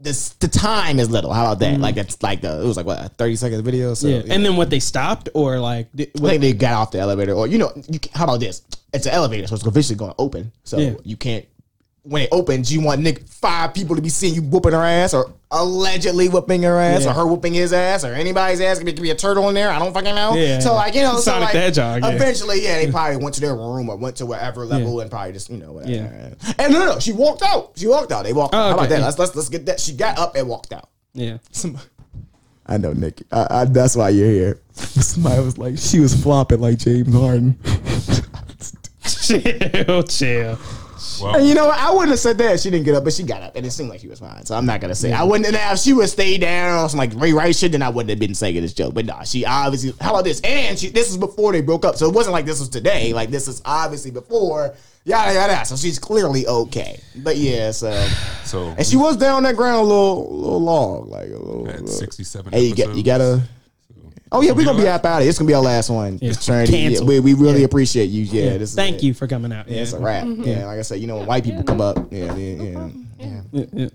This 0.00 0.30
the 0.40 0.48
time 0.48 0.98
is 0.98 1.08
little. 1.08 1.32
How 1.32 1.44
about 1.46 1.60
that? 1.60 1.78
Like 1.80 1.96
it's 1.96 2.22
like 2.22 2.40
the 2.40 2.60
it 2.60 2.66
was 2.66 2.76
like 2.76 2.84
what 2.86 2.98
a 3.04 3.08
thirty 3.10 3.36
second 3.36 3.62
video. 3.64 3.94
So 3.94 4.08
Mm. 4.08 4.26
Yeah. 4.26 4.34
and 4.34 4.44
then 4.44 4.56
what 4.56 4.68
they 4.68 4.80
stopped 4.80 5.28
or 5.34 5.58
like, 5.60 5.88
did, 5.94 6.10
I 6.16 6.20
what, 6.20 6.28
think 6.30 6.40
they 6.42 6.52
got 6.52 6.72
off 6.74 6.90
the 6.90 6.98
elevator, 6.98 7.32
or 7.32 7.46
you 7.46 7.58
know, 7.58 7.72
you, 7.88 8.00
how 8.12 8.24
about 8.24 8.40
this? 8.40 8.62
it's 8.92 9.06
an 9.06 9.12
elevator, 9.12 9.46
so 9.48 9.54
it's 9.56 9.66
eventually 9.66 9.96
going 9.96 10.12
to 10.12 10.20
open. 10.20 10.52
So 10.64 10.78
Yeah. 10.78 10.94
you 11.04 11.16
can't. 11.16 11.44
When 12.04 12.22
it 12.22 12.28
opens, 12.32 12.70
you 12.72 12.82
want 12.82 13.00
Nick 13.00 13.26
five 13.26 13.72
people 13.72 13.96
to 13.96 14.02
be 14.02 14.10
seeing 14.10 14.34
you 14.34 14.42
whooping 14.42 14.72
her 14.72 14.84
ass, 14.84 15.14
or 15.14 15.32
allegedly 15.50 16.28
whooping 16.28 16.62
her 16.62 16.78
ass, 16.78 17.04
Yeah. 17.04 17.10
or 17.10 17.14
her 17.14 17.26
whooping 17.26 17.54
his 17.54 17.72
ass, 17.72 18.04
or 18.04 18.12
anybody's 18.12 18.60
ass. 18.60 18.78
It 18.78 18.84
could 18.84 19.00
be 19.00 19.08
a 19.10 19.14
turtle 19.14 19.48
in 19.48 19.54
there. 19.54 19.70
I 19.70 19.78
don't 19.78 19.94
fucking 19.94 20.14
know. 20.14 20.34
Yeah. 20.34 20.58
So 20.58 20.74
like 20.74 20.94
you 20.94 21.00
know, 21.00 21.14
so 21.14 21.20
Sonic 21.20 21.44
like, 21.44 21.52
the 21.54 21.60
Hedgehog, 21.60 22.02
yeah. 22.02 22.10
Eventually, 22.10 22.62
yeah, 22.62 22.76
they 22.76 22.90
probably 22.90 23.16
went 23.16 23.34
to 23.36 23.40
their 23.40 23.54
room 23.54 23.88
or 23.88 23.96
went 23.96 24.16
to 24.16 24.26
whatever 24.26 24.66
level 24.66 25.00
and 25.00 25.10
probably 25.10 25.32
just 25.32 25.48
you 25.48 25.56
know 25.56 25.72
whatever. 25.72 25.92
Yeah. 25.92 26.34
And 26.58 26.72
no, 26.72 26.80
no, 26.80 26.92
no, 26.94 26.98
she 26.98 27.12
walked 27.12 27.42
out. 27.42 27.72
She 27.76 27.86
walked 27.86 28.12
out. 28.12 28.24
They 28.24 28.34
walked. 28.34 28.54
Oh, 28.54 28.58
out. 28.58 28.68
How 28.68 28.74
about 28.74 28.88
that? 28.90 29.00
Let's 29.00 29.18
let's 29.18 29.34
let's 29.34 29.48
get 29.48 29.64
that. 29.66 29.80
She 29.80 29.94
got 29.94 30.18
up 30.18 30.36
and 30.36 30.46
walked 30.46 30.74
out. 30.74 30.90
Yeah. 31.14 31.38
I 32.66 32.78
know, 32.78 32.92
Nick. 32.92 33.22
I, 33.30 33.46
I, 33.50 33.64
that's 33.66 33.94
why 33.94 34.08
you're 34.10 34.30
here. 34.30 34.60
Somebody 34.72 35.42
was 35.42 35.58
like, 35.58 35.76
she 35.76 36.00
was 36.00 36.14
flopping 36.20 36.60
like 36.60 36.78
James 36.78 37.12
Harden. 37.14 37.58
chill, 39.06 40.02
chill. 40.04 40.58
Well, 41.22 41.36
And 41.36 41.46
you 41.48 41.54
know 41.54 41.66
what? 41.66 41.78
I 41.78 41.90
wouldn't 41.90 42.10
have 42.10 42.18
said 42.18 42.38
that. 42.38 42.60
She 42.60 42.70
didn't 42.70 42.84
get 42.84 42.94
up, 42.94 43.04
but 43.04 43.12
she 43.12 43.22
got 43.22 43.42
up, 43.42 43.56
and 43.56 43.64
it 43.64 43.70
seemed 43.70 43.90
like 43.90 44.00
she 44.00 44.08
was 44.08 44.20
fine. 44.20 44.44
So 44.44 44.54
I'm 44.56 44.66
not 44.66 44.80
gonna 44.80 44.94
say. 44.94 45.12
I 45.12 45.22
wouldn't. 45.22 45.46
Have 45.46 45.54
now, 45.54 45.72
if 45.72 45.78
she 45.78 45.92
would 45.92 46.08
stay 46.08 46.38
down 46.38 46.84
or 46.84 46.88
some 46.88 46.98
like 46.98 47.12
Ray 47.14 47.32
Rice 47.32 47.58
shit, 47.58 47.72
then 47.72 47.82
I 47.82 47.88
wouldn't 47.88 48.10
have 48.10 48.18
been 48.18 48.34
saying 48.34 48.60
this 48.60 48.72
joke. 48.74 48.94
But 48.94 49.06
nah, 49.06 49.22
she 49.22 49.44
obviously. 49.44 49.94
How 50.00 50.10
about 50.10 50.24
this? 50.24 50.40
And 50.42 50.78
she. 50.78 50.88
This 50.88 51.10
is 51.10 51.16
before 51.16 51.52
they 51.52 51.60
broke 51.60 51.84
up, 51.84 51.96
so 51.96 52.08
it 52.08 52.14
wasn't 52.14 52.32
like 52.32 52.46
this 52.46 52.60
was 52.60 52.68
today. 52.68 53.12
Like 53.12 53.30
this 53.30 53.48
is 53.48 53.62
obviously 53.64 54.10
before. 54.10 54.74
Yada 55.06 55.34
yada. 55.34 55.52
yada. 55.52 55.66
So 55.66 55.76
she's 55.76 55.98
clearly 55.98 56.46
okay. 56.46 56.98
But 57.16 57.36
yeah, 57.36 57.72
so 57.72 57.92
so 58.44 58.68
and 58.78 58.86
she 58.86 58.96
was 58.96 59.18
down 59.18 59.42
that 59.42 59.54
ground 59.54 59.80
a 59.80 59.82
little, 59.82 60.34
little 60.34 60.62
long, 60.62 61.10
like 61.10 61.26
a 61.26 61.36
little. 61.36 61.68
at 61.68 61.80
little- 61.82 61.88
67 61.88 62.52
Hey, 62.52 62.64
you, 62.64 62.74
got, 62.74 62.94
you 62.94 63.02
gotta. 63.02 63.42
Oh 64.34 64.40
yeah, 64.42 64.50
we're 64.52 64.64
gonna 64.64 64.82
be 64.82 64.88
up 64.88 65.04
out 65.04 65.20
of 65.22 65.26
it. 65.26 65.30
It's 65.30 65.38
gonna 65.38 65.46
be 65.48 65.54
our 65.54 65.62
last 65.62 65.90
one. 65.90 66.18
Yeah. 66.20 66.32
Trinity, 66.32 66.72
yeah, 66.76 66.88
Cancel. 66.88 67.06
we, 67.06 67.20
we 67.20 67.34
really 67.34 67.60
Yeah. 67.60 67.66
appreciate 67.66 68.06
you. 68.06 68.22
Yeah, 68.24 68.56
this 68.58 68.74
Thank 68.74 68.96
it. 68.96 69.02
you 69.04 69.14
for 69.14 69.26
coming 69.28 69.52
out. 69.52 69.68
Yeah, 69.68 69.76
Yeah. 69.76 69.82
it's 69.82 69.92
a 69.92 69.98
wrap. 70.00 70.24
Mm-hmm. 70.24 70.42
Yeah, 70.42 70.66
like 70.66 70.78
I 70.78 70.82
said, 70.82 71.00
you 71.00 71.06
know 71.06 71.18
when 71.18 71.26
white 71.26 71.44
people 71.44 71.62
come 71.62 71.80
up. 71.80 71.96
Yeah, 72.10 72.34
yeah, 72.34 72.34
yeah. 72.34 72.54
Mm-hmm. 72.74 73.00
yeah. 73.20 73.40
Yeah, 73.52 73.64
yeah. 73.72 73.88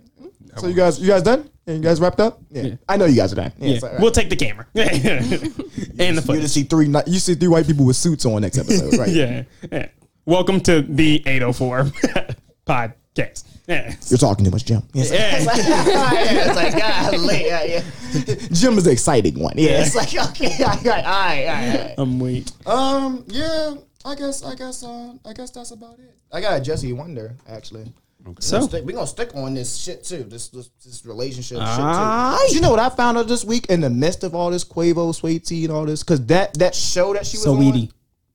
So 0.57 0.67
you 0.67 0.73
guys, 0.73 0.99
you 0.99 1.07
guys 1.07 1.23
done? 1.23 1.49
Yeah, 1.65 1.73
you 1.75 1.81
guys 1.81 1.99
wrapped 2.01 2.19
up? 2.19 2.39
Yeah. 2.49 2.61
Yeah. 2.63 2.75
I 2.87 2.97
know 2.97 3.05
you 3.05 3.15
guys 3.17 3.31
are 3.33 3.35
done. 3.35 3.51
Yeah, 3.59 3.67
Yeah. 3.67 3.75
it's. 3.83 3.99
We'll 4.01 4.11
take 4.11 4.29
the 4.29 4.35
camera 4.35 4.65
and 4.75 4.85
the 4.85 5.63
You're 5.95 6.07
gonna 6.07 6.21
footage. 6.21 6.49
see 6.49 6.63
three. 6.63 6.87
You 7.05 7.19
see 7.19 7.35
three 7.35 7.47
white 7.49 7.67
people 7.67 7.85
with 7.85 7.97
suits 7.97 8.25
on 8.25 8.41
next 8.41 8.57
episode, 8.57 8.97
right? 8.97 9.09
Yeah. 9.09 9.43
yeah. 9.71 9.87
Welcome 10.25 10.61
to 10.61 10.81
the 10.81 11.21
804 11.27 11.83
podcast. 12.67 13.43
Yeah. 13.69 13.93
You're 14.07 14.17
talking 14.17 14.43
too 14.45 14.51
much, 14.51 14.65
Jim. 14.65 14.81
Yeah, 14.93 15.03
it's, 15.03 15.11
Yeah. 15.11 15.37
yeah, 15.43 16.47
it's 16.47 16.55
like 16.55 17.11
golly, 17.11 17.45
yeah, 17.45 17.63
yeah. 17.63 18.47
Jim 18.51 18.77
is 18.79 18.85
the 18.85 18.91
exciting 18.91 19.37
one. 19.39 19.53
Yeah, 19.57 19.81
it's 19.81 19.95
like 19.95 20.09
okay, 20.31 20.63
all 20.63 20.69
right, 20.69 20.85
all 20.85 20.91
right, 20.91 21.05
all 21.05 21.11
right. 21.13 21.45
All 21.79 21.85
right. 21.85 21.93
I'm 21.99 22.19
weak. 22.19 22.45
Um, 22.65 23.23
yeah, 23.27 23.75
I 24.05 24.15
guess, 24.15 24.43
I 24.43 24.55
guess, 24.55 24.83
uh, 24.83 25.13
I 25.23 25.33
guess 25.33 25.51
that's 25.51 25.69
about 25.71 25.99
it. 25.99 26.15
I 26.33 26.41
got 26.41 26.59
a 26.59 26.63
Jesse 26.63 26.93
Wonder 26.93 27.35
actually. 27.47 27.85
So, 28.39 28.61
Stick- 28.61 28.83
We're 28.85 28.93
gonna 28.95 29.07
stick 29.07 29.31
on 29.35 29.53
this 29.53 29.77
shit 29.77 30.03
too. 30.03 30.23
This 30.23 30.49
this, 30.49 30.69
this 30.85 31.05
relationship 31.05 31.59
Ah. 31.61 32.37
shit 32.41 32.49
too. 32.49 32.55
You 32.55 32.61
know 32.61 32.69
what 32.71 32.79
I 32.79 32.89
found 32.89 33.17
out 33.17 33.27
this 33.27 33.45
week 33.45 33.67
in 33.67 33.81
the 33.81 33.89
midst 33.89 34.23
of 34.23 34.35
all 34.35 34.49
this 34.51 34.63
Quavo, 34.65 35.15
Sweet 35.15 35.45
Tea, 35.45 35.63
and 35.65 35.73
all 35.73 35.85
this? 35.85 36.03
Cause 36.03 36.23
that 36.25 36.53
that 36.55 36.75
show 36.75 37.13
that 37.13 37.25
she 37.25 37.37
was 37.37 37.43
So 37.43 37.53
on. 37.55 37.89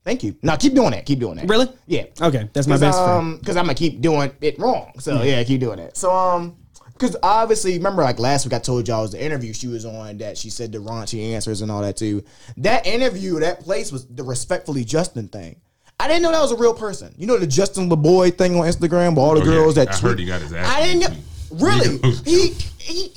Weedy. 0.05 0.11
Thank 0.19 0.23
you. 0.25 0.37
Now 0.43 0.57
keep 0.57 0.75
doing 0.75 0.91
that. 0.93 1.07
Keep 1.07 1.19
doing 1.21 1.37
that. 1.37 1.49
Really? 1.49 1.69
Yeah. 1.87 2.05
okay, 2.21 2.49
that's 2.53 2.67
my 2.67 2.79
best 2.79 2.99
friend. 2.99 3.11
um, 3.13 3.37
Because 3.39 3.57
I'm 3.57 3.65
gonna 3.65 3.75
keep 3.75 4.01
doing 4.01 4.33
it 4.41 4.59
wrong. 4.59 4.93
So 4.99 5.23
yeah, 5.23 5.43
keep 5.45 5.61
doing 5.61 5.79
it. 5.79 5.97
So 5.97 6.11
um, 6.15 6.57
because 6.93 7.17
obviously, 7.23 7.77
remember 7.77 8.03
like 8.03 8.19
last 8.19 8.45
week 8.47 8.53
I 8.55 8.59
told 8.61 8.87
y'all 8.87 9.01
it 9.01 9.03
was 9.03 9.13
the 9.13 9.25
interview 9.25 9.53
she 9.53 9.67
was 9.67 9.85
on 9.85 10.19
that 10.19 10.39
she 10.39 10.49
said 10.51 10.71
the 10.73 10.79
raunchy 10.79 11.33
answers 11.35 11.61
and 11.63 11.71
all 11.71 11.83
that 11.83 11.97
too. 11.97 12.23
That 12.59 12.87
interview, 12.87 13.41
that 13.41 13.61
place 13.61 13.91
was 13.91 14.07
the 14.07 14.23
respectfully 14.23 14.85
Justin 14.85 15.29
thing. 15.29 15.61
I 15.99 16.09
didn't 16.09 16.23
know 16.23 16.33
that 16.33 16.41
was 16.43 16.53
a 16.53 16.57
real 16.57 16.75
person. 16.75 17.15
You 17.17 17.27
know 17.27 17.39
the 17.39 17.47
Justin 17.47 17.89
LaBoy 17.89 18.37
thing 18.37 18.57
on 18.57 18.67
Instagram, 18.67 19.11
with 19.11 19.19
all 19.19 19.35
the 19.35 19.41
Oh, 19.43 19.45
yeah. 19.45 19.51
girls 19.51 19.75
that 19.77 19.89
I 19.89 19.93
tweet- 19.93 20.03
heard 20.03 20.19
he 20.19 20.25
got 20.27 20.43
his 20.43 20.53
ass 20.53 20.67
I 20.69 20.87
didn't 20.87 21.01
know. 21.01 21.09
beat. 21.09 21.63
Really? 21.63 21.99
He 22.25 22.49
he. 22.79 23.13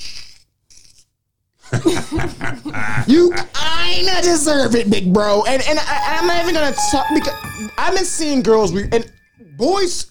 you, 3.06 3.32
I 3.54 4.02
not 4.04 4.22
deserve 4.22 4.74
it, 4.74 4.90
big 4.90 5.12
bro. 5.12 5.44
And 5.44 5.62
and 5.68 5.78
I, 5.78 6.18
I'm 6.20 6.26
not 6.26 6.42
even 6.42 6.54
gonna 6.54 6.74
talk 6.90 7.06
because 7.14 7.34
I've 7.78 7.94
been 7.94 8.04
seeing 8.04 8.42
girls 8.42 8.72
re- 8.72 8.88
and 8.92 9.10
boys. 9.56 10.10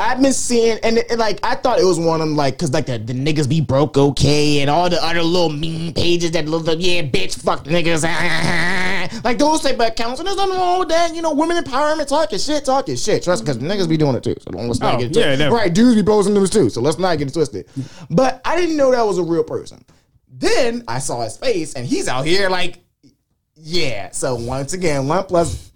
I've 0.00 0.20
been 0.22 0.32
seeing 0.34 0.78
and, 0.84 0.98
it- 0.98 1.18
like 1.18 1.40
I 1.42 1.54
thought 1.56 1.80
it 1.80 1.84
was 1.84 1.98
one 1.98 2.20
of 2.20 2.28
them 2.28 2.36
like 2.36 2.54
because 2.54 2.72
like 2.72 2.86
the, 2.86 2.98
the 2.98 3.12
niggas 3.14 3.48
be 3.48 3.60
broke 3.60 3.96
okay 3.96 4.60
and 4.60 4.70
all 4.70 4.88
the 4.88 5.02
other 5.02 5.22
little 5.22 5.48
mean 5.48 5.92
pages 5.92 6.30
that 6.32 6.46
little 6.46 6.74
yeah 6.76 7.02
bitch 7.02 7.34
fuck 7.42 7.64
niggas 7.64 8.04
like 9.24 9.38
those 9.38 9.62
type 9.62 9.74
of 9.74 9.80
accounts 9.80 10.20
and 10.20 10.26
there's 10.28 10.36
nothing 10.36 10.54
wrong 10.56 10.80
with 10.80 10.88
that 10.90 11.14
you 11.16 11.22
know 11.22 11.32
women 11.32 11.56
empowerment 11.56 12.06
talking 12.06 12.38
shit 12.38 12.64
talking 12.64 12.94
shit 12.96 13.24
trust 13.24 13.42
because 13.44 13.58
niggas 13.58 13.88
be 13.88 13.96
doing 13.96 14.14
it 14.14 14.22
too 14.22 14.36
so 14.40 14.50
let's 14.50 14.78
not 14.78 14.96
Oh, 14.96 14.98
get 14.98 15.10
it 15.10 15.16
yeah, 15.16 15.24
twisted. 15.34 15.52
right 15.52 15.72
dudes 15.74 15.96
be 15.96 16.02
posting 16.04 16.34
news 16.34 16.50
too 16.50 16.68
so 16.70 16.80
let's 16.80 16.98
not 16.98 17.16
get 17.18 17.26
it 17.28 17.34
twisted 17.34 17.66
but 18.10 18.40
I 18.44 18.56
didn't 18.56 18.76
know 18.76 18.92
that 18.92 19.02
was 19.04 19.18
a 19.18 19.22
real 19.24 19.42
person 19.42 19.84
then 20.30 20.84
I 20.88 20.98
saw 20.98 21.22
his 21.22 21.36
face 21.36 21.74
and 21.74 21.86
he's 21.86 22.08
out 22.08 22.26
here 22.26 22.48
like 22.48 22.78
yeah 23.54 24.10
so 24.10 24.34
once 24.36 24.72
again 24.72 25.08
one 25.08 25.24
plus 25.24 25.68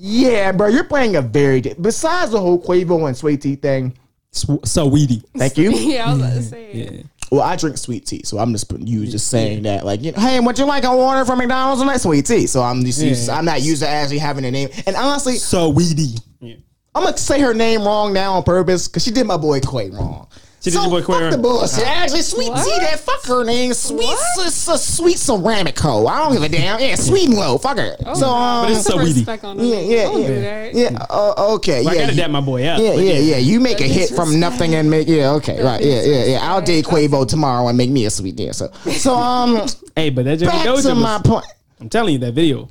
yeah, 0.00 0.52
bro, 0.52 0.68
you're 0.68 0.84
playing 0.84 1.16
a 1.16 1.22
very. 1.22 1.60
Di- 1.60 1.74
Besides 1.74 2.30
the 2.30 2.40
whole 2.40 2.62
Quavo 2.62 3.08
and 3.08 3.16
Sweet 3.16 3.42
Tea 3.42 3.56
thing, 3.56 3.98
Sw- 4.30 4.62
Saweetie. 4.64 5.24
thank 5.36 5.58
you. 5.58 5.70
yeah, 5.74 6.06
I 6.06 6.10
was 6.12 6.20
about 6.20 6.32
to 6.34 6.42
say. 6.42 6.72
Yeah. 6.72 7.02
Well, 7.32 7.42
I 7.42 7.56
drink 7.56 7.76
sweet 7.76 8.06
tea, 8.06 8.22
so 8.24 8.38
I'm 8.38 8.52
just 8.52 8.70
putting 8.70 8.86
you 8.86 9.04
just 9.06 9.28
saying 9.28 9.64
that, 9.64 9.84
like, 9.84 10.02
you 10.02 10.12
know, 10.12 10.20
hey, 10.20 10.40
would 10.40 10.58
you 10.58 10.64
like 10.64 10.84
a 10.84 10.96
water 10.96 11.26
from 11.26 11.38
McDonald's 11.40 11.82
and 11.82 11.90
that 11.90 12.00
sweet 12.00 12.24
tea? 12.24 12.46
So 12.46 12.62
I'm 12.62 12.82
just 12.84 13.02
used, 13.02 13.28
I'm 13.28 13.44
not 13.44 13.60
used 13.60 13.82
to 13.82 13.88
actually 13.88 14.18
having 14.18 14.44
a 14.46 14.50
name. 14.50 14.70
And 14.86 14.96
honestly, 14.96 15.34
Saweetie. 15.34 16.22
Yeah. 16.40 16.54
I'm 16.94 17.02
gonna 17.04 17.18
say 17.18 17.40
her 17.40 17.52
name 17.52 17.82
wrong 17.82 18.12
now 18.12 18.34
on 18.34 18.44
purpose 18.44 18.88
because 18.88 19.04
she 19.04 19.10
did 19.10 19.26
my 19.26 19.36
boy 19.36 19.60
Quay 19.60 19.90
wrong. 19.90 20.28
She 20.60 20.70
did 20.70 20.76
so 20.76 20.82
your 20.82 20.90
boy 20.90 21.00
Quay 21.06 21.12
fuck 21.12 21.20
wrong? 21.22 21.30
the 21.30 21.38
bullshit. 21.38 21.86
Actually, 21.86 22.22
sweet 22.22 22.48
What? 22.50 22.64
tea, 22.64 22.80
that 22.80 22.98
fuck 22.98 23.24
her 23.26 23.44
name, 23.44 23.72
sweet, 23.74 24.08
s- 24.08 24.68
s- 24.68 24.96
sweet 24.96 25.16
ceramic 25.16 25.78
hoe. 25.78 26.04
I 26.06 26.18
don't 26.18 26.32
give 26.32 26.42
a 26.42 26.48
damn. 26.48 26.80
Yeah, 26.80 26.96
sweet 26.96 27.28
and 27.28 27.38
low, 27.38 27.58
fuck 27.58 27.76
her. 27.78 27.96
so 28.16 28.28
um, 28.28 28.64
But 28.66 28.72
it's 28.72 28.84
so 28.84 28.94
Put 28.98 29.04
weedy. 29.04 29.24
on 29.28 29.58
yeah, 29.60 29.78
yeah, 29.78 30.02
Don't 30.04 30.20
yeah, 30.22 30.26
do 30.28 30.40
that. 30.40 30.74
yeah. 30.74 31.06
Uh, 31.08 31.52
okay, 31.54 31.84
Well, 31.84 31.94
yeah. 31.94 32.00
I 32.00 32.02
gotta 32.06 32.12
you- 32.14 32.20
dap 32.22 32.30
my 32.32 32.40
boy 32.40 32.64
up. 32.66 32.80
Yeah, 32.80 32.94
yeah, 32.94 33.18
yeah. 33.18 33.36
You 33.36 33.60
make 33.60 33.80
a 33.80 33.84
hit 33.84 34.10
from 34.10 34.40
nothing 34.40 34.74
and 34.74 34.90
make 34.90 35.06
yeah, 35.06 35.30
okay, 35.34 35.62
right, 35.62 35.80
yeah, 35.80 36.02
yeah, 36.02 36.24
yeah. 36.24 36.38
I'll 36.52 36.60
date 36.60 36.84
Disrespect. 36.86 37.12
Quavo 37.12 37.28
tomorrow 37.28 37.68
and 37.68 37.78
make 37.78 37.90
me 37.90 38.06
a 38.06 38.10
sweet 38.10 38.38
yeah. 38.40 38.50
So, 38.50 38.72
so 38.90 39.14
um, 39.14 39.64
Hey, 39.96 40.10
but 40.10 40.24
that 40.24 40.38
Jimmy 40.40 40.50
back 40.50 40.66
Doja 40.66 40.82
to 40.82 40.88
was, 40.88 40.98
my 40.98 41.20
point. 41.24 41.46
I'm 41.80 41.88
telling 41.88 42.14
you 42.14 42.18
that 42.20 42.32
video 42.34 42.68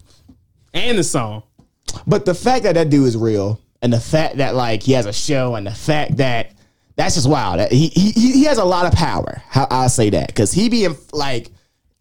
and 0.74 0.98
the 0.98 1.04
song. 1.06 1.44
But 2.06 2.26
the 2.26 2.36
fact 2.36 2.64
that 2.64 2.74
that 2.76 2.90
dude 2.90 3.08
is 3.08 3.16
real, 3.16 3.62
and 3.82 3.94
the 3.94 4.00
fact 4.02 4.38
that 4.38 4.56
like 4.56 4.84
he 4.84 4.92
has 4.92 5.06
a 5.06 5.14
show, 5.14 5.56
and 5.56 5.66
the 5.66 5.72
fact 5.74 6.18
that 6.18 6.52
that's 6.98 7.16
just 7.16 7.30
wild. 7.30 7.72
He 7.72 7.88
he 7.88 8.12
he 8.12 8.44
has 8.46 8.58
a 8.58 8.66
lot 8.66 8.86
of 8.86 8.92
power. 8.94 9.42
How 9.48 9.68
I'll 9.72 9.88
say 9.90 10.10
that 10.10 10.28
because 10.28 10.52
he 10.52 10.68
be 10.70 10.84
in, 10.86 10.96
like. 11.14 11.50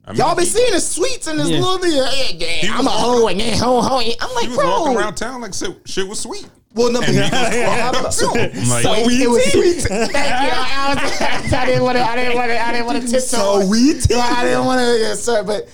I 0.08 0.10
mean, 0.12 0.18
Y'all 0.20 0.36
been 0.36 0.44
he- 0.44 0.50
seeing 0.50 0.72
the 0.72 0.80
sweets 0.80 1.26
in 1.26 1.36
this 1.36 1.48
Yeah. 1.48 1.58
little 1.58 1.78
video. 1.78 2.04
Yeah, 2.04 2.28
yeah, 2.34 2.46
He 2.46 2.68
I'm 2.68 2.80
a 2.80 2.82
was 2.84 2.92
hoe 2.92 3.26
and 3.26 3.40
yeah, 3.40 3.56
ho 3.56 3.80
ho. 3.80 3.96
I'm 3.98 4.02
He 4.04 4.10
like, 4.20 4.48
was 4.48 4.56
bro. 4.56 4.70
walking 4.80 4.96
around 4.96 5.14
town 5.16 5.40
like 5.40 5.52
shit, 5.52 5.76
shit 5.84 6.06
was 6.06 6.20
sweet. 6.20 6.48
Well, 6.74 6.92
no, 6.92 7.00
And 7.00 7.10
he 7.12 7.18
was 7.22 7.30
walking 7.32 8.04
up 8.06 8.12
to 8.12 8.38
him. 8.38 8.50
I'm 8.62 8.68
like, 8.68 8.82
So 8.84 8.92
it, 8.94 9.06
we 9.06 9.22
it 9.24 9.28
was 9.28 9.42
sweet. 9.50 9.80
Thank 9.82 10.12
you. 10.12 10.16
I, 10.16 10.72
I, 10.76 10.94
was, 10.94 11.52
I 11.52 11.66
didn't 11.66 11.82
want 11.82 11.96
to. 11.96 12.04
I 12.04 12.14
didn't 12.14 12.36
want 12.36 12.50
to. 12.52 12.60
I 12.68 12.70
didn't 12.72 12.86
want 12.86 13.02
to 13.02 13.08
tiptoe. 13.08 13.26
So 13.26 13.66
we. 13.66 13.94
I 14.14 14.44
didn't 14.44 14.64
want 14.64 14.78
to. 14.80 14.86
Yes, 15.00 15.22
sir. 15.24 15.42
But 15.42 15.68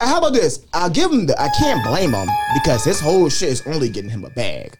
uh, 0.00 0.06
how 0.08 0.18
about 0.18 0.34
this? 0.34 0.60
I'll 0.74 0.90
give 0.90 1.10
him 1.10 1.24
the. 1.24 1.40
I 1.40 1.48
can't 1.58 1.82
blame 1.86 2.12
him 2.12 2.28
because 2.52 2.84
his 2.84 3.00
whole 3.00 3.30
shit 3.30 3.48
is 3.48 3.62
only 3.66 3.88
getting 3.88 4.10
him 4.10 4.24
a 4.26 4.30
bag. 4.30 4.76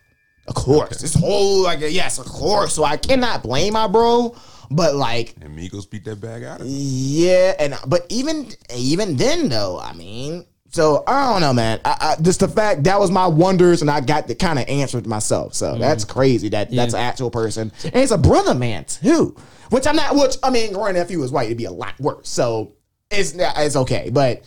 Of 0.47 0.55
course, 0.55 1.01
this 1.01 1.15
whole 1.15 1.63
like 1.63 1.81
yes, 1.81 2.19
of 2.19 2.27
course. 2.27 2.75
So 2.75 2.85
I 2.85 2.97
cannot 2.97 3.43
blame 3.43 3.73
my 3.75 3.87
bro. 3.87 4.37
But 4.71 4.95
like, 4.95 5.35
and 5.41 5.57
Migos 5.57 5.89
beat 5.89 6.05
that 6.05 6.21
bag 6.21 6.43
out 6.43 6.61
of 6.61 6.67
him. 6.67 6.73
yeah, 6.75 7.55
and 7.59 7.75
but 7.87 8.07
even 8.09 8.49
even 8.75 9.17
then 9.17 9.49
though, 9.49 9.79
I 9.79 9.93
mean, 9.93 10.47
so 10.71 11.05
I 11.07 11.33
don't 11.33 11.41
know, 11.41 11.53
man. 11.53 11.81
I, 11.85 11.97
I, 12.19 12.23
just 12.23 12.41
the 12.41 12.49
fact 12.49 12.85
that 12.85 12.99
was 12.99 13.11
my 13.11 13.27
wonders, 13.27 13.81
and 13.83 13.91
I 13.91 14.01
got 14.01 14.27
the 14.27 14.35
kind 14.35 14.59
of 14.59 14.69
answered 14.69 15.07
myself. 15.07 15.55
So 15.55 15.75
mm. 15.75 15.79
that's 15.79 16.05
crazy. 16.05 16.49
That 16.49 16.71
that's 16.71 16.95
an 16.95 17.01
actual 17.01 17.31
person, 17.31 17.73
and 17.85 17.95
it's 17.95 18.13
a 18.13 18.19
brother 18.19 18.55
man 18.55 18.85
too. 18.85 19.37
Which 19.71 19.87
I'm 19.87 19.97
not. 19.97 20.15
Which 20.15 20.37
I 20.43 20.51
mean, 20.51 20.73
granted, 20.73 21.01
if 21.01 21.09
he 21.09 21.17
was 21.17 21.31
white, 21.31 21.47
it'd 21.47 21.59
be 21.59 21.65
a 21.67 21.73
lot 21.73 21.99
worse. 22.01 22.29
So 22.29 22.73
it's 23.11 23.35
not- 23.35 23.55
it's 23.57 23.77
okay, 23.77 24.11
but. 24.13 24.45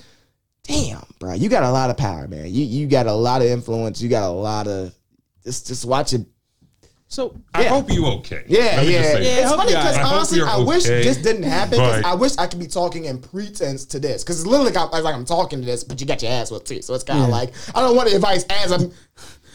Damn, 0.63 1.05
bro, 1.17 1.33
you 1.33 1.47
got 1.47 1.63
a 1.63 1.71
lot 1.71 1.89
of 1.89 1.95
power, 1.95 2.27
man. 2.27 2.53
You 2.53 2.65
you 2.65 2.87
got 2.87 3.07
a 3.07 3.13
lot 3.13 3.41
of 3.41 3.47
influence. 3.47 4.01
You 4.01 4.09
got 4.09 4.27
a 4.27 4.29
lot 4.29 4.67
of 4.67 4.93
just 5.47 5.67
just 5.67 5.85
watch 5.85 6.13
it. 6.13 6.25
So 7.09 7.33
I 7.53 7.63
Yeah. 7.63 7.69
hope 7.69 7.89
you 7.89 8.05
okay. 8.05 8.43
Yeah, 8.47 8.59
Let 8.59 8.85
me 8.85 8.93
yeah. 8.93 8.99
just 9.01 9.11
say 9.13 9.23
Yeah, 9.23 9.41
It's 9.43 9.55
funny 9.55 9.71
because 9.71 9.97
honestly, 9.97 10.37
you're 10.39 10.47
I 10.49 10.57
wish 10.57 10.85
okay, 10.85 11.03
this 11.03 11.15
didn't 11.17 11.43
happen. 11.43 11.69
Because 11.79 12.03
I 12.03 12.15
wish 12.15 12.37
I 12.37 12.47
could 12.47 12.59
be 12.59 12.67
talking 12.67 13.05
in 13.05 13.19
pretense 13.19 13.85
to 13.85 13.99
this 13.99 14.23
because 14.25 14.41
it's 14.41 14.45
literally 14.45 14.73
like, 14.73 14.91
I'm- 14.93 15.03
like 15.03 15.15
I'm 15.15 15.23
talking 15.23 15.59
to 15.61 15.65
this, 15.65 15.85
but 15.85 16.01
you 16.01 16.05
got 16.05 16.21
your 16.21 16.31
ass 16.33 16.51
with 16.51 16.65
too. 16.65 16.81
So 16.81 16.93
it's 16.95 17.05
kind 17.05 17.23
of 17.23 17.29
like 17.29 17.53
I 17.73 17.79
don't 17.79 17.95
want 17.95 18.09
the 18.09 18.15
advice 18.17 18.43
as 18.49 18.71
I'm. 18.73 18.91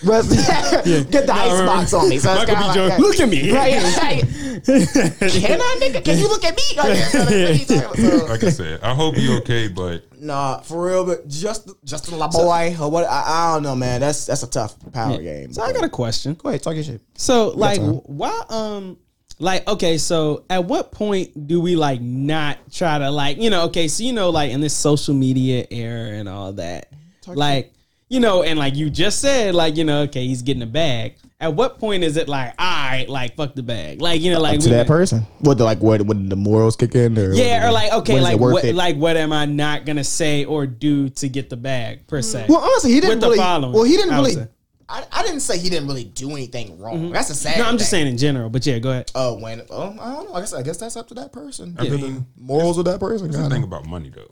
Rest- 0.05 0.31
Get 1.11 1.27
the 1.27 1.33
ice 1.33 1.61
box 1.63 1.93
on 1.95 2.09
me. 2.09 2.19
So 2.19 2.33
it's 2.33 2.41
Michael 2.41 2.55
kinda 2.55 2.69
B. 2.69 2.75
Jordan, 2.75 2.89
like, 2.91 2.99
look 2.99 3.21
at 3.21 3.29
me. 3.29 3.53
Right, 3.53 3.83
right. 4.03 4.21
Can 4.65 5.61
I, 5.61 5.79
nigga? 5.81 6.05
Can 6.05 6.19
you 6.19 6.29
look 6.29 6.45
at 6.45 6.57
me? 6.57 6.63
Like, 6.77 7.15
what 7.15 7.33
are 7.33 7.53
you 7.53 7.65
talking 7.65 7.79
about? 7.79 7.97
So- 8.21 8.27
Like 8.27 8.45
I 8.45 8.51
said, 8.51 8.81
I 8.83 8.95
hope 8.95 9.17
you 9.19 9.37
okay, 9.39 9.69
but 9.69 10.05
Nah, 10.21 10.59
for 10.61 10.87
real, 10.87 11.05
but 11.05 11.27
just 11.27 11.69
Justin 11.85 12.19
LaBoy 12.19 12.79
or 12.81 12.89
what? 12.91 13.05
I, 13.09 13.25
I 13.27 13.55
don't 13.55 13.65
know, 13.65 13.75
man. 13.75 14.01
That's 14.01 14.27
that's 14.27 14.43
a 14.45 14.51
tough 14.51 14.77
power 14.93 15.19
game. 15.21 15.53
So 15.53 15.63
I 15.63 15.73
got 15.73 15.83
a 15.85 15.89
question. 15.89 16.35
go 16.35 16.49
ahead, 16.49 16.63
talk 16.63 16.75
your 16.75 16.85
shit. 16.85 17.01
So 17.17 17.49
like 17.49 17.81
why 17.81 18.41
um 18.49 18.99
like 19.41 19.67
okay 19.67 19.99
so 19.99 20.45
at 20.49 20.65
what 20.67 20.93
point 20.93 21.49
do 21.49 21.61
we 21.61 21.75
like 21.75 22.01
not 22.01 22.59
try 22.71 22.99
to 22.99 23.11
like 23.11 23.39
you 23.39 23.51
know 23.51 23.65
okay 23.65 23.89
so 23.89 24.05
you 24.05 24.13
know 24.13 24.31
like 24.31 24.53
in 24.53 24.61
this 24.61 24.77
social 24.77 25.15
media 25.15 25.67
era 25.71 26.11
and 26.11 26.29
all 26.29 26.53
that 26.53 26.93
like 27.27 27.73
you 28.13 28.21
know 28.21 28.43
and 28.43 28.59
like 28.59 28.77
you 28.77 28.91
just 28.91 29.21
said 29.21 29.55
like 29.55 29.77
you 29.77 29.85
know 29.85 30.03
okay 30.03 30.27
he's 30.27 30.43
getting 30.43 30.63
a 30.63 30.67
bag 30.67 31.17
at 31.41 31.55
what 31.55 31.79
point 31.79 32.05
is 32.05 32.17
it 32.17 32.29
like 32.29 32.53
all 32.59 32.67
right 32.91 33.09
like 33.09 33.35
fuck 33.37 33.55
the 33.55 33.63
bag 33.63 34.01
like 34.03 34.21
you 34.21 34.31
know 34.31 34.39
like 34.41 34.61
to 34.61 34.67
we- 34.69 34.75
that 34.77 34.87
person. 34.87 35.27
What 35.41 35.57
the 35.59 35.65
like? 35.65 35.79
What 35.81 36.03
when 36.03 36.29
the 36.29 36.37
morals 36.37 36.77
kick 36.77 36.95
in? 36.95 37.19
Or 37.19 37.33
yeah 37.33 37.67
or 37.67 37.73
like 37.73 37.93
okay 37.93 38.21
like 38.21 38.39
what 38.39 38.65
it? 38.65 38.75
like 38.75 38.97
what 38.97 39.17
am 39.17 39.33
I 39.33 39.47
not 39.47 39.87
gonna 39.87 40.05
say 40.05 40.45
or 40.45 40.67
do 40.67 41.09
to 41.09 41.29
get 41.29 41.49
the 41.51 41.57
bag 41.57 42.07
per 42.07 42.21
se 42.23 42.47
Well, 42.49 42.61
honestly, 42.61 42.93
he 42.93 43.01
didn't 43.01 43.21
With 43.27 43.39
really. 43.39 43.73
well, 43.73 43.83
he 43.85 43.97
didn't 43.97 44.15
really. 44.15 44.33
say. 44.33 44.41
Mm-hmm. 44.41 44.53
I, 44.89 45.05
I 45.11 45.23
didn't 45.23 45.41
say 45.41 45.59
he 45.59 45.71
didn't 45.71 45.89
really 45.89 46.05
do 46.05 46.31
anything 46.33 46.79
wrong. 46.79 47.11
That's 47.13 47.31
a 47.31 47.35
sad. 47.35 47.57
no 47.59 47.65
I'm 47.65 47.79
just 47.79 47.89
saying 47.91 48.07
in 48.09 48.19
general 48.19 48.51
but 48.51 48.65
yeah 48.67 48.79
go 48.79 48.91
ahead 48.91 49.11
Oh, 49.15 49.39
when? 49.39 49.63
Oh, 49.71 49.97
I 49.99 50.13
don't 50.13 50.29
know. 50.29 50.35
I 50.35 50.41
guess 50.41 50.53
I 50.53 50.63
guess 50.63 50.77
that's 50.77 50.97
up 50.97 51.09
to 51.09 51.15
that 51.15 51.33
person. 51.33 51.75
I 51.79 51.89
mean, 51.89 52.27
Morals 52.37 52.77
of 52.79 52.85
that 52.85 53.01
person. 53.01 53.31
That's 53.31 53.43
the 53.43 53.51
thing 53.51 53.63
about 53.65 53.87
money, 53.87 54.11
though. 54.15 54.31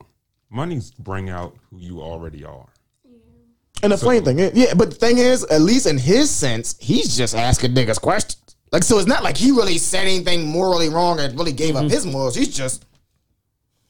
Money's 0.51 0.91
bring 0.91 1.31
out 1.31 1.57
who 1.71 1.79
you 1.79 2.01
already 2.03 2.45
are. 2.45 2.69
And 3.83 3.93
the 3.93 3.99
funny 3.99 4.21
thing 4.21 4.39
is, 4.39 4.53
yeah, 4.55 4.75
but 4.75 4.91
the 4.91 4.97
thing 4.97 5.19
is, 5.19 5.45
at 5.45 5.61
least 5.63 5.87
in 5.87 5.97
his 5.99 6.31
sense, 6.31 6.77
he's 6.81 7.17
just 7.17 7.35
asking 7.35 7.75
niggas 7.75 8.01
questions. 8.01 8.57
Like, 8.73 8.85
so 8.85 8.99
it's 8.99 9.09
not 9.09 9.23
like 9.25 9.37
he 9.37 9.51
really 9.51 9.79
said 9.79 10.03
anything 10.03 10.47
morally 10.47 10.89
wrong 10.89 11.19
and 11.19 11.37
really 11.39 11.53
gave 11.53 11.75
Mm-hmm. 11.75 11.87
up 11.87 11.91
his 11.91 12.07
morals. 12.07 12.35
He's 12.37 12.55
just, 12.57 12.85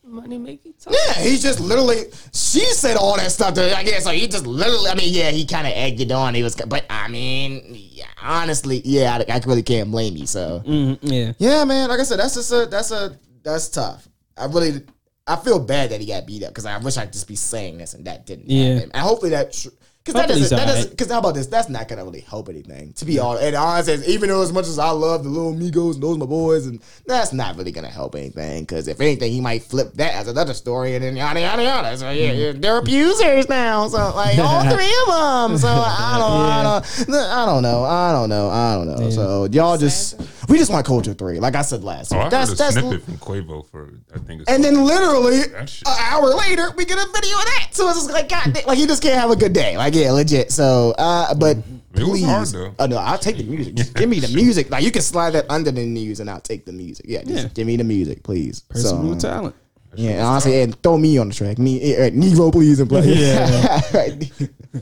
money 0.05 0.38
making. 0.38 0.72
talk. 0.82 0.93
yeah, 0.93 1.22
he's 1.22 1.41
just 1.43 1.61
literally, 1.61 2.05
she 2.32 2.61
said 2.72 2.97
all 2.97 3.16
that 3.16 3.30
stuff 3.30 3.55
to, 3.55 3.76
I 3.76 3.84
guess, 3.84 4.05
so 4.05 4.11
he 4.11 4.26
just 4.26 4.47
literally, 4.47 4.88
I 4.91 4.95
mean, 4.95 5.12
yeah, 5.12 5.30
he 5.30 5.47
kind 5.47 5.66
of 5.66 5.72
egged 5.76 6.01
it 6.01 6.11
on. 6.11 6.34
He 6.34 6.43
was, 6.43 6.57
but 6.57 6.84
I 6.91 7.07
mean, 7.09 7.62
yeah, 7.72 8.07
honestly, 8.20 8.80
yeah, 8.84 9.22
I, 9.28 9.34
I 9.34 9.41
really 9.47 9.62
can't 9.62 9.91
blame 9.91 10.16
you. 10.16 10.26
So, 10.26 10.62
Mhm, 10.66 10.99
yeah 11.03 11.32
yeah, 11.38 11.64
man, 11.64 11.88
like 11.88 12.01
I 12.01 12.03
said, 12.05 12.18
that's 12.18 12.34
just 12.34 12.51
a, 12.53 12.66
that's 12.66 12.91
a, 12.91 13.16
that's 13.43 13.68
tough. 13.68 14.09
I 14.36 14.47
really, 14.47 14.82
I 15.26 15.36
feel 15.36 15.61
bad 15.61 15.91
that 15.91 16.01
he 16.01 16.07
got 16.07 16.26
beat 16.26 16.43
up 16.43 16.51
because 16.51 16.66
I 16.66 16.76
wish 16.78 16.97
I'd 16.97 17.12
just 17.12 17.28
be 17.28 17.36
saying 17.36 17.78
this 17.78 17.95
and 17.95 18.05
that 18.07 18.26
didn't 18.26 18.51
Yeah. 18.51 18.74
happen. 18.74 18.91
And 18.93 19.03
hopefully 19.03 19.30
that, 19.30 19.64
because 20.05 20.14
that 20.14 20.28
doesn't, 20.28 20.57
that 20.57 20.66
doesn't, 20.66 20.90
because 20.90 21.11
how 21.11 21.18
about 21.18 21.34
this? 21.34 21.46
That's 21.46 21.68
not 21.68 21.86
gonna 21.86 22.05
really 22.05 22.20
help 22.20 22.48
anything. 22.48 22.94
To 22.94 23.05
be 23.05 23.18
honest, 23.18 23.44
and 23.44 23.55
honestly, 23.55 24.07
even 24.07 24.30
though 24.30 24.40
as 24.40 24.51
much 24.51 24.66
as 24.66 24.78
I 24.78 24.90
love 24.90 25.24
the 25.24 25.28
little 25.28 25.53
Migos 25.53 25.94
and 25.94 26.03
those 26.03 26.16
my 26.16 26.24
boys, 26.24 26.66
and 26.66 26.80
that's 27.07 27.34
not 27.34 27.57
really 27.57 27.70
gonna 27.70 27.90
help 27.90 28.14
anything. 28.14 28.62
Because 28.62 28.88
if 28.88 28.98
anything, 29.01 29.30
he 29.30 29.42
might 29.42 29.62
flip 29.62 29.92
that 29.94 30.14
as 30.14 30.26
another 30.26 30.55
story, 30.55 30.94
and 30.94 31.05
then 31.05 31.16
yada 31.16 31.40
yada 31.40 31.62
yada. 31.62 31.96
So 31.98 32.11
yeah, 32.11 32.32
yeah 32.32 32.53
they're 32.55 32.78
abusers 32.78 33.48
now. 33.51 33.88
So 33.88 33.98
like 34.16 34.38
all 34.38 34.62
three 34.74 34.94
of 35.07 35.51
them. 35.51 35.59
So 35.59 35.68
I 35.68 36.16
don't, 36.18 36.40
I 36.51 36.62
don't, 36.62 37.30
I 37.30 37.46
don't 37.46 37.62
know, 37.62 37.84
I 37.84 38.12
don't 38.12 38.30
know, 38.30 38.48
I 38.48 38.74
don't 38.76 38.86
know. 38.86 39.11
So 39.11 39.48
y'all 39.53 39.76
just, 39.76 40.18
we 40.51 40.59
just 40.59 40.70
want 40.70 40.84
culture 40.84 41.14
three. 41.14 41.38
Like 41.40 41.55
I 41.55 41.62
said 41.62 41.82
last 41.84 42.12
Oh, 42.12 42.18
week. 42.18 42.26
I 42.26 42.28
that's 42.30 42.51
heard 42.51 42.55
a 42.55 42.59
that's. 42.59 42.74
snippet 42.74 43.03
from 43.05 43.16
Quavo 43.18 43.66
for 43.70 43.90
I 44.14 44.18
think 44.18 44.42
it's 44.42 44.51
And 44.51 44.62
then 44.62 44.84
literally 44.84 45.42
an 45.55 45.68
hour 45.86 46.34
later, 46.34 46.70
we 46.76 46.84
get 46.84 46.98
a 46.98 47.07
video 47.12 47.38
of 47.38 47.44
that. 47.44 47.68
So 47.72 47.88
it's 47.88 47.98
just 48.01 48.11
like, 48.11 48.28
God, 48.28 48.55
like 48.66 48.76
he 48.76 48.86
just 48.86 49.03
can't 49.03 49.18
have 49.18 49.30
a 49.30 49.36
good 49.36 49.53
day. 49.53 49.78
Like, 49.78 49.94
yeah, 49.94 50.11
legit. 50.12 50.51
So, 50.53 50.94
uh, 50.98 51.32
but 51.34 51.57
was 51.57 51.64
please, 51.94 52.24
hard, 52.24 52.48
though. 52.48 52.74
oh 52.78 52.86
no, 52.86 52.96
I'll 52.98 53.18
take 53.18 53.36
the 53.38 53.44
music. 53.44 53.74
Just 53.74 53.94
give 53.94 54.09
me 54.09 54.20
the 54.20 54.28
music. 54.34 54.70
Like 54.70 54.84
you 54.84 54.90
can 54.90 55.03
slide 55.03 55.30
that 55.30 55.46
under 55.51 55.70
the 55.70 55.86
news, 55.86 56.20
and 56.20 56.28
I'll 56.28 56.40
take 56.40 56.64
the 56.66 56.72
music. 56.72 57.07
Yeah, 57.09 57.22
just 57.22 57.42
Yeah. 57.44 57.48
give 57.55 57.66
me 57.66 57.76
the 57.76 57.84
music, 57.84 58.22
please. 58.22 58.61
person 58.61 58.90
so, 58.90 59.01
with 59.01 59.20
talent 59.20 59.55
yeah, 59.96 60.11
and 60.12 60.20
honestly, 60.20 60.62
and 60.62 60.80
throw 60.84 60.96
me 60.98 61.18
on 61.18 61.28
the 61.30 61.34
track. 61.34 61.59
Me, 61.59 61.80
eh, 61.94 62.11
Negro, 62.11 62.53
please, 62.53 62.78
and 62.78 62.88
play. 62.88 63.12
Yeah. 63.12 63.80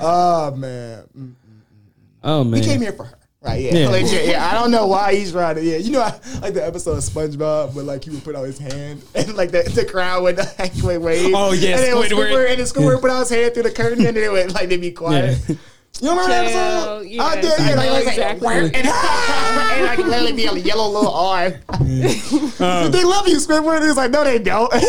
Oh 0.00 0.50
man, 0.56 1.04
Mm. 1.16 1.32
oh 2.24 2.42
man 2.44 2.60
he 2.60 2.66
came 2.68 2.80
here 2.80 2.92
for 2.92 3.04
her. 3.04 3.18
Right, 3.44 3.60
yeah, 3.60 3.74
Yeah. 3.74 3.88
legit. 3.90 4.26
Yeah, 4.26 4.48
I 4.50 4.54
don't 4.54 4.70
know 4.70 4.86
why 4.86 5.14
he's 5.14 5.32
trying 5.32 5.56
to. 5.56 5.62
Yeah, 5.62 5.76
you 5.76 5.90
know, 5.92 6.00
I, 6.00 6.18
like 6.40 6.54
the 6.54 6.64
episode 6.66 6.92
of 6.96 7.04
SpongeBob 7.04 7.74
where 7.74 7.84
like 7.84 8.02
he 8.04 8.10
would 8.10 8.24
put 8.24 8.34
out 8.34 8.44
his 8.46 8.58
hand 8.58 9.02
and 9.14 9.34
like 9.34 9.50
the, 9.50 9.62
the 9.74 9.84
crowd 9.84 10.22
would 10.22 10.38
like 10.58 10.72
would 10.82 11.02
wave. 11.02 11.34
Oh, 11.34 11.52
yeah, 11.52 11.76
and 11.76 11.80
then 11.80 11.94
Squidward. 11.96 12.08
Squidward 12.30 12.50
and 12.50 12.58
then 12.60 12.66
Squidward 12.66 13.00
put 13.02 13.10
out 13.10 13.20
his 13.20 13.28
hand 13.30 13.52
through 13.54 13.64
the 13.64 13.70
curtain 13.70 14.06
and 14.06 14.16
then 14.16 14.24
it 14.24 14.32
would 14.32 14.52
like 14.54 14.68
they'd 14.70 14.80
be 14.80 14.92
quiet. 14.92 15.38
Yeah. 15.48 15.56
You 16.00 16.10
remember 16.10 16.28
that 16.28 16.48
Chill, 16.50 16.58
episode? 16.58 17.00
yes, 17.06 17.22
I 17.22 17.40
did. 17.40 17.52
I 17.52 17.68
Yeah, 17.68 17.74
like, 17.76 17.86
know 17.86 17.92
like, 17.92 18.06
exactly. 18.08 18.54
and, 18.56 18.74
and 18.74 19.86
like 19.86 19.98
literally 19.98 20.32
be 20.32 20.46
a 20.46 20.54
yellow 20.54 20.88
little 20.90 21.14
arm. 21.14 21.52
they 21.78 23.04
love 23.04 23.28
you, 23.28 23.36
Squidward. 23.36 23.80
He's 23.86 23.96
like, 23.96 24.10
no, 24.10 24.24
they 24.24 24.40
don't. 24.40 24.72
Like. 24.72 24.82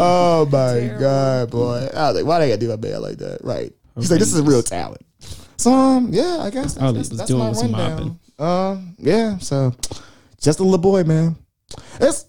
Oh 0.00 0.48
my 0.50 0.80
Terrible. 0.80 0.98
god, 1.00 1.50
boy! 1.50 1.88
I 1.94 2.08
was 2.08 2.16
like, 2.16 2.24
why 2.26 2.38
they 2.40 2.48
gotta 2.48 2.60
do 2.60 2.68
my 2.68 2.76
man 2.76 3.02
like 3.02 3.18
that? 3.18 3.40
Right? 3.42 3.72
He's 3.96 4.10
like, 4.10 4.20
this 4.20 4.32
is 4.32 4.40
real 4.40 4.62
talent. 4.62 5.02
So 5.56 5.72
um, 5.72 6.08
yeah, 6.12 6.38
I 6.40 6.50
guess 6.50 6.74
that's, 6.74 6.74
he 6.74 6.92
that's, 6.92 7.10
was 7.10 7.18
that's 7.18 7.30
doing 7.30 7.40
my 7.42 7.50
rundown. 7.52 8.20
Um, 8.38 8.96
yeah. 8.98 9.38
So 9.38 9.72
just 10.40 10.60
a 10.60 10.62
little 10.62 10.78
boy, 10.78 11.04
man. 11.04 11.36
It's 12.00 12.26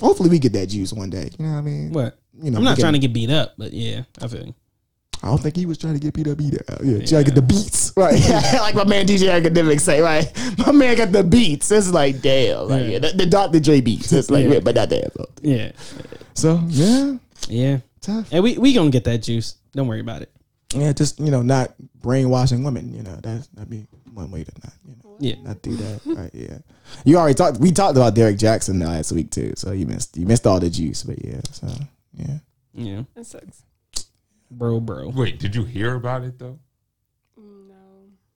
hopefully 0.00 0.30
we 0.30 0.38
get 0.38 0.52
that 0.54 0.68
juice 0.68 0.92
one 0.92 1.10
day. 1.10 1.30
You 1.38 1.46
know 1.46 1.52
what 1.52 1.58
I 1.58 1.62
mean? 1.62 1.92
what 1.92 2.18
You 2.40 2.50
know, 2.50 2.58
I'm 2.58 2.64
not 2.64 2.78
trying 2.78 2.94
to 2.94 2.98
get 2.98 3.12
beat 3.12 3.30
up 3.30 3.54
but 3.56 3.72
yeah 3.72 4.02
I 4.20 4.28
feel 4.28 4.46
you. 4.46 4.54
I 5.22 5.28
don't 5.28 5.40
think 5.40 5.56
he 5.56 5.66
was 5.66 5.78
trying 5.78 5.94
to 5.94 6.00
get 6.00 6.12
beat 6.12 6.28
up 6.28 6.40
either. 6.40 6.62
Yeah, 6.84 6.98
trying 7.04 7.24
to 7.24 7.30
get 7.30 7.34
the 7.34 7.42
beats. 7.42 7.86
Right. 7.96 8.20
like 8.60 8.74
my 8.74 8.84
man 8.84 9.06
DJ 9.06 9.32
Academic 9.32 9.80
say, 9.80 10.02
right? 10.02 10.30
My 10.58 10.70
man 10.72 10.94
got 10.98 11.12
the 11.12 11.24
beats. 11.24 11.70
It's 11.70 11.90
like, 11.90 12.20
damn. 12.20 12.68
Like, 12.68 12.82
Yeah. 12.82 12.88
yeah, 12.88 12.98
the, 12.98 13.12
the 13.16 13.26
Dr. 13.26 13.58
Dre 13.58 13.80
beats. 13.80 14.12
It's 14.12 14.30
like, 14.30 14.44
Yeah. 14.44 14.52
yeah, 14.54 14.60
but 14.60 14.74
not 14.74 14.90
damn. 14.90 15.08
yeah 15.40 15.72
So, 16.34 16.60
yeah, 16.68 17.16
yeah 17.48 17.78
tough. 18.02 18.28
and 18.30 18.44
we 18.44 18.58
we 18.58 18.74
gonna 18.74 18.90
get 18.90 19.04
that 19.04 19.18
juice 19.22 19.56
don't 19.72 19.86
worry 19.86 20.00
about 20.00 20.22
it 20.22 20.30
Yeah, 20.74 20.92
just, 20.92 21.20
you 21.20 21.30
know, 21.30 21.42
not 21.42 21.74
brainwashing 22.00 22.62
women. 22.64 22.92
You 22.92 23.02
know, 23.02 23.16
that's, 23.22 23.46
that'd 23.48 23.70
be 23.70 23.86
one 24.12 24.30
way 24.30 24.44
to 24.44 24.52
not, 24.64 24.72
you 24.84 24.94
know, 25.02 25.16
yeah 25.20 25.34
not 25.42 25.62
do 25.62 25.76
that. 25.76 26.00
right. 26.06 26.30
Yeah. 26.34 26.58
You 27.04 27.16
already 27.18 27.34
talked, 27.34 27.58
we 27.58 27.70
talked 27.72 27.96
about 27.96 28.14
Derrick 28.14 28.36
Jaxn 28.36 28.82
last 28.84 29.12
week 29.12 29.30
too. 29.30 29.52
So 29.56 29.72
you 29.72 29.86
missed, 29.86 30.16
you 30.16 30.26
missed 30.26 30.46
all 30.46 30.58
the 30.60 30.68
juice. 30.70 31.02
But 31.02 31.24
yeah, 31.24 31.40
so, 31.52 31.68
yeah. 32.14 32.38
yeah 32.74 33.02
That 33.14 33.26
sucks. 33.26 33.62
bro 34.50 34.80
bro 34.80 35.08
Wait, 35.10 35.38
did 35.38 35.54
you 35.54 35.64
hear 35.64 35.94
about 35.94 36.24
it 36.24 36.38
though? 36.38 36.58
No. 37.36 37.74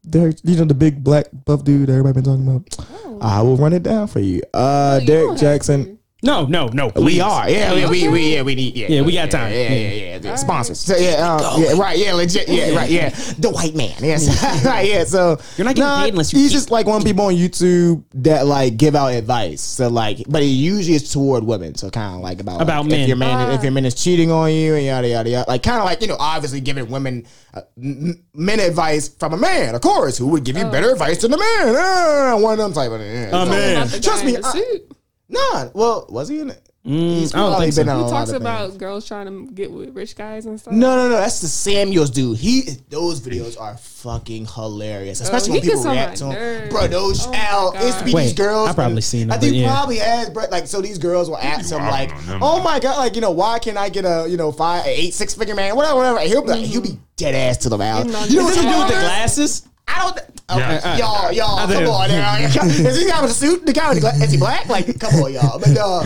Derrick, 0.08 0.36
you 0.44 0.56
know, 0.56 0.64
the 0.64 0.74
big 0.74 1.02
black 1.02 1.26
buff 1.44 1.64
dude 1.64 1.90
everybody 1.90 2.14
been 2.20 2.24
talking 2.24 2.46
about? 2.48 2.86
Oh. 3.04 3.18
I 3.20 3.42
will 3.42 3.56
run 3.56 3.72
it 3.72 3.82
down 3.82 4.06
for 4.06 4.20
you. 4.20 4.42
Uh, 4.54 4.98
You 5.00 5.06
Derrick 5.06 5.30
have 5.38 5.60
Jaxn. 5.60 5.98
To. 6.20 6.26
no 6.26 6.46
no 6.46 6.66
no 6.68 6.90
We 7.02 7.20
are, 7.20 7.48
yeah, 7.48 7.74
we, 7.74 7.86
we, 7.86 8.08
we, 8.08 8.34
yeah, 8.34 8.42
we 8.42 8.54
need, 8.54 8.74
yeah, 8.76 8.88
Yeah, 8.88 9.02
we 9.02 9.12
got 9.12 9.30
time. 9.30 9.52
yeah, 9.52 9.58
yeah, 9.58 9.68
Yeah. 9.70 9.88
yeah, 10.14 10.18
yeah, 10.22 10.34
sponsors. 10.36 10.80
So 10.80 10.96
yeah, 10.96 11.16
um, 11.34 11.62
yeah, 11.62 11.72
right, 11.78 11.96
yeah, 11.98 12.12
legit, 12.14 12.48
yeah, 12.48 12.74
right, 12.76 12.90
yeah, 12.90 13.08
the 13.38 13.50
white 13.50 13.74
man, 13.74 13.94
yes, 14.00 14.28
right, 14.64 14.86
yeah. 14.88 15.04
So 15.04 15.38
You're 15.56 15.64
not 15.64 15.76
getting 15.76 16.02
paid 16.04 16.12
unless 16.12 16.32
you 16.32 16.40
He's 16.40 16.52
just 16.52 16.70
like 16.70 16.86
one 16.86 17.00
of 17.00 17.04
people 17.06 17.24
on 17.26 17.34
YouTube 17.34 18.04
that 18.14 18.46
like 18.46 18.76
give 18.76 18.94
out 18.94 19.08
advice. 19.08 19.60
So 19.60 19.88
like, 19.88 20.22
but 20.28 20.42
it 20.42 20.46
usually 20.46 20.94
is 20.96 21.10
toward 21.12 21.44
women. 21.44 21.74
So 21.74 21.90
kind 21.90 22.14
of 22.16 22.20
like 22.20 22.40
about 22.40 22.60
About 22.62 22.82
like, 22.82 22.90
men. 22.92 23.00
If 23.00 23.08
your 23.08 23.16
man, 23.16 23.50
Ah. 23.50 23.54
if 23.54 23.62
your 23.62 23.72
man 23.72 23.84
is 23.86 23.94
cheating 23.94 24.30
on 24.30 24.52
you 24.52 24.74
and 24.74 24.84
yada 24.84 25.08
yada 25.08 25.30
yada, 25.30 25.50
like 25.50 25.62
kind 25.62 25.78
of 25.78 25.84
like 25.84 26.00
you 26.02 26.08
know, 26.08 26.16
obviously 26.18 26.60
giving 26.60 26.90
women 26.90 27.26
uh, 27.54 27.62
men 27.76 28.60
advice 28.60 29.08
from 29.08 29.32
a 29.32 29.36
man, 29.36 29.74
of 29.74 29.80
course, 29.80 30.18
who 30.18 30.26
would 30.28 30.44
give 30.44 30.56
you 30.56 30.64
better 30.66 30.90
advice 30.90 31.18
than 31.22 31.32
a 31.32 31.38
man. 31.38 31.74
Ah, 31.76 32.36
one 32.38 32.52
of 32.54 32.58
them 32.58 32.72
type 32.72 32.90
of. 32.90 33.00
Yeah. 33.00 33.28
A 33.28 33.30
So- 33.30 33.46
man. 33.46 33.76
About 33.76 33.88
the 33.90 33.96
guy 33.98 34.02
Trust 34.02 34.24
me, 34.24 34.32
the 34.36 34.46
I- 34.46 34.52
suit. 34.52 34.96
Nah, 35.30 35.68
well, 35.74 36.06
was 36.08 36.28
he 36.28 36.40
in 36.40 36.50
it? 36.50 36.70
Mm, 36.86 37.18
he's 37.18 37.34
I 37.34 37.38
don't 37.38 37.50
probably 37.50 37.66
think 37.66 37.74
so. 37.74 37.82
been 37.82 37.88
on 37.90 37.96
He 37.96 38.02
a 38.02 38.06
lot 38.06 38.10
talks 38.10 38.30
about 38.30 38.68
things. 38.68 38.78
girls 38.78 39.06
trying 39.06 39.26
to 39.26 39.52
get 39.52 39.70
with 39.70 39.94
rich 39.94 40.16
guys 40.16 40.46
and 40.46 40.58
stuff. 40.58 40.72
No, 40.72 40.96
no, 40.96 41.10
no. 41.10 41.16
That's 41.16 41.40
the 41.42 41.46
Samuels 41.46 42.08
dude. 42.08 42.38
He 42.38 42.62
those 42.88 43.20
videos 43.20 43.60
are 43.60 43.76
fucking 43.76 44.46
hilarious, 44.46 45.20
especially 45.20 45.50
Oh, 45.50 45.52
when 45.54 45.62
people 45.62 45.84
react 45.84 46.16
to 46.18 46.24
him. 46.24 46.32
nerves. 46.32 46.70
Bro, 46.72 46.86
those 46.88 47.26
Oh 47.26 47.30
my 47.32 47.36
Al, 47.36 47.72
it 47.74 47.82
used 47.84 47.98
to 47.98 48.04
be 48.06 48.12
God. 48.12 48.22
these 48.22 48.32
girls. 48.32 48.70
I 48.70 48.72
probably 48.72 48.94
and 48.94 49.04
seen 49.04 49.30
I 49.30 49.36
think 49.36 49.56
yeah. 49.56 49.70
probably 49.70 49.98
has, 49.98 50.30
bro. 50.30 50.44
Like, 50.50 50.66
so 50.66 50.80
these 50.80 50.96
girls 50.96 51.28
will 51.28 51.36
ask 51.36 51.70
him 51.70 51.82
like, 51.82 52.12
"Oh 52.40 52.62
my 52.62 52.80
god, 52.80 52.96
like 52.96 53.14
you 53.14 53.20
know, 53.20 53.30
why 53.30 53.58
can't 53.58 53.76
I 53.76 53.90
get 53.90 54.06
a 54.06 54.26
you 54.26 54.38
know 54.38 54.50
five, 54.50 54.86
eight, 54.86 55.12
six 55.12 55.34
figure 55.34 55.54
man, 55.54 55.76
whatever, 55.76 55.96
whatever." 55.96 56.20
He'll 56.20 56.40
be 56.40 56.48
like, 56.48 56.60
he'll 56.64 56.80
be 56.80 56.88
mm-hmm. 56.88 57.02
dead 57.16 57.34
ass 57.34 57.58
to 57.58 57.68
them 57.68 57.82
Al. 57.82 58.04
Getting 58.04 58.14
on 58.16 58.30
You 58.30 58.36
know 58.36 58.48
his 58.48 58.56
what 58.56 58.56
Is 58.56 58.64
you 58.64 58.70
this 58.70 58.72
do 58.72 58.72
the 58.72 58.72
dude 58.72 58.78
with 58.78 58.94
the 58.94 59.00
glasses 59.00 59.68
I 59.90 60.00
don't. 60.02 60.18
Okay, 60.50 60.58
Yeah. 60.58 60.80
Uh, 60.84 60.88
uh, 60.88 60.96
y'all, 60.96 61.26
uh, 61.26 61.30
y'all, 61.30 61.58
I 61.58 61.72
come 61.72 61.86
on 61.86 62.08
now. 62.08 62.36
Is 62.64 62.98
he 62.98 63.06
got 63.06 63.24
a 63.24 63.28
suit? 63.28 63.66
The 63.66 63.72
guy 63.72 63.88
with 63.90 63.98
the 63.98 64.10
gla- 64.10 64.24
is 64.24 64.32
he 64.32 64.38
black? 64.38 64.68
Like, 64.68 64.98
come 64.98 65.14
on, 65.14 65.32
y'all. 65.32 65.58
But 65.58 65.76
uh, 65.76 66.00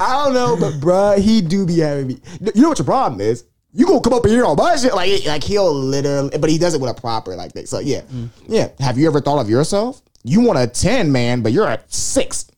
I 0.00 0.24
don't 0.24 0.34
know, 0.34 0.56
but 0.58 0.74
bruh, 0.74 1.18
he 1.18 1.40
do 1.40 1.64
be 1.66 1.78
having 1.78 2.08
me. 2.08 2.20
You 2.54 2.62
know 2.62 2.68
what 2.70 2.78
your 2.78 2.84
problem 2.84 3.20
is? 3.20 3.44
You 3.72 3.86
gonna 3.86 4.00
come 4.00 4.12
up 4.14 4.24
in 4.24 4.30
here 4.30 4.44
on 4.44 4.56
my 4.56 4.76
shit 4.76 4.94
like 4.94 5.26
like 5.26 5.44
he'll 5.44 5.72
literally, 5.72 6.36
but 6.38 6.48
he 6.48 6.58
does 6.58 6.74
it 6.74 6.80
with 6.80 6.90
a 6.90 7.00
proper 7.00 7.36
like 7.36 7.52
that. 7.52 7.68
So 7.68 7.78
yeah, 7.78 8.02
mm. 8.02 8.28
yeah. 8.46 8.68
Have 8.80 8.96
you 8.98 9.06
ever 9.06 9.20
thought 9.20 9.38
of 9.38 9.50
yourself? 9.50 10.02
You 10.24 10.40
want 10.40 10.58
a 10.58 10.66
ten, 10.66 11.12
man, 11.12 11.42
but 11.42 11.52
you're 11.52 11.68
a 11.68 11.82
six 11.86 12.50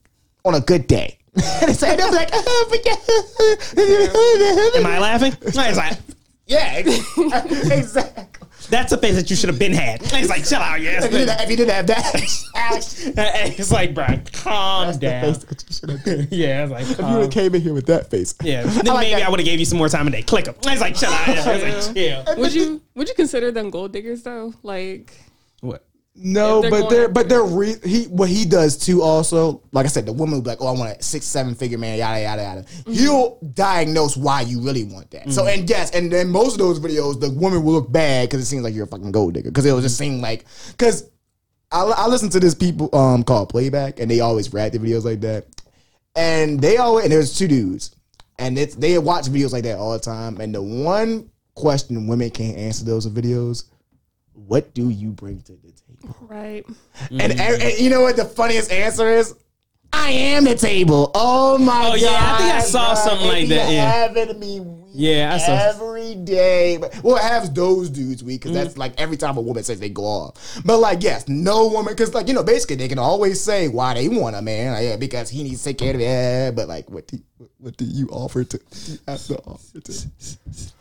on 0.44 0.54
a 0.54 0.60
good 0.60 0.86
day. 0.86 1.18
and 1.34 1.70
it's 1.70 1.82
like, 1.82 2.00
I'm 2.02 2.12
like, 2.12 2.30
oh, 2.32 2.70
am 4.76 4.86
I 4.86 4.98
laughing 4.98 5.32
no, 5.32 5.38
it's 5.42 5.76
like 5.76 5.98
yeah, 6.46 6.78
exactly. 6.78 8.24
That's 8.70 8.92
a 8.92 8.98
face 8.98 9.14
that 9.16 9.30
you 9.30 9.36
should 9.36 9.48
have 9.48 9.58
been 9.58 9.72
had. 9.72 10.02
And 10.02 10.12
he's 10.12 10.28
like, 10.28 10.44
chill 10.44 10.60
out, 10.60 10.80
yeah. 10.80 11.02
If 11.04 11.10
you 11.12 11.18
didn't, 11.18 11.40
if 11.40 11.50
you 11.50 11.56
didn't 11.56 11.74
have 11.74 11.86
that, 11.86 12.14
Alex, 12.54 13.06
It's 13.58 13.72
like, 13.72 13.94
bro, 13.94 14.06
calm 14.32 14.86
that's 14.86 14.98
the 14.98 15.06
down. 15.06 15.22
face 15.34 15.44
that 15.44 15.64
you 15.68 15.74
should 15.74 15.90
have 15.90 16.04
been. 16.04 16.28
Yeah, 16.38 16.62
it's 16.64 16.72
like, 16.72 16.82
If 16.90 16.98
you 16.98 17.04
would 17.06 17.22
have 17.22 17.30
came 17.30 17.54
in 17.54 17.60
here 17.62 17.72
with 17.74 17.86
that 17.86 18.10
face, 18.10 18.34
yeah. 18.42 18.62
Then 18.64 18.88
I 18.88 18.92
like 18.92 19.06
maybe 19.08 19.20
that. 19.20 19.26
I 19.26 19.30
would 19.30 19.40
have 19.40 19.46
gave 19.46 19.58
you 19.58 19.64
some 19.64 19.78
more 19.78 19.88
time 19.88 20.04
today. 20.04 20.22
Click 20.22 20.46
him. 20.46 20.54
It's 20.64 20.80
like, 20.80 20.94
chill 20.96 21.10
out. 21.10 21.28
Yeah. 21.28 21.50
It's 21.50 21.86
like, 21.88 21.94
chill. 21.96 22.36
Would 22.36 22.54
you 22.54 22.82
would 22.94 23.08
you 23.08 23.14
consider 23.14 23.50
them 23.50 23.70
gold 23.70 23.92
diggers 23.92 24.22
though? 24.22 24.52
Like 24.62 25.12
What? 25.60 25.84
No, 26.20 26.60
they're 26.60 26.70
but 26.70 26.90
they're 26.90 27.08
but 27.08 27.28
they're 27.28 27.44
re- 27.44 27.76
he 27.84 28.04
what 28.04 28.28
he 28.28 28.44
does 28.44 28.76
too. 28.76 29.02
Also, 29.02 29.62
like 29.72 29.86
I 29.86 29.88
said, 29.88 30.04
the 30.04 30.12
woman 30.12 30.34
will 30.34 30.42
be 30.42 30.50
like, 30.50 30.60
"Oh, 30.60 30.66
I 30.66 30.72
want 30.72 30.98
a 30.98 31.02
six 31.02 31.26
seven 31.26 31.54
figure 31.54 31.78
man." 31.78 31.98
Yada 31.98 32.20
yada 32.20 32.42
yada. 32.42 32.62
Mm-hmm. 32.62 32.92
He'll 32.92 33.38
diagnose 33.54 34.16
why 34.16 34.40
you 34.40 34.60
really 34.60 34.84
want 34.84 35.10
that. 35.12 35.30
So 35.30 35.46
and 35.46 35.68
yes, 35.68 35.92
and 35.92 36.10
then 36.10 36.28
most 36.28 36.54
of 36.54 36.58
those 36.58 36.80
videos, 36.80 37.20
the 37.20 37.30
woman 37.30 37.62
will 37.62 37.74
look 37.74 37.92
bad 37.92 38.28
because 38.28 38.42
it 38.42 38.46
seems 38.46 38.64
like 38.64 38.74
you're 38.74 38.84
a 38.84 38.88
fucking 38.88 39.12
gold 39.12 39.34
digger. 39.34 39.50
Because 39.50 39.64
it 39.64 39.72
will 39.72 39.80
just 39.80 39.96
seem 39.96 40.20
like 40.20 40.44
because 40.72 41.08
I, 41.70 41.82
I 41.84 42.06
listen 42.08 42.30
to 42.30 42.40
this 42.40 42.54
people 42.54 42.94
um 42.94 43.22
called 43.22 43.48
Playback, 43.48 44.00
and 44.00 44.10
they 44.10 44.20
always 44.20 44.52
react 44.52 44.74
to 44.74 44.80
videos 44.80 45.04
like 45.04 45.20
that, 45.20 45.46
and 46.16 46.60
they 46.60 46.78
always 46.78 47.04
and 47.04 47.12
there's 47.12 47.38
two 47.38 47.48
dudes, 47.48 47.94
and 48.38 48.58
it's 48.58 48.74
they 48.74 48.98
watch 48.98 49.26
videos 49.26 49.52
like 49.52 49.64
that 49.64 49.78
all 49.78 49.92
the 49.92 50.00
time, 50.00 50.40
and 50.40 50.54
the 50.54 50.62
one 50.62 51.30
question 51.54 52.06
women 52.06 52.30
can't 52.30 52.56
answer 52.56 52.84
those 52.84 53.06
videos. 53.06 53.64
What 54.46 54.72
do 54.74 54.88
you 54.88 55.10
bring 55.10 55.40
to 55.42 55.52
the 55.52 55.72
table? 55.72 56.16
right. 56.22 56.64
And, 57.10 57.20
and, 57.22 57.40
and 57.62 57.78
you 57.78 57.90
know 57.90 58.00
what 58.02 58.16
the 58.16 58.24
funniest 58.24 58.70
answer 58.72 59.10
is? 59.10 59.34
I 59.92 60.10
am 60.10 60.44
the 60.44 60.54
table. 60.54 61.10
Oh 61.14 61.58
my 61.58 61.88
Oh, 61.88 61.90
god! 61.92 62.00
yeah, 62.00 62.34
I 62.34 62.38
think 62.38 62.54
I 62.54 62.60
saw 62.60 62.94
bro. 62.94 63.02
something 63.04 63.26
like 63.28 63.48
that, 63.48 63.72
yeah. 63.72 63.90
having 63.90 64.38
me 64.38 64.60
weak 64.60 64.87
Yeah, 64.98 65.38
saw- 65.38 65.52
every 65.52 66.16
day. 66.16 66.76
But 66.76 67.00
well, 67.04 67.16
it 67.16 67.22
has 67.22 67.52
those 67.52 67.88
dudes 67.88 68.24
weak 68.24 68.42
because 68.42 68.56
that's 68.56 68.74
mm. 68.74 68.78
like 68.78 69.00
every 69.00 69.16
time 69.16 69.36
a 69.36 69.40
woman 69.40 69.62
says 69.62 69.78
they 69.78 69.90
go 69.90 70.02
off. 70.02 70.60
But 70.64 70.78
like, 70.78 71.04
yes, 71.04 71.28
no 71.28 71.68
woman 71.68 71.94
because 71.94 72.12
like 72.14 72.26
you 72.26 72.34
know 72.34 72.42
basically 72.42 72.74
they 72.74 72.88
can 72.88 72.98
always 72.98 73.40
say 73.40 73.68
why 73.68 73.94
they 73.94 74.08
want 74.08 74.34
a 74.34 74.42
man. 74.42 74.72
Like, 74.72 74.82
yeah, 74.82 74.96
because 74.96 75.30
he 75.30 75.44
needs 75.44 75.62
to 75.62 75.68
take 75.68 75.78
care 75.78 75.94
of 75.94 76.00
it. 76.00 76.56
But 76.56 76.66
like, 76.66 76.90
what 76.90 77.06
do 77.06 77.18
you, 77.18 77.48
what 77.58 77.76
do 77.76 77.84
you 77.84 78.08
offer 78.08 78.42
to? 78.42 78.60
You 78.86 78.98
have 79.06 79.24
to 79.26 79.38
offer 79.38 79.80
to. 79.80 80.06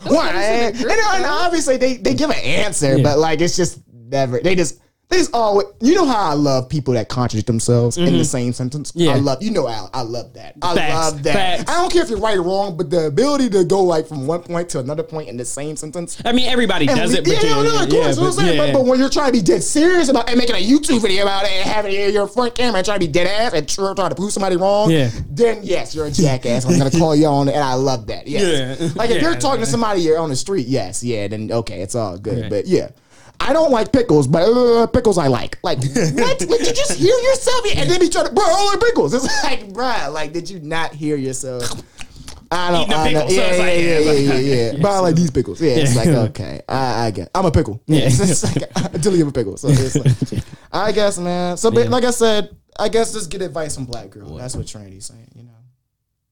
Why? 0.08 0.30
And, 0.30 0.76
and, 0.76 0.90
and 0.90 1.26
obviously 1.26 1.78
they 1.78 1.98
they 1.98 2.16
give 2.16 2.32
an 2.32 2.38
answer, 2.38 2.98
Yeah. 2.98 3.04
but 3.04 3.20
like 3.20 3.40
it's 3.40 3.56
just 3.56 3.80
never. 3.94 4.40
They 4.40 4.56
just. 4.56 4.82
They 5.10 5.20
just 5.20 5.34
always, 5.34 5.68
you 5.80 5.96
know 5.96 6.06
how 6.06 6.32
I 6.32 6.34
love 6.34 6.68
people 6.68 6.94
that 6.96 7.08
contradict 7.08 7.48
themselves 7.48 7.98
in 7.98 8.18
the 8.18 8.26
same 8.26 8.52
sentence. 8.52 8.92
Mm-hmm. 8.92 9.00
Yeah. 9.00 9.12
I 9.12 9.16
love, 9.16 9.42
you 9.42 9.52
know, 9.52 9.66
Al, 9.70 9.90
I 9.94 10.02
love 10.02 10.34
that. 10.34 10.56
I 10.62 10.76
Facts, 10.76 10.94
love 10.94 11.24
that. 11.24 11.34
facts. 11.34 11.72
I 11.72 11.76
don't 11.82 11.94
care 11.94 12.04
if 12.04 12.10
you're 12.10 12.20
right 12.20 12.36
or 12.38 12.42
wrong, 12.44 12.76
but 12.76 12.90
the 12.90 13.06
ability 13.08 13.50
to 13.52 13.64
go 13.64 13.82
like 13.86 14.06
from 14.06 14.28
one 14.28 14.42
point 14.44 14.68
to 14.72 14.80
another 14.80 15.04
point 15.04 15.30
in 15.30 15.38
the 15.38 15.46
same 15.46 15.78
sentence. 15.78 16.22
I 16.26 16.34
mean, 16.34 16.50
everybody 16.50 16.88
does 16.88 17.12
we- 17.14 17.20
it, 17.20 17.24
but 17.24 17.42
yeah, 17.42 17.50
no, 17.52 17.64
no, 17.64 17.84
of 17.84 17.90
yeah, 17.90 18.02
course. 18.04 18.18
but- 18.18 18.26
I'm 18.26 18.32
saying, 18.34 18.58
yeah. 18.58 18.66
but, 18.66 18.74
but 18.80 18.86
when 18.86 19.00
you're 19.00 19.10
trying 19.10 19.28
to 19.28 19.32
be 19.32 19.42
dead 19.42 19.64
serious 19.64 20.10
about 20.10 20.28
and 20.28 20.38
making 20.38 20.56
a 20.58 20.60
YouTube 20.60 21.02
video 21.02 21.24
about 21.24 21.46
it 21.46 21.52
and 21.52 21.70
having 21.70 21.94
your- 21.94 22.10
your 22.10 22.28
front 22.28 22.56
camera 22.56 22.80
and 22.80 22.86
trying 22.86 23.00
to 23.00 23.06
be 23.08 23.12
dead 23.12 23.28
ass 23.28 23.54
and 23.54 23.66
tr- 23.66 23.94
trying 23.94 24.10
to 24.10 24.16
prove 24.16 24.34
somebody 24.34 24.58
wrong, 24.58 24.92
Yeah. 24.92 25.10
then 25.32 25.62
yes, 25.64 25.96
you're 25.96 26.08
a 26.08 26.12
jackass. 26.12 26.66
I'm 26.66 26.78
gonna 26.78 26.92
call 26.92 27.16
you 27.16 27.28
on 27.28 27.48
it, 27.48 27.54
and 27.56 27.64
I 27.64 27.76
love 27.76 28.08
that. 28.08 28.28
Yes. 28.28 28.78
Yeah. 28.82 28.90
Like 28.96 29.10
if 29.10 29.22
you're 29.22 29.32
Yeah. 29.32 29.40
talking 29.40 29.62
to 29.62 29.66
somebody 29.68 30.02
you're 30.02 30.20
on 30.20 30.28
the 30.28 30.36
street, 30.36 30.68
yes, 30.68 31.02
yeah, 31.02 31.30
then 31.30 31.50
okay, 31.50 31.80
it's 31.82 31.96
all 31.96 32.18
good. 32.18 32.40
Yeah. 32.40 32.50
But 32.50 32.68
yeah. 32.68 32.90
I 33.40 33.54
don't 33.54 33.72
like 33.72 33.92
pickles, 33.92 34.28
but 34.28 34.44
uh, 34.44 34.88
pickles 34.88 35.18
I 35.18 35.28
like. 35.28 35.58
Like, 35.64 35.78
what? 35.84 36.40
Did 36.40 36.50
you 36.50 36.74
just 36.74 36.94
hear 36.94 37.16
yourself? 37.16 37.66
And 37.76 37.90
then 37.90 38.02
he 38.02 38.10
try 38.10 38.24
to, 38.24 38.32
bro, 38.34 38.44
I 38.44 38.50
don't 38.50 38.66
like 38.74 38.90
pickles. 38.90 39.14
It's 39.14 39.26
like, 39.44 39.70
bruh, 39.70 40.12
like, 40.12 40.34
did 40.34 40.50
you 40.50 40.60
not 40.60 40.94
hear 40.94 41.16
yourself? 41.16 41.64
I 42.50 42.72
don't, 42.72 42.82
Eating 42.84 42.98
the 42.98 43.12
know. 43.12 43.28
pickles, 43.28 43.36
so 43.36 43.42
Yeah, 43.42 43.52
yeah, 43.52 43.60
like, 43.60 43.60
yeah, 43.60 43.84
yeah, 43.84 44.00
yeah, 44.00 44.12
it's 44.12 44.48
yeah, 44.48 44.72
yeah. 44.78 44.82
But 44.82 44.92
I 44.92 45.00
like 45.00 45.16
these 45.16 45.32
pickles. 45.32 45.62
Yeah, 45.62 45.72
it's 45.76 45.96
like, 45.96 46.08
okay, 46.08 46.62
I, 46.68 47.08
I 47.08 47.12
get 47.12 47.30
I'm 47.36 47.46
a 47.46 47.52
pickle. 47.52 47.82
Yeah. 47.88 48.00
Yeah. 48.00 48.06
It's 48.08 48.44
like, 48.44 48.70
until 48.94 49.14
you 49.14 49.20
have 49.20 49.28
a 49.28 49.32
pickle. 49.32 49.58
So 49.58 49.68
it's 49.70 49.96
like, 50.32 50.44
I 50.72 50.92
guess, 50.92 51.18
man. 51.18 51.58
So, 51.58 51.72
but 51.72 51.90
like 51.90 52.06
I 52.06 52.12
said, 52.12 52.56
I 52.80 52.90
guess 52.90 53.14
just 53.14 53.30
get 53.30 53.42
advice 53.42 53.76
from 53.76 53.86
Blak 53.86 54.12
Gearl. 54.12 54.38
That's 54.40 54.56
what 54.56 54.68
Trinity's 54.68 55.06
saying, 55.06 55.30
you 55.36 55.44
know. 55.44 55.52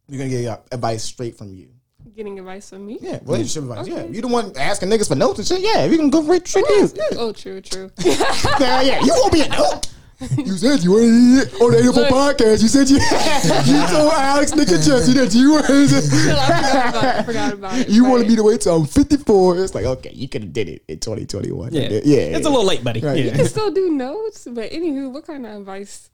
You're 0.07 0.19
going 0.19 0.29
to 0.29 0.41
get 0.41 0.67
advice 0.71 1.03
straight 1.03 1.37
from 1.37 1.53
you. 1.53 1.69
Getting 2.15 2.39
advice 2.39 2.69
from 2.69 2.85
me. 2.85 2.97
Yeah, 3.01 3.19
relationship 3.23 3.63
advice. 3.69 3.87
Yeah, 3.87 3.95
Okay. 3.95 4.13
you 4.15 4.21
the 4.21 4.27
one 4.29 4.53
asking 4.57 4.89
niggas 4.89 5.09
for 5.09 5.15
notes 5.15 5.39
and 5.39 5.47
shit. 5.47 5.59
Yeah, 5.59 5.83
if 5.83 5.91
you 5.91 5.97
can 5.97 6.09
go 6.09 6.23
right 6.23 6.47
straight 6.47 6.65
to. 6.65 6.93
Yeah. 6.95 7.17
Oh, 7.19 7.33
true, 7.33 7.59
true. 7.59 7.91
yeah, 7.99 8.81
yeah. 8.81 9.01
You 9.01 9.11
won't 9.15 9.33
be 9.33 9.41
a 9.41 9.49
note. 9.49 9.81
You 10.37 10.53
said 10.55 10.81
you 10.81 10.91
were 10.93 11.01
on 11.01 11.71
the 11.73 11.79
April 11.79 11.91
Look. 11.91 12.07
podcast. 12.07 12.61
You 12.61 12.69
said 12.69 12.89
you 12.89 12.95
you 13.75 13.87
told 13.87 14.13
Alex 14.13 14.53
Nigga 14.53 14.79
Jesse 14.81 15.11
that 15.11 15.35
you 15.35 15.51
were. 15.55 15.61
Chill, 15.61 16.39
I 16.39 16.53
forgot 16.61 16.89
about 16.89 17.19
it. 17.19 17.25
Forgot 17.25 17.53
about 17.53 17.77
it. 17.79 17.89
You 17.89 18.05
wanted 18.05 18.21
Right. 18.21 18.29
me 18.29 18.35
to 18.37 18.43
wait 18.43 18.61
till 18.61 18.77
I'm 18.77 18.85
54. 18.85 19.57
It's 19.65 19.75
like, 19.75 19.83
okay, 19.83 20.11
you 20.13 20.29
could 20.29 20.43
have 20.43 20.53
did 20.53 20.69
it 20.69 20.83
in 20.87 20.99
2021. 20.99 21.73
yeah. 21.73 21.81
yeah. 21.89 21.99
yeah. 22.05 22.17
It's 22.37 22.47
a 22.47 22.49
little 22.49 22.63
late, 22.65 22.81
buddy. 22.81 23.01
Right. 23.01 23.17
Yeah. 23.17 23.25
You 23.25 23.31
can 23.31 23.45
still 23.45 23.71
do 23.71 23.89
notes, 23.91 24.47
but 24.49 24.71
anywho, 24.71 25.11
what 25.11 25.27
kind 25.27 25.45
of 25.45 25.51
advice? 25.59 26.09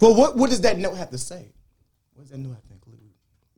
Well, 0.00 0.14
what 0.14 0.36
what 0.36 0.50
does 0.50 0.60
that 0.60 0.78
note 0.78 0.94
have 0.96 1.10
to 1.10 1.18
say? 1.18 1.48
What 2.14 2.22
does 2.22 2.30
that 2.30 2.38
note 2.38 2.54
have 2.54 2.66
to 2.68 2.72
include? 2.74 3.00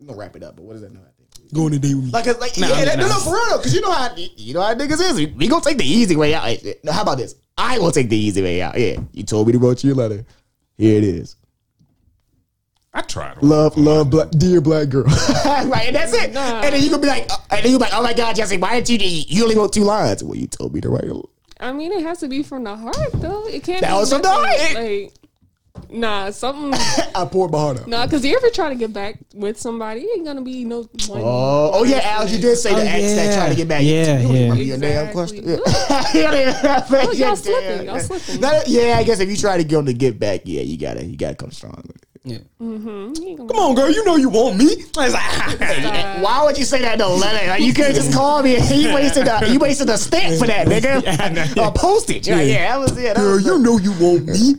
We're 0.01 0.07
gonna 0.07 0.19
wrap 0.19 0.37
it 0.37 0.43
up, 0.43 0.57
but 0.57 0.65
what 0.65 0.73
does 0.73 0.83
that 0.83 0.93
note 0.95 1.05
have 1.47 1.55
to 1.55 1.55
include? 1.55 1.55
Going 1.55 1.73
to 1.73 1.79
date 1.79 1.95
with 1.95 2.05
me. 2.05 2.11
Like, 2.11 2.27
it's 2.27 2.41
like 2.41 2.59
No, 2.59 2.69
yeah, 2.69 2.85
that, 2.85 2.99
no, 2.99 3.07
no. 3.07 3.15
no, 3.15 3.21
for 3.21 3.35
real, 3.35 3.59
because 3.59 3.75
you 3.75 3.81
know 3.81 3.93
how 3.93 4.15
you 4.17 4.55
know 4.55 4.63
how 4.63 4.75
niggas 4.75 5.01
is. 5.01 5.17
We, 5.17 5.27
we 5.27 5.49
gonna 5.49 5.65
take 5.65 5.79
the 5.79 5.87
easy 5.87 6.17
way 6.17 6.35
out. 6.35 6.45
How 6.91 7.03
about 7.03 7.19
this? 7.19 7.35
I 7.59 7.79
will 7.79 7.93
take 7.93 8.09
the 8.09 8.17
easy 8.17 8.43
way 8.43 8.63
out. 8.63 8.79
Yeah, 8.79 8.99
you 9.13 9.23
told 9.23 9.47
me 9.47 9.53
to 9.55 9.59
write 9.59 9.83
you 9.83 9.93
a 9.93 9.95
letter. 9.95 10.25
Here 10.77 10.99
it 10.99 11.05
is. 11.05 11.37
I 12.93 13.03
tried. 13.03 13.43
Love, 13.43 13.77
love, 13.77 14.09
black, 14.09 14.31
dear 14.31 14.61
black 14.63 14.89
girl. 14.89 15.05
right, 15.45 15.85
and 15.87 15.97
that's 15.97 16.15
it. 16.15 16.33
Nah. 16.33 16.63
And 16.63 16.75
then 16.75 16.83
you 16.83 16.89
gonna 16.89 17.03
be 17.03 17.09
like, 17.09 17.31
uh, 17.31 17.37
and 17.51 17.63
then 17.65 17.73
you 17.73 17.79
be 17.79 17.85
like, 17.85 17.93
oh 17.95 18.03
my 18.03 18.15
god, 18.15 18.37
Jesse, 18.37 18.57
why 18.57 18.81
didn't 18.81 19.03
you? 19.03 19.25
You 19.29 19.43
only 19.43 19.55
wrote 19.55 19.73
two 19.73 19.85
lines. 19.85 20.25
Well, 20.25 20.35
you 20.35 20.47
told 20.47 20.75
me 20.75 20.81
to 20.81 20.89
write. 20.89 21.05
A, 21.05 21.23
I 21.61 21.73
mean, 21.73 21.93
it 21.93 22.03
has 22.03 22.21
to 22.21 22.29
be 22.29 22.43
from 22.43 22.65
the 22.65 22.75
heart, 22.75 23.13
though. 23.15 23.47
It 23.47 23.65
can't. 23.65 23.83
That 23.83 23.93
be 23.93 23.99
was 23.99 24.13
from 24.13 24.23
the 24.23 24.31
heart. 24.31 24.75
Like, 24.75 25.13
nah, 25.91 26.31
something. 26.31 26.73
I 27.15 27.25
poured 27.25 27.51
my 27.51 27.59
heart 27.59 27.81
out. 27.81 27.89
nah, 27.89 28.05
because 28.07 28.25
you 28.25 28.37
ever 28.37 28.51
try 28.51 28.69
to 28.69 28.75
get 28.75 28.93
back 28.93 29.19
with 29.35 29.59
somebody, 29.59 30.01
it 30.01 30.17
ain't 30.19 30.27
gonna 30.27 30.43
be 30.43 30.65
no. 30.65 30.83
One 31.09 31.21
Oh, 31.23 31.71
oh 31.75 31.85
yeah, 31.85 32.01
Alex, 32.03 32.33
you 32.33 32.39
did 32.41 32.57
say 32.57 32.75
the 32.75 32.81
Oh, 32.81 32.85
ex 32.85 33.15
that 33.15 33.25
yeah. 33.27 33.37
tried 33.37 33.49
to 33.51 33.55
get 33.55 33.69
back. 33.69 33.83
Yeah, 33.83 34.19
you 34.21 34.27
don't 34.27 34.35
yeah. 34.35 34.41
remember 34.43 34.63
your 34.63 34.79
damn 34.79 35.13
question. 35.13 35.45
Yeah. 35.49 35.57
You 36.15 36.23
don't 36.23 36.35
even 36.35 36.55
remember 36.55 36.87
Oh, 36.93 37.13
y'all 37.13 37.37
slipping, 37.37 37.87
y'all 37.87 38.01
slipping. 38.01 38.41
That- 38.41 38.69
yeah, 38.69 38.97
I 38.99 39.03
guess 39.05 39.21
if 39.21 39.29
you 39.29 39.37
try 39.37 39.57
to 39.57 39.65
get 39.65 39.77
them 39.77 39.87
to 39.87 39.93
get 39.95 40.19
back, 40.19 40.43
yeah, 40.45 40.63
you 40.63 40.77
gotta, 40.79 41.05
you 41.05 41.17
gotta 41.17 41.35
come 41.35 41.51
strong 41.51 41.83
with 41.87 41.97
it. 41.97 42.16
Yeah. 42.27 42.39
Come 42.59 43.15
Come 43.37 43.51
on, 43.57 43.75
girl. 43.77 43.89
You 43.89 44.05
know 44.05 44.17
you 44.17 44.29
want 44.29 44.57
me. 44.59 44.85
Like, 44.97 45.13
Uh, 45.15 46.19
Why 46.21 46.43
would 46.45 46.59
you 46.59 46.65
say 46.65 46.81
that 46.81 46.95
in 46.95 47.01
a 47.01 47.09
letter? 47.09 47.47
Like, 47.47 47.63
you 47.63 47.73
could 47.73 47.87
have 47.87 47.95
just 47.95 48.13
call 48.13 48.43
me. 48.43 48.57
and 48.57 48.69
You 48.69 48.93
wasted 48.93 49.29
a 49.29 49.49
you 49.53 49.61
wasted 49.61 49.89
a 49.91 49.97
stamp 49.97 50.37
for 50.41 50.49
that, 50.49 50.67
nigga. 50.67 50.97
A 51.69 51.71
postage. 51.71 52.27
Yeah, 52.27 52.41
yeah, 52.41 52.69
that 52.73 52.79
was 52.81 53.01
yeah. 53.01 53.15
That 53.15 53.23
was 53.23 53.45
the- 53.45 53.59
know 53.61 53.79
you 53.79 53.93
want 54.03 54.27
me. 54.27 54.55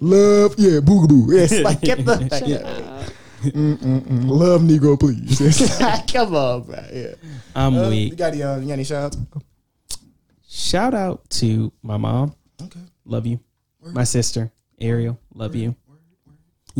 love, 0.00 0.54
yeah, 0.56 0.80
boogaboo. 0.80 1.30
Yes, 1.30 1.52
like 1.62 1.82
get 1.82 2.04
the 2.06 2.12
uh, 2.12 3.06
love 4.26 4.62
Negro, 4.62 4.98
please. 4.98 5.40
It's 5.40 5.78
Come 6.12 6.34
on, 6.34 6.62
bro. 6.62 6.84
Yeah. 6.92 7.14
I'm 7.54 7.74
Uh, 7.76 7.82
you 7.84 7.88
weak. 7.90 8.16
got 8.16 8.32
any, 8.32 8.42
uh, 8.42 8.56
you 8.58 8.66
got 8.66 8.72
any 8.74 8.84
shout 8.84 9.04
outs? 9.04 9.18
Shout 10.48 10.94
out 10.94 11.28
to 11.40 11.70
my 11.82 11.96
mom. 11.98 12.34
Okay. 12.62 12.80
Love 13.04 13.26
you. 13.26 13.40
My 13.82 14.04
sister, 14.04 14.50
Ariel. 14.80 15.18
Love 15.34 15.54
you. 15.54 15.74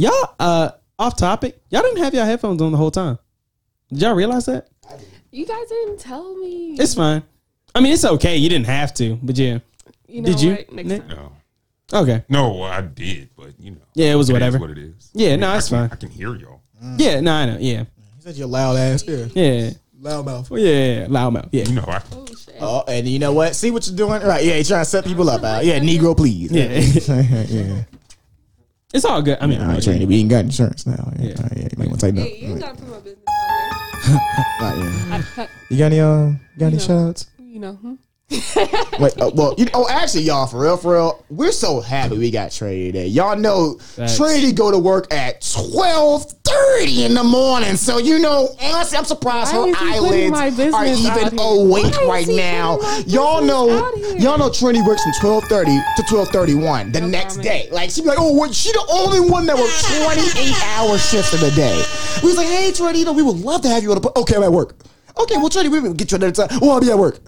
Y'all, 0.01 0.35
uh, 0.41 0.71
off 0.99 1.15
topic. 1.17 1.61
Y'all 1.69 1.83
didn't 1.83 1.99
have 2.03 2.15
y'all 2.15 2.25
headphones 2.25 2.63
on 2.63 2.73
the 2.73 2.79
whole 2.79 2.91
time. 2.91 3.19
Did 3.91 4.01
y'all 4.01 4.15
realize 4.15 4.47
that? 4.47 4.69
you 5.31 5.45
guys 5.45 5.69
didn't 5.69 5.99
tell 6.01 6.35
me. 6.37 6.75
It's 6.79 6.95
fine. 6.95 7.23
I 7.75 7.81
mean, 7.81 7.93
it's 7.93 8.05
okay. 8.07 8.37
You 8.39 8.49
didn't 8.49 8.67
have 8.67 8.95
to, 8.95 9.17
but 9.23 9.37
yeah. 9.37 9.59
you 10.09 10.23
know 10.23 10.27
did 10.31 10.41
you, 10.41 10.51
What? 10.53 10.73
Next 10.73 10.89
Nic? 10.89 11.09
time. 11.09 11.17
No, 11.93 11.99
Okay. 12.01 12.25
no, 12.31 12.63
I 12.63 12.81
did, 12.81 13.29
but 13.37 13.51
you 13.61 13.73
know, 13.73 13.81
Yeah, 13.95 14.13
it 14.13 14.15
was 14.15 14.29
is 14.29 14.33
whatever. 14.33 14.59
what 14.59 14.71
it 14.71 14.79
is. 14.79 15.11
Yeah, 15.13 15.37
no, 15.37 15.49
I 15.51 15.59
it's 15.59 15.69
can- 15.69 15.89
fine. 15.89 15.91
I 15.93 15.97
can 15.97 16.09
hear 16.11 16.35
y'all. 16.35 16.61
Yeah, 16.97 17.21
no, 17.21 17.33
I 17.33 17.45
know. 17.47 17.59
Yeah. 17.61 17.85
He 18.17 18.23
said 18.23 18.37
you're 18.37 18.49
loud 18.49 18.77
ass. 18.77 19.05
Yeah. 19.07 19.27
Yeah. 19.35 19.71
Loud 20.01 20.25
mouth. 20.25 20.51
Well, 20.51 20.61
yeah, 20.63 20.71
yeah, 20.73 21.01
yeah. 21.01 21.07
Loudmouth. 21.09 21.49
Yeah. 21.53 21.65
You 21.65 21.75
know, 21.75 21.85
I 21.87 22.01
Oh 22.13 22.25
shit. 22.27 22.57
Oh, 22.59 22.85
and 22.89 23.07
you 23.07 23.19
know 23.19 23.35
what? 23.35 23.55
See 23.55 23.71
what 23.71 23.87
you're 23.87 23.97
doing? 23.97 24.23
Right. 24.23 24.43
Yeah, 24.43 24.55
you're 24.55 24.65
trying 24.65 24.81
to 24.81 24.85
set 24.89 25.05
people 25.05 25.29
up. 25.29 25.43
Al. 25.43 25.63
Yeah, 25.63 25.79
Negro, 25.79 26.17
please. 26.17 26.51
Yeah. 26.51 26.69
yeah. 27.51 27.83
It's 28.93 29.05
all 29.05 29.23
good. 29.23 29.39
I 29.41 29.47
mean, 29.47 29.61
All 29.61 29.69
right, 29.69 29.79
Trini, 29.79 30.07
we 30.07 30.17
ain't 30.19 30.31
got 30.31 30.45
insurance 30.45 30.85
now. 30.87 31.13
Yeah. 31.19 31.29
Yeah. 31.29 31.35
All 31.39 31.43
right, 31.45 31.57
yeah. 31.57 31.69
You 31.77 31.89
want 31.89 32.01
to 32.01 32.07
tighten 32.07 32.19
up. 32.21 32.27
Hey, 32.27 32.39
you 32.39 32.49
ain't 32.51 32.61
gotta 32.61 32.75
put 32.77 32.89
my 32.89 32.99
business 32.99 33.25
All 33.29 34.17
right, 34.61 34.77
yeah. 34.79 35.17
out 35.17 35.25
there. 35.37 35.49
You 35.71 35.79
got 35.79 35.85
any, 35.87 36.01
uh, 36.01 36.07
got 36.59 36.67
any 36.67 36.71
You 36.71 36.71
know. 36.73 36.79
shout 36.79 36.91
outs? 37.09 37.27
you 37.39 37.61
know. 37.61 37.73
Hmm? 37.75 37.95
Wait, 39.01 39.21
uh, 39.21 39.29
well, 39.35 39.55
you 39.59 39.67
oh, 39.75 39.89
actually, 39.91 40.23
y'all, 40.23 40.47
for 40.47 40.61
real, 40.61 40.77
for 40.77 40.93
real, 40.93 41.25
we're 41.31 41.51
so 41.51 41.81
happy 41.81 42.17
we 42.17 42.31
got 42.31 42.53
Trey 42.53 42.87
today. 42.87 43.09
Y'all 43.09 43.37
know 43.37 43.75
Facts. 43.75 44.17
Trey 44.17 44.53
go 44.53 44.71
to 44.71 44.79
work 44.79 45.13
at 45.13 45.41
twelve 45.41 46.31
thirty 46.45 47.05
in 47.05 47.15
the 47.15 47.25
morning, 47.25 47.75
so 47.75 47.99
you 47.99 48.21
know, 48.21 48.55
honestly, 48.63 48.97
I'm 48.99 49.05
surprised 49.05 49.51
her 49.53 49.67
is 49.67 49.77
he 49.77 49.99
putting 49.99 50.31
my 50.31 50.45
eyelids 50.47 50.75
are 50.75 50.87
even 50.87 51.39
awake 51.41 51.97
right 52.07 52.29
now. 52.29 52.79
Y'all 53.07 53.43
know, 53.43 53.67
y'all 54.17 54.39
know, 54.39 54.49
Trinity 54.49 54.83
works 54.87 55.03
from 55.03 55.13
twelve 55.21 55.45
thirty 55.45 55.77
to 55.97 56.03
twelve 56.09 56.29
thirty 56.29 56.55
one 56.55 56.93
the 56.93 57.01
No 57.01 57.09
next 57.09 57.39
comment. 57.39 57.45
day. 57.49 57.69
Like 57.73 57.91
she 57.91 58.01
be 58.03 58.09
like, 58.09 58.19
oh, 58.21 58.33
what? 58.33 58.55
She 58.55 58.71
the 58.71 58.87
only 58.93 59.19
one 59.29 59.47
that 59.47 59.57
works 59.57 59.83
twenty 59.99 60.23
eight 60.41 60.55
hour 60.77 60.97
shifts 60.99 61.35
in 61.35 61.43
a 61.45 61.55
day. 61.57 61.83
We 62.23 62.29
was 62.29 62.37
like, 62.37 62.47
hey, 62.47 62.71
Trinity, 62.71 63.01
you 63.01 63.05
know, 63.07 63.13
we 63.13 63.25
would 63.25 63.39
love 63.39 63.63
to 63.63 63.69
have 63.69 63.83
you 63.83 63.91
on 63.91 64.01
the. 64.01 64.09
po- 64.09 64.21
Okay, 64.21 64.37
I'm 64.37 64.45
at 64.45 64.53
work. 64.53 64.77
Okay, 65.19 65.37
well, 65.37 65.49
Trinity, 65.49 65.71
we 65.73 65.81
will 65.81 65.95
get 65.95 66.13
you 66.13 66.17
another 66.17 66.47
time. 66.47 66.61
Well, 66.61 66.71
I'll 66.73 66.81
be 66.81 66.91
at 66.93 66.99
work. 66.99 67.19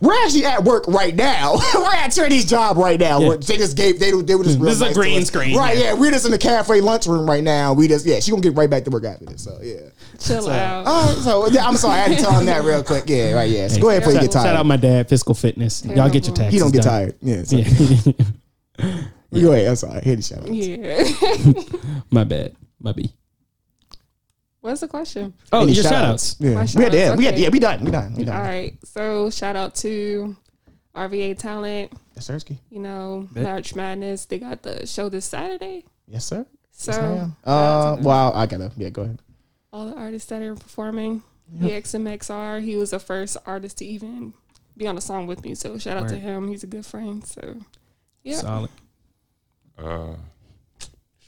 We're 0.00 0.14
actually 0.24 0.44
at 0.44 0.64
work 0.64 0.86
right 0.86 1.14
now. 1.14 1.56
we're 1.74 1.94
at 1.94 2.12
Trinity's 2.12 2.44
job 2.44 2.76
right 2.76 3.00
now. 3.00 3.20
Yeah. 3.20 3.36
They 3.36 3.56
just 3.56 3.76
gave 3.76 3.98
they 3.98 4.10
they 4.10 4.34
were 4.34 4.44
just 4.44 4.58
hmm. 4.58 4.64
real 4.64 4.70
This 4.70 4.76
is 4.76 4.80
a 4.82 4.84
nice 4.86 4.94
to 4.94 5.00
green 5.00 5.24
screen, 5.24 5.56
right? 5.56 5.76
yeah. 5.76 5.84
Yeah. 5.84 5.92
we're 5.94 6.10
just 6.10 6.26
in 6.26 6.30
the 6.30 6.38
cafe 6.38 6.80
lunchroom 6.80 7.28
right 7.28 7.42
now. 7.42 7.72
We 7.72 7.88
just 7.88 8.04
yeah, 8.06 8.20
she 8.20 8.30
gonna 8.30 8.42
get 8.42 8.54
right 8.54 8.68
back 8.68 8.84
to 8.84 8.90
work 8.90 9.04
after 9.04 9.24
this. 9.24 9.42
So 9.42 9.58
yeah. 9.62 9.90
Chill 10.18 10.48
out. 10.50 10.84
Oh, 10.86 11.20
so 11.22 11.48
yeah, 11.48 11.66
I'm 11.66 11.76
sorry, 11.76 12.00
I 12.00 12.08
had 12.08 12.18
to 12.18 12.22
tell 12.24 12.38
him 12.38 12.46
that 12.46 12.64
real 12.64 12.82
quick. 12.82 13.04
Yeah, 13.06 13.32
right. 13.32 13.48
Yeah, 13.48 13.68
so 13.68 13.80
go 13.80 13.88
ahead 13.88 14.02
before 14.02 14.12
you 14.12 14.18
Shout, 14.18 14.24
get 14.26 14.32
tired. 14.32 14.44
shout 14.44 14.56
out 14.56 14.66
my 14.66 14.76
dad, 14.76 15.08
Physical 15.08 15.34
Fitness. 15.34 15.84
Y'all 15.84 16.10
get 16.10 16.26
your 16.26 16.34
Terrible. 16.34 16.36
taxes. 16.36 16.52
he 16.52 16.58
don't 16.58 16.72
get 16.72 16.82
done. 16.82 16.92
tired. 16.92 17.14
Yeah. 17.22 17.42
So, 17.44 17.56
Yeah. 17.56 19.02
Go 19.42 19.52
ahead. 19.52 19.68
I'm 19.68 19.76
sorry. 19.76 20.00
Hit 20.00 20.16
the 20.16 20.22
shout 20.22 20.38
out. 20.40 20.48
yeah. 20.54 22.02
my 22.10 22.24
bad. 22.24 22.56
My 22.80 22.92
B. 22.92 23.12
What's 24.60 24.80
the 24.80 24.88
question? 24.88 25.34
Oh, 25.52 25.62
Any 25.62 25.72
your 25.72 25.84
shout 25.84 25.92
shout-outs? 25.92 26.36
Yeah. 26.40 26.48
My 26.50 26.54
We 26.54 26.58
had 26.60 26.68
shout-outs, 26.70 26.94
yeah, 26.94 27.14
we 27.16 27.24
had 27.24 27.38
yeah, 27.38 27.48
we 27.50 27.58
done. 27.60 27.84
We 27.84 27.90
done. 27.90 28.14
We 28.14 28.24
done. 28.24 28.36
All 28.36 28.42
right. 28.42 28.76
So 28.84 29.30
shout 29.30 29.54
out 29.56 29.74
to 29.76 30.36
RVA 30.94 31.38
Talent. 31.38 31.92
Yes, 32.16 32.26
sir. 32.26 32.38
Ski. 32.40 32.58
You 32.70 32.80
know, 32.80 33.28
Bet. 33.32 33.44
March 33.44 33.74
Madness. 33.76 34.24
They 34.26 34.38
got 34.38 34.62
the 34.62 34.84
show 34.86 35.08
this 35.08 35.24
Saturday. 35.26 35.84
Yes, 36.08 36.24
sir. 36.24 36.44
So 36.72 36.90
Yes, 36.92 37.00
ma'am. 37.00 37.36
shout 37.44 37.46
out 37.46 37.50
Uh, 37.92 37.96
to 37.96 38.02
wow. 38.02 38.32
I 38.32 38.46
gotta. 38.46 38.72
Yeah, 38.76 38.88
go 38.90 39.02
ahead. 39.02 39.20
all 39.72 39.86
the 39.86 39.94
artists 39.96 40.28
that 40.30 40.42
are 40.42 40.54
performing. 40.56 41.22
EXMXR, 41.62 42.60
he 42.62 42.76
was 42.76 42.90
the 42.90 42.98
first 42.98 43.36
artist 43.46 43.78
to 43.78 43.84
even 43.84 44.34
be 44.76 44.86
on 44.86 44.98
a 44.98 45.00
song 45.00 45.26
with 45.26 45.42
me. 45.44 45.54
So 45.54 45.78
shout 45.78 45.96
out 45.96 46.08
to 46.08 46.16
him. 46.16 46.48
He's 46.48 46.62
a 46.62 46.66
good 46.66 46.84
friend. 46.84 47.24
So 47.24 47.56
yeah. 48.22 48.36
Solid. 48.36 48.70
Uh, 49.78 50.14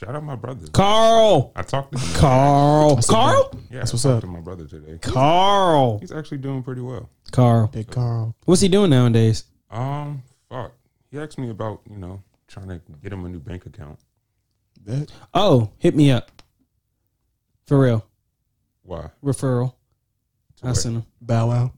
shout 0.01 0.14
out 0.14 0.24
my 0.24 0.34
brother. 0.36 0.66
Carl. 0.72 1.53
I 1.55 1.62
talked 1.62 1.92
to 1.92 1.98
him. 1.98 2.14
Carl. 2.14 2.98
Carl. 3.03 3.51
Yeah, 3.70 3.80
That's 3.80 3.90
I 3.90 3.94
what's 3.94 4.03
talked 4.03 4.14
up. 4.16 4.20
to 4.22 4.26
my 4.26 4.40
brother 4.40 4.66
today. 4.66 4.98
Carl. 4.98 5.98
He's 5.98 6.12
actually 6.12 6.38
doing 6.38 6.62
pretty 6.62 6.80
well. 6.80 7.11
Carl. 7.32 7.66
Big 7.68 7.90
Carl. 7.90 8.34
What's 8.46 8.62
he 8.62 8.68
doing 8.68 8.90
nowadays? 8.90 9.44
Um, 9.70 10.22
fuck. 10.48 10.72
He 11.11 11.18
asked 11.18 11.38
me 11.38 11.51
about 11.51 11.80
you 11.88 11.96
know 11.96 12.22
trying 12.48 12.68
to 12.68 12.80
get 13.03 13.12
him 13.12 13.24
a 13.24 13.28
new 13.28 13.40
bank 13.40 13.66
account. 13.66 13.98
Bet. 14.80 15.12
Oh, 15.34 15.70
hit 15.78 15.94
me 15.94 16.11
up. 16.11 16.30
For 17.66 17.78
real. 17.78 18.07
Why? 18.82 19.11
Referral. 19.22 19.74
To 20.62 20.68
I 20.68 20.72
sent 20.72 20.96
him. 20.96 21.07
Bow 21.20 21.48
Wow. 21.48 21.72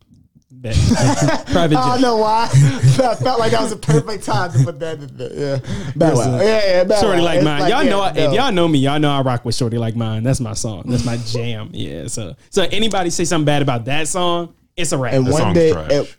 Bet. 0.55 0.75
Private 1.47 1.77
I 1.79 1.93
don't 1.93 2.01
know 2.03 2.17
why. 2.19 2.49
I 2.53 3.15
felt 3.17 3.39
like 3.41 3.51
that 3.53 3.63
was 3.63 3.73
a 3.73 3.77
perfect 3.77 4.25
time 4.25 4.53
to 4.53 4.59
put 4.65 4.79
that 4.81 4.99
in 5.01 5.17
there. 5.17 5.33
Yeah. 5.63 5.93
Bow 5.97 6.15
Wow. 6.15 6.37
Yeah, 6.39 6.45
yeah. 6.45 6.85
Bow 6.85 7.01
Shorty 7.01 7.19
Wow. 7.19 7.25
like 7.25 7.37
It's 7.39 7.45
mine. 7.45 7.71
y'all 7.71 7.83
yeah, 7.83 7.91
know 7.91 8.03
I, 8.03 8.13
no. 8.13 8.21
if 8.29 8.33
y'all 8.35 8.53
know 8.53 8.69
me, 8.69 8.79
y'all 8.79 8.99
know 9.01 9.11
I 9.11 9.23
rock 9.23 9.45
with 9.45 9.55
Shorty 9.55 9.79
like 9.79 9.97
mine. 9.97 10.23
That's 10.23 10.41
my 10.41 10.53
song. 10.55 10.85
That's 10.87 11.05
my 11.05 11.17
jam. 11.17 11.71
Yeah. 11.73 12.07
So 12.07 12.37
so 12.51 12.63
anybody 12.71 13.11
say 13.11 13.25
something 13.25 13.45
bad 13.47 13.63
about 13.63 13.87
that 13.87 14.07
song, 14.09 14.55
it's 14.77 14.93
a 14.93 14.99
rap. 14.99 15.15
And 15.15 15.27
The 15.27 15.33
one 15.33 15.53
day, 15.55 15.71
it- 15.71 16.17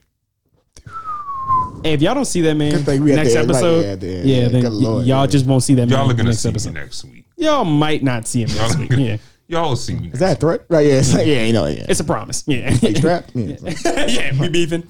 Hey, 1.83 1.93
if 1.93 2.01
y'all 2.01 2.13
don't 2.15 2.23
see 2.25 2.39
that 2.41 2.55
man 2.55 2.71
Good 2.71 2.85
thing 2.85 3.03
we 3.03 3.11
at 3.11 3.17
next 3.17 3.33
the 3.33 3.39
end, 3.39 3.49
right, 3.49 3.55
episode, 3.57 3.85
yeah, 3.85 3.95
the 3.95 4.07
yeah, 4.07 4.23
yeah, 4.43 4.47
then 4.47 4.61
good 4.61 4.71
y- 4.71 4.77
Lord, 4.77 5.05
y'all 5.05 5.21
yeah. 5.21 5.27
just 5.27 5.45
won't 5.45 5.63
see 5.63 5.73
that 5.75 5.87
man 5.89 5.97
Y'all 5.99 6.09
are 6.09 6.13
gonna 6.13 6.29
next 6.29 6.39
see 6.39 6.49
episode. 6.49 6.73
next 6.73 7.03
week. 7.03 7.25
Y'all 7.35 7.65
might 7.65 8.01
not 8.03 8.25
see 8.25 8.43
him 8.43 8.49
next 8.55 8.77
week. 8.79 8.91
Yeah, 8.91 9.17
Y'all 9.53 9.75
see 9.75 9.95
me. 9.95 10.09
is 10.09 10.19
that 10.19 10.37
a 10.37 10.39
threat? 10.39 10.65
Right. 10.67 10.85
Yeah. 10.87 10.93
It's 10.95 11.13
like, 11.13 11.27
yeah. 11.27 11.43
You 11.45 11.53
know. 11.53 11.65
Yeah. 11.67 11.85
it's 11.87 11.99
a 11.99 12.03
promise. 12.03 12.43
Yeah, 12.47 12.73
Strap. 12.73 13.29
Yeah. 13.35 13.55
yeah, 14.07 14.39
we 14.39 14.49
beefing. 14.49 14.83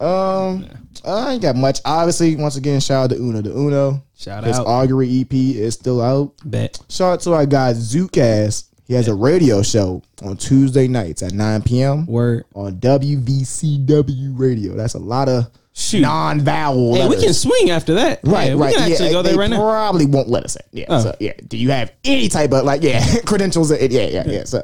Um, 0.00 0.66
I 1.04 1.32
ain't 1.32 1.42
got 1.42 1.56
much. 1.56 1.80
Obviously, 1.84 2.34
once 2.36 2.56
again, 2.56 2.80
shout 2.80 3.04
out 3.04 3.10
to 3.10 3.16
Uno. 3.16 3.40
The 3.40 3.50
Uno. 3.56 4.02
Shout 4.16 4.44
His 4.44 4.56
out. 4.56 4.60
His 4.60 4.66
augury 4.66 5.20
EP 5.20 5.32
is 5.32 5.74
still 5.74 6.02
out. 6.02 6.34
Bet. 6.44 6.80
Shout 6.88 7.12
out 7.12 7.20
to 7.20 7.34
our 7.34 7.46
guy 7.46 7.72
Zookaz. 7.72 8.64
He 8.86 8.94
has 8.94 9.06
a 9.06 9.14
radio 9.14 9.62
show 9.62 10.02
on 10.22 10.36
Tuesday 10.36 10.88
nights 10.88 11.22
at 11.22 11.32
9 11.32 11.62
p.m. 11.62 12.06
Word. 12.06 12.44
on 12.56 12.80
WVCW 12.80 14.36
radio. 14.38 14.74
That's 14.74 14.94
a 14.94 14.98
lot 14.98 15.28
of 15.28 15.48
Shoot. 15.72 16.00
non-vowel. 16.00 16.94
Hey, 16.96 17.08
we 17.08 17.16
can 17.20 17.32
swing 17.32 17.70
after 17.70 17.94
that. 17.94 18.20
Right, 18.24 18.48
yeah, 18.48 18.54
right. 18.54 18.68
We 18.70 18.74
can 18.74 18.90
actually 18.90 19.06
yeah, 19.06 19.12
go 19.12 19.22
there 19.22 19.32
they 19.32 19.38
right 19.38 19.50
now. 19.50 19.58
Probably 19.60 20.06
won't 20.06 20.28
let 20.28 20.44
us 20.44 20.56
in. 20.56 20.62
Yeah. 20.72 20.86
Oh. 20.88 21.00
So 21.00 21.16
yeah. 21.20 21.32
Do 21.46 21.56
you 21.56 21.70
have 21.70 21.92
any 22.04 22.28
type 22.28 22.52
of 22.52 22.64
like 22.64 22.82
yeah 22.82 23.04
credentials? 23.26 23.70
Yeah, 23.70 23.78
yeah, 23.86 24.24
yeah. 24.26 24.44
So 24.44 24.62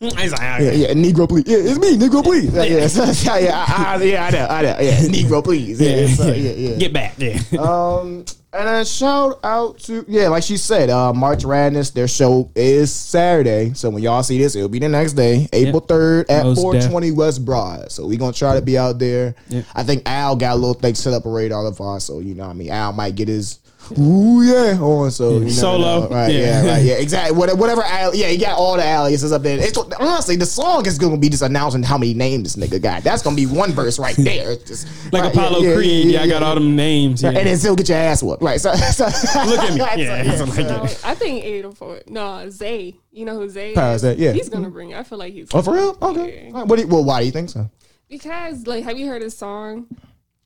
It's 0.00 0.14
like, 0.14 0.40
yeah, 0.40 0.56
okay. 0.56 0.76
yeah. 0.76 0.88
Negro, 0.92 1.28
please. 1.28 1.44
Yeah, 1.46 1.58
it's 1.58 1.78
me, 1.78 1.96
Negro, 1.98 2.22
please. 2.22 2.52
Yeah, 2.54 2.62
yeah. 2.64 2.86
So, 2.86 3.04
yeah, 3.38 3.64
I, 3.68 3.96
I, 3.98 4.02
yeah, 4.02 4.24
I 4.26 4.30
know, 4.30 4.46
I 4.46 4.62
know. 4.62 4.76
Yeah, 4.80 4.98
Negro, 5.00 5.44
please. 5.44 5.80
Yeah, 5.80 5.96
Yeah, 5.96 6.14
so, 6.14 6.26
yeah. 6.28 6.34
yeah, 6.34 6.70
yeah. 6.70 6.76
Get 6.76 6.92
back. 6.92 7.14
Yeah. 7.18 7.38
Um, 7.60 8.24
and 8.52 8.66
then 8.66 8.84
shout 8.84 9.38
out 9.44 9.78
to 9.80 10.04
yeah, 10.08 10.28
like 10.28 10.42
she 10.42 10.56
said, 10.56 10.90
uh, 10.90 11.12
March 11.12 11.44
Radness. 11.44 11.92
Their 11.92 12.08
show 12.08 12.50
is 12.54 12.92
Saturday, 12.92 13.72
so 13.74 13.90
when 13.90 14.02
y'all 14.02 14.22
see 14.22 14.38
this, 14.38 14.56
it'll 14.56 14.68
be 14.68 14.80
the 14.80 14.88
next 14.88 15.12
day, 15.12 15.48
April 15.52 15.80
third 15.80 16.28
at 16.30 16.54
four 16.56 16.80
twenty 16.80 17.12
West 17.12 17.44
Broad. 17.44 17.92
So 17.92 18.06
we 18.06 18.16
gonna 18.16 18.32
try 18.32 18.54
to 18.54 18.62
be 18.62 18.76
out 18.76 18.98
there. 18.98 19.34
Yeah. 19.48 19.62
I 19.74 19.84
think 19.84 20.02
Al 20.06 20.36
got 20.36 20.54
a 20.54 20.56
little 20.56 20.74
thing 20.74 20.94
set 20.94 21.12
up 21.12 21.26
a 21.26 21.30
radar 21.30 21.66
of 21.66 21.80
us, 21.80 22.04
so 22.04 22.18
you 22.18 22.34
know, 22.34 22.44
what 22.44 22.50
I 22.50 22.54
mean, 22.54 22.70
Al 22.70 22.92
might 22.92 23.14
get 23.14 23.28
his. 23.28 23.58
Ooh 23.98 24.42
yeah, 24.42 24.78
on 24.80 25.10
so 25.10 25.30
you 25.34 25.40
never 25.40 25.50
Solo. 25.50 26.00
know. 26.02 26.08
right? 26.08 26.32
Yeah. 26.32 26.40
Yeah, 26.64 26.72
right, 26.72 26.82
yeah, 26.84 26.94
exactly. 26.98 27.36
Whatever, 27.36 27.58
whatever. 27.58 27.82
Al, 27.82 28.14
yeah, 28.14 28.28
he 28.28 28.36
got 28.38 28.56
all 28.58 28.76
the 28.76 28.82
aliases 28.84 29.32
up 29.32 29.42
there. 29.42 29.58
It's 29.58 29.76
honestly 29.76 30.36
the 30.36 30.46
song 30.46 30.86
is 30.86 30.98
gonna 30.98 31.16
be 31.16 31.28
just 31.28 31.42
announcing 31.42 31.82
how 31.82 31.98
many 31.98 32.14
names 32.14 32.54
this 32.54 32.68
nigga 32.68 32.80
got. 32.82 33.02
That's 33.02 33.22
gonna 33.22 33.36
be 33.36 33.46
one 33.46 33.72
verse 33.72 33.98
right 33.98 34.14
there. 34.18 34.56
Just 34.56 34.86
Like 35.12 35.22
right, 35.24 35.32
Apollo 35.34 35.60
yeah, 35.60 35.68
yeah, 35.70 35.74
Creed. 35.74 36.04
yeah, 36.06 36.12
Yeah, 36.18 36.22
I 36.22 36.28
got 36.28 36.42
all 36.42 36.54
them 36.54 36.76
names. 36.76 37.22
Yeah. 37.22 37.28
and 37.30 37.46
then 37.46 37.56
still 37.56 37.76
get 37.76 37.88
your 37.88 37.98
ass 37.98 38.22
whooped. 38.22 38.42
Right. 38.42 38.60
So, 38.60 38.72
so 38.74 39.04
Look 39.46 39.58
at 39.60 39.72
me. 39.96 40.02
Yeah. 40.04 40.36
So 40.36 40.44
like, 40.44 40.90
So, 40.90 41.08
I 41.08 41.14
think 41.14 41.44
eight 41.44 41.64
or 41.64 41.72
four. 41.72 42.00
No, 42.06 42.48
Zay. 42.50 42.96
You 43.12 43.24
know 43.24 43.36
who 43.38 43.48
Zay 43.48 43.74
Power 43.74 43.94
is? 43.94 44.02
Zay, 44.02 44.14
yeah. 44.16 44.32
He's 44.32 44.48
gonna 44.48 44.70
bring. 44.70 44.90
it. 44.90 44.96
I 44.98 45.02
feel 45.02 45.18
like 45.18 45.32
he's. 45.32 45.48
Oh, 45.52 45.62
for 45.62 45.74
real? 45.74 45.98
Okay. 46.00 46.44
Yeah. 46.46 46.52
All 46.52 46.60
right, 46.60 46.66
What 46.68 46.76
do 46.76 46.82
you, 46.82 46.88
well, 46.88 47.04
why 47.04 47.20
do 47.20 47.26
you 47.26 47.32
think 47.32 47.50
so? 47.50 47.68
Because 48.08 48.66
like, 48.66 48.84
have 48.84 48.98
you 48.98 49.06
heard 49.06 49.22
his 49.22 49.36
song? 49.36 49.86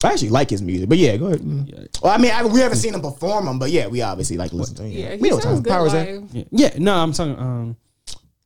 I 0.05 0.12
actually 0.12 0.30
like 0.30 0.50
his 0.50 0.62
music, 0.62 0.88
but 0.88 0.98
yeah, 0.98 1.16
go 1.16 1.26
ahead. 1.26 1.40
Mm. 1.40 2.02
Well, 2.02 2.12
I 2.12 2.18
mean, 2.18 2.30
I, 2.32 2.44
we 2.44 2.61
haven't 2.61 2.78
seen 2.78 2.94
him 2.94 3.00
perform 3.00 3.46
him, 3.48 3.59
but 3.59 3.70
yeah, 3.70 3.86
we 3.86 4.02
obviously 4.02 4.36
like 4.36 4.52
listen 4.52 4.76
to 4.76 4.82
him. 4.84 4.90
Yeah, 4.92 5.11
we 5.16 5.28
he 5.28 5.30
know 5.30 5.40
sounds 5.40 5.57
what 5.57 5.64
good 5.64 5.70
Power 5.70 5.88
Zay. 5.88 6.18
live. 6.18 6.28
yeah. 6.32 6.44
yeah. 6.50 6.70
No, 6.78 6.94
I'm 6.94 7.12
talking. 7.12 7.38
Um, 7.38 7.76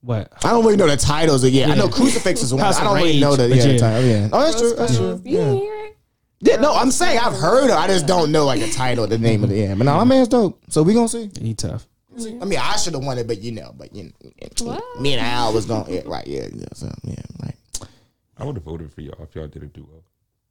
what? 0.01 0.33
I 0.45 0.51
don't 0.51 0.65
really 0.65 0.77
know 0.77 0.87
the 0.87 0.97
titles. 0.97 1.43
Of, 1.45 1.51
yeah, 1.51 1.71
I 1.71 1.75
know 1.75 1.85
Yeah. 1.87 1.91
Crucifix 1.91 2.43
is 2.43 2.55
one. 2.55 2.63
I 2.63 2.85
don't 2.85 2.97
really 2.97 3.21
know 3.21 3.35
the, 3.37 3.49
but 3.49 3.57
yeah, 3.57 3.63
the 3.65 3.73
yeah. 3.73 3.79
title. 3.79 4.05
Yeah. 4.09 4.29
Oh, 4.33 4.41
that's 4.45 4.61
true. 4.61 4.75
That's 4.75 4.97
true. 4.97 5.07
Rose 5.09 5.21
Petals. 5.21 5.27
You 5.27 5.39
Yeah. 5.39 5.45
didn't 5.45 5.59
hear 5.59 5.85
it? 5.87 5.97
yeah. 6.41 6.57
No, 6.57 6.75
I'm 6.75 6.91
saying 6.91 7.19
I've 7.19 7.35
heard 7.37 7.71
it. 7.71 7.73
I 7.73 7.87
just 7.89 8.07
don't 8.07 8.31
know 8.31 8.45
like 8.45 8.61
the 8.61 8.71
title, 8.71 9.07
the 9.07 9.19
name 9.19 9.43
of 9.43 9.51
the 9.51 9.57
yeah. 9.57 9.75
But 9.75 9.85
no, 9.85 9.97
my 9.97 10.05
man's 10.05 10.29
dope. 10.29 10.63
So 10.69 10.83
we 10.83 10.95
gonna 10.95 11.09
see. 11.09 11.31
He 11.41 11.55
tough. 11.55 11.87
I 12.19 12.45
mean, 12.45 12.59
I 12.59 12.77
should 12.77 12.95
have 12.95 13.05
won 13.05 13.17
it, 13.19 13.29
but 13.29 13.41
you 13.43 13.53
know, 13.53 13.73
but 13.77 13.95
you 13.95 14.13
know, 14.61 14.81
me 15.01 15.15
and 15.15 15.21
Al 15.21 15.53
was 15.53 15.67
going. 15.67 15.93
Yeah, 15.93 16.01
right. 16.07 16.27
Yeah. 16.27 16.49
yeah 16.53 16.67
so 16.75 16.93
yeah, 17.05 17.15
right. 17.43 17.55
I 18.37 18.45
would 18.45 18.57
have 18.57 18.65
voted 18.65 18.93
for 18.93 19.03
y'all 19.03 19.23
if 19.23 19.35
y'all 19.35 19.47
did 19.47 19.63
a 19.63 19.67
duo. 19.67 20.03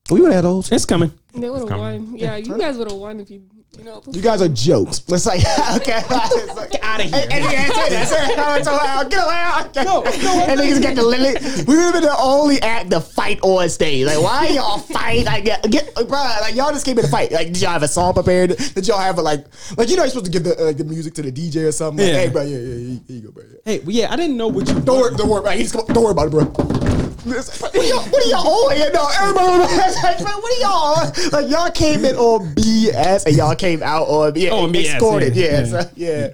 We 0.10 0.22
would 0.22 0.32
have 0.32 0.44
those. 0.44 0.72
It's 0.72 0.86
coming. 0.86 1.12
They 1.34 1.50
would 1.50 1.70
have 1.70 1.80
won. 1.80 2.16
Yeah, 2.16 2.38
you 2.38 2.58
guys 2.58 2.78
would 2.78 2.90
have 2.90 2.98
won 3.00 3.20
if 3.20 3.30
you, 3.30 3.44
you 3.78 3.84
know. 3.84 4.02
You 4.12 4.22
guys 4.22 4.42
are 4.42 4.48
jokes. 4.48 5.04
It's 5.08 5.26
like 5.26 5.42
okay, 5.76 6.02
get 6.72 6.84
out 6.84 7.00
of 7.02 7.06
here. 7.06 7.22
And, 7.24 7.34
and, 7.34 7.46
and, 7.46 7.46
and, 7.46 7.72
and, 7.74 8.40
and, 8.40 8.66
so, 8.66 8.72
uh, 8.74 9.04
get 9.04 9.24
away, 9.24 9.84
no, 9.84 10.02
no, 10.02 10.46
and 10.46 10.60
niggas 10.60 10.82
get 10.82 10.96
the 10.96 11.04
lily. 11.04 11.36
We 11.68 11.76
would 11.76 11.84
have 11.84 11.94
been 11.94 12.04
the 12.04 12.16
only 12.18 12.62
act 12.62 12.90
to 12.92 13.02
fight 13.02 13.40
on 13.42 13.70
stage. 13.70 14.06
Like, 14.06 14.22
why 14.22 14.48
y'all 14.48 14.80
fight? 14.80 15.26
Like, 15.26 15.44
get, 15.44 15.70
get 15.70 15.94
bro, 15.94 16.06
like 16.42 16.56
y'all 16.56 16.72
just 16.72 16.86
came 16.86 16.98
in 16.98 17.06
to 17.06 17.12
fight. 17.12 17.32
Like, 17.32 17.48
did 17.48 17.62
y'all 17.62 17.72
have 17.72 17.84
a 17.84 17.88
song 17.88 18.14
prepared? 18.14 18.56
Did 18.58 18.88
y'all 18.88 19.00
have 19.00 19.18
a 19.20 19.22
like, 19.22 19.46
like 19.78 19.90
you 19.90 19.98
know, 19.98 20.04
you're 20.04 20.10
supposed 20.10 20.26
to 20.26 20.32
give 20.32 20.44
the 20.46 20.70
uh, 20.70 20.72
the 20.72 20.84
music 20.86 21.14
to 21.16 21.22
the 21.22 21.32
DJ 21.32 21.68
or 21.68 21.72
something? 21.72 22.04
Like, 22.06 22.14
Yeah. 22.14 22.20
hey, 22.22 22.30
bro, 22.30 22.42
yeah, 22.44 22.58
yeah, 22.58 22.64
yeah, 22.64 23.00
here 23.08 23.16
you 23.18 23.22
go, 23.22 23.32
bro. 23.32 23.44
Yeah. 23.44 23.58
Hey, 23.66 23.80
well, 23.80 23.92
yeah, 23.92 24.12
I 24.12 24.16
didn't 24.16 24.38
know 24.38 24.48
what 24.48 24.68
you. 24.70 24.80
Don't 24.80 25.00
worry, 25.00 25.16
don't 25.16 25.30
worry, 25.30 25.42
bro. 25.42 25.84
Don't 25.94 26.04
worry 26.04 26.12
about 26.12 26.28
it, 26.28 26.32
bro. 26.32 27.07
What 27.26 27.76
are 27.76 27.84
y'all? 27.84 28.04
What 28.04 28.26
are 28.26 28.30
y'all 28.30 28.48
on 28.70 28.76
here? 28.76 28.92
No, 28.94 29.08
everybody. 29.20 29.74
Like, 30.04 30.20
what 30.42 30.58
are 30.58 30.62
y'all? 30.62 31.32
Like 31.32 31.50
y'all 31.52 31.72
came 31.72 32.06
in 32.06 32.16
on 32.16 32.54
BS 32.56 33.26
and 33.26 33.36
y'all 33.36 33.56
came 33.56 33.82
out 33.84 34.04
on 34.08 34.34
yeah, 34.36 34.52
On 34.52 34.72
BS, 34.72 34.94
escorted. 34.96 35.36
yeah, 35.36 35.46
Yeah, 35.46 35.60
yeah. 35.60 35.66
so, 35.66 35.90
yeah. 35.96 36.30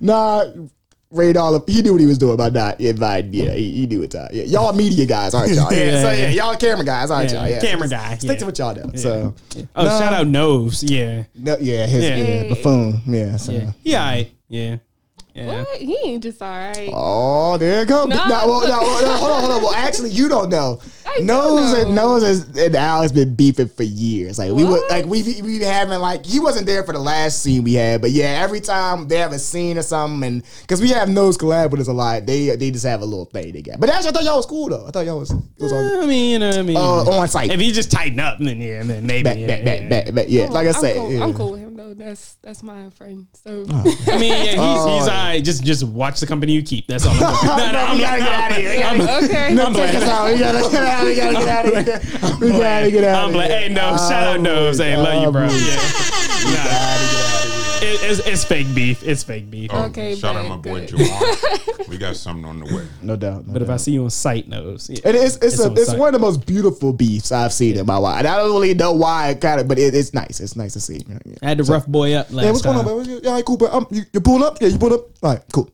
Nah, 0.00 0.44
Ray 1.10 1.32
Dollar, 1.32 1.60
he 1.66 1.82
knew 1.82 1.92
what 1.92 2.00
he 2.00 2.06
was 2.06 2.18
doing 2.18 2.36
by 2.36 2.50
not 2.50 2.80
inviting. 2.80 3.32
Yeah, 3.32 3.52
he, 3.52 3.70
he 3.72 3.86
knew 3.86 4.02
it. 4.02 4.10
Time. 4.10 4.28
Yeah, 4.32 4.44
y'all 4.44 4.72
media 4.72 5.06
guys, 5.06 5.34
aren't 5.34 5.52
y'all? 5.54 5.72
Yeah, 5.72 5.84
Yeah, 5.84 6.02
so 6.02 6.10
yeah. 6.12 6.28
y'all 6.30 6.56
camera 6.56 6.84
guys, 6.84 7.10
aren't 7.10 7.30
Yeah, 7.32 7.40
y'all? 7.42 7.48
Yeah, 7.50 7.60
camera 7.60 7.88
so 7.88 7.96
guy, 7.96 8.14
Stick 8.16 8.30
yeah. 8.30 8.36
to 8.36 8.44
what 8.46 8.58
y'all 8.58 8.74
do. 8.74 8.98
So, 8.98 9.34
Oh, 9.74 9.84
Nah. 9.84 9.98
shout 9.98 10.12
out 10.12 10.26
Nose. 10.26 10.82
Yeah. 10.82 11.24
no, 11.34 11.56
yeah, 11.60 11.86
his 11.86 12.04
Yeah. 12.04 12.16
yeah. 12.16 12.48
buffoon. 12.48 13.00
Yeah, 13.06 13.36
so. 13.36 13.52
Yeah. 13.82 14.24
Yeah. 14.48 14.76
Yeah. 15.36 15.58
What? 15.64 15.78
He 15.78 15.96
ain't 16.04 16.22
just 16.22 16.40
all 16.40 16.48
right. 16.48 16.90
Oh, 16.94 17.58
there 17.58 17.80
you 17.80 17.86
go. 17.86 18.06
No, 18.06 18.16
No. 18.16 18.22
well, 18.46 18.60
no, 18.66 18.78
well, 18.80 19.02
no, 19.02 19.16
hold 19.16 19.30
on, 19.32 19.40
hold 19.42 19.52
on. 19.52 19.62
Well, 19.64 19.74
actually, 19.74 20.08
you 20.10 20.30
don't 20.30 20.48
know. 20.48 20.80
I 21.06 21.18
do 21.18 21.24
Nose 21.24 21.72
know. 21.74 21.80
and 21.82 21.94
Nose 21.94 22.22
is, 22.22 22.56
and 22.56 22.74
Al 22.74 23.02
has 23.02 23.12
been 23.12 23.34
beefing 23.34 23.68
for 23.68 23.82
years. 23.82 24.38
Like 24.38 24.52
we 24.52 24.64
were, 24.64 24.70
What? 24.72 24.90
like 24.90 25.04
we 25.04 25.22
we 25.42 25.58
having 25.60 25.98
like 26.00 26.24
he 26.24 26.40
wasn't 26.40 26.64
there 26.66 26.82
for 26.84 26.92
the 26.92 26.98
last 26.98 27.42
scene 27.42 27.64
we 27.64 27.74
had, 27.74 28.00
but 28.00 28.10
yeah, 28.12 28.40
every 28.42 28.60
time 28.60 29.08
they 29.08 29.18
have 29.18 29.32
a 29.32 29.38
scene 29.38 29.76
or 29.76 29.82
something, 29.82 30.26
and 30.26 30.42
because 30.62 30.80
we 30.80 30.88
have 30.88 31.08
Nose 31.08 31.36
collab 31.36 31.70
with 31.70 31.80
us 31.82 31.88
a 31.88 31.92
lot, 31.92 32.24
they 32.26 32.56
they 32.56 32.70
just 32.70 32.86
have 32.86 33.02
a 33.02 33.04
little 33.04 33.26
thing 33.26 33.52
they 33.52 33.60
got. 33.62 33.78
But 33.78 33.90
actually, 33.90 34.08
I 34.08 34.12
thought 34.12 34.24
y'all 34.24 34.36
was 34.38 34.46
cool 34.46 34.68
though. 34.70 34.86
I 34.86 34.90
thought 34.90 35.04
y'all 35.06 35.18
was 35.20 35.30
it 35.30 35.38
was 35.58 35.72
on, 35.72 36.02
I 36.02 36.06
mean, 36.06 36.30
you 36.32 36.38
know, 36.38 36.48
what 36.48 36.58
I 36.58 36.62
mean, 36.62 36.76
uh, 36.76 36.80
on 36.80 37.28
site. 37.28 37.50
if 37.50 37.60
he 37.60 37.72
just 37.72 37.90
tighten 37.90 38.20
up, 38.20 38.38
then 38.38 38.58
yeah, 38.60 38.82
then 38.82 39.06
maybe. 39.06 39.22
Back, 39.24 39.38
yeah, 39.38 39.46
back, 39.46 39.64
back, 39.64 39.80
yeah. 39.82 39.88
back, 39.88 40.14
back, 40.14 40.26
yeah. 40.28 40.46
Like 40.46 40.66
I 40.66 40.70
I'm 40.70 40.74
said, 40.80 40.96
cool. 40.96 41.12
yeah. 41.12 41.22
I'm 41.24 41.34
cool 41.34 41.50
with 41.52 41.60
him 41.60 41.65
though. 41.76 41.94
that's 41.94 42.34
that's 42.42 42.62
my 42.62 42.90
friend. 42.90 43.26
So 43.44 43.64
oh, 43.68 43.96
I 44.08 44.18
mean, 44.18 44.32
yeah, 44.32 44.38
he's, 44.38 44.56
he's 44.56 44.58
all 44.58 45.08
right. 45.08 45.42
Just 45.42 45.64
just 45.64 45.84
watch 45.84 46.20
the 46.20 46.26
company 46.26 46.52
you 46.52 46.62
keep. 46.62 46.86
That's 46.86 47.06
all. 47.06 47.12
I'm 47.12 47.18
doing. 47.18 47.32
No, 47.56 47.72
no, 47.72 47.78
I'm 47.78 47.98
gotta 47.98 48.18
get 48.20 48.32
out 48.32 48.50
of 48.50 48.56
here. 48.56 48.70
We 48.70 48.78
gotta, 48.78 49.24
okay. 49.24 49.46
I'm 49.58 49.74
take 49.74 49.94
us 49.94 50.02
out. 50.04 50.32
We 50.32 50.38
gotta 50.38 50.70
get 50.70 50.82
out. 50.82 51.04
We 51.04 51.16
gotta 51.16 51.32
get 51.32 51.48
out 51.48 51.66
of 51.66 51.72
here. 51.72 52.36
We 52.40 52.50
gotta 52.50 52.90
get 52.90 53.04
out. 53.04 53.28
I'm 53.28 53.34
like, 53.34 53.50
hey, 53.50 53.68
no, 53.68 53.96
shout 53.96 54.22
out 54.22 54.40
Nose. 54.40 54.78
Hey, 54.78 54.96
love 54.96 55.22
you, 55.22 55.30
bro. 55.30 55.46
Yeah. 55.46 57.02
Nah. 57.98 58.04
It, 58.06 58.10
it's, 58.10 58.26
it's 58.26 58.44
fake 58.44 58.74
beef. 58.74 59.02
It's 59.02 59.22
fake 59.22 59.50
beef. 59.50 59.70
Oh, 59.72 59.84
Okay, 59.86 60.14
shout 60.14 60.36
out 60.36 60.42
bet, 60.42 60.50
my 60.50 60.56
boy 60.56 60.86
good. 60.86 60.90
Jawan. 60.90 61.88
we 61.88 61.98
got 61.98 62.16
something 62.16 62.44
on 62.44 62.60
the 62.60 62.74
way. 62.74 62.86
No 63.02 63.16
doubt. 63.16 63.46
No 63.46 63.52
But 63.52 63.62
if. 63.62 63.70
I 63.70 63.76
see 63.76 63.92
you 63.92 64.04
on 64.04 64.10
site, 64.10 64.48
Nose. 64.48 64.90
Yeah. 64.90 65.08
It 65.08 65.14
is. 65.14 65.36
It's, 65.36 65.44
It's 65.54 65.60
a, 65.60 65.70
on 65.70 65.78
it's 65.78 65.94
one 65.94 66.08
of 66.08 66.20
the 66.20 66.26
most 66.26 66.46
beautiful 66.46 66.92
beefs 66.92 67.32
I've 67.32 67.52
seen 67.52 67.76
in 67.76 67.86
my 67.86 67.96
life. 67.96 68.18
And 68.18 68.26
I 68.26 68.36
don't 68.36 68.52
really 68.52 68.74
know 68.74 68.92
why, 68.92 69.34
kind 69.40 69.60
of, 69.60 69.68
but 69.68 69.78
it, 69.78 69.94
it's 69.94 70.14
nice. 70.14 70.40
It's 70.40 70.56
nice 70.56 70.72
to 70.74 70.80
see. 70.80 71.02
Yeah, 71.08 71.18
I 71.42 71.48
had 71.48 71.58
to 71.58 71.64
rough 71.64 71.86
boy 71.86 72.14
up 72.14 72.30
last 72.32 72.44
Yeah, 72.44 72.50
what's 72.50 72.62
going 72.62 72.78
on, 72.78 72.84
man? 72.84 73.20
Yeah, 73.22 73.28
all 73.28 73.34
right, 73.36 73.44
cool, 73.44 73.56
bro. 73.56 73.68
Um, 73.70 73.86
you, 73.90 74.02
you 74.12 74.20
pulling 74.20 74.42
up? 74.42 74.60
Yeah, 74.60 74.68
you 74.68 74.78
pull 74.78 74.94
up? 74.94 75.06
All 75.22 75.32
right, 75.32 75.42
cool. 75.52 75.70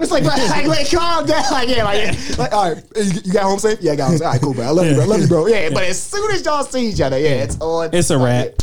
It's 0.00 0.12
like, 0.12 0.22
like, 0.22 0.48
like, 0.50 0.66
like 0.66 0.90
calm 0.90 1.26
down. 1.26 1.42
Like, 1.50 1.68
yeah, 1.68 1.82
like, 1.82 2.02
yeah. 2.02 2.36
like, 2.38 2.52
all 2.52 2.72
right, 2.72 2.84
you, 2.96 3.20
you 3.24 3.32
got 3.32 3.42
home 3.44 3.58
safe? 3.58 3.78
Yeah, 3.80 3.92
I 3.92 3.96
got 3.96 4.08
home 4.08 4.18
safe. 4.18 4.26
All 4.26 4.32
right, 4.32 4.40
cool, 4.40 4.54
bro. 4.54 4.64
I 4.64 4.70
love 4.70 4.86
you, 4.86 4.94
bro. 4.94 5.02
I 5.02 5.06
love 5.06 5.20
you, 5.20 5.26
bro. 5.26 5.46
Yeah, 5.46 5.70
but 5.70 5.82
as 5.84 6.00
soon 6.00 6.30
as 6.30 6.44
y'all 6.44 6.62
see 6.62 6.90
each 6.90 7.00
other, 7.00 7.18
yeah, 7.18 7.42
it's 7.42 7.58
on. 7.60 7.90
It's 7.92 8.10
a 8.10 8.16
like, 8.16 8.46
wrap. 8.46 8.62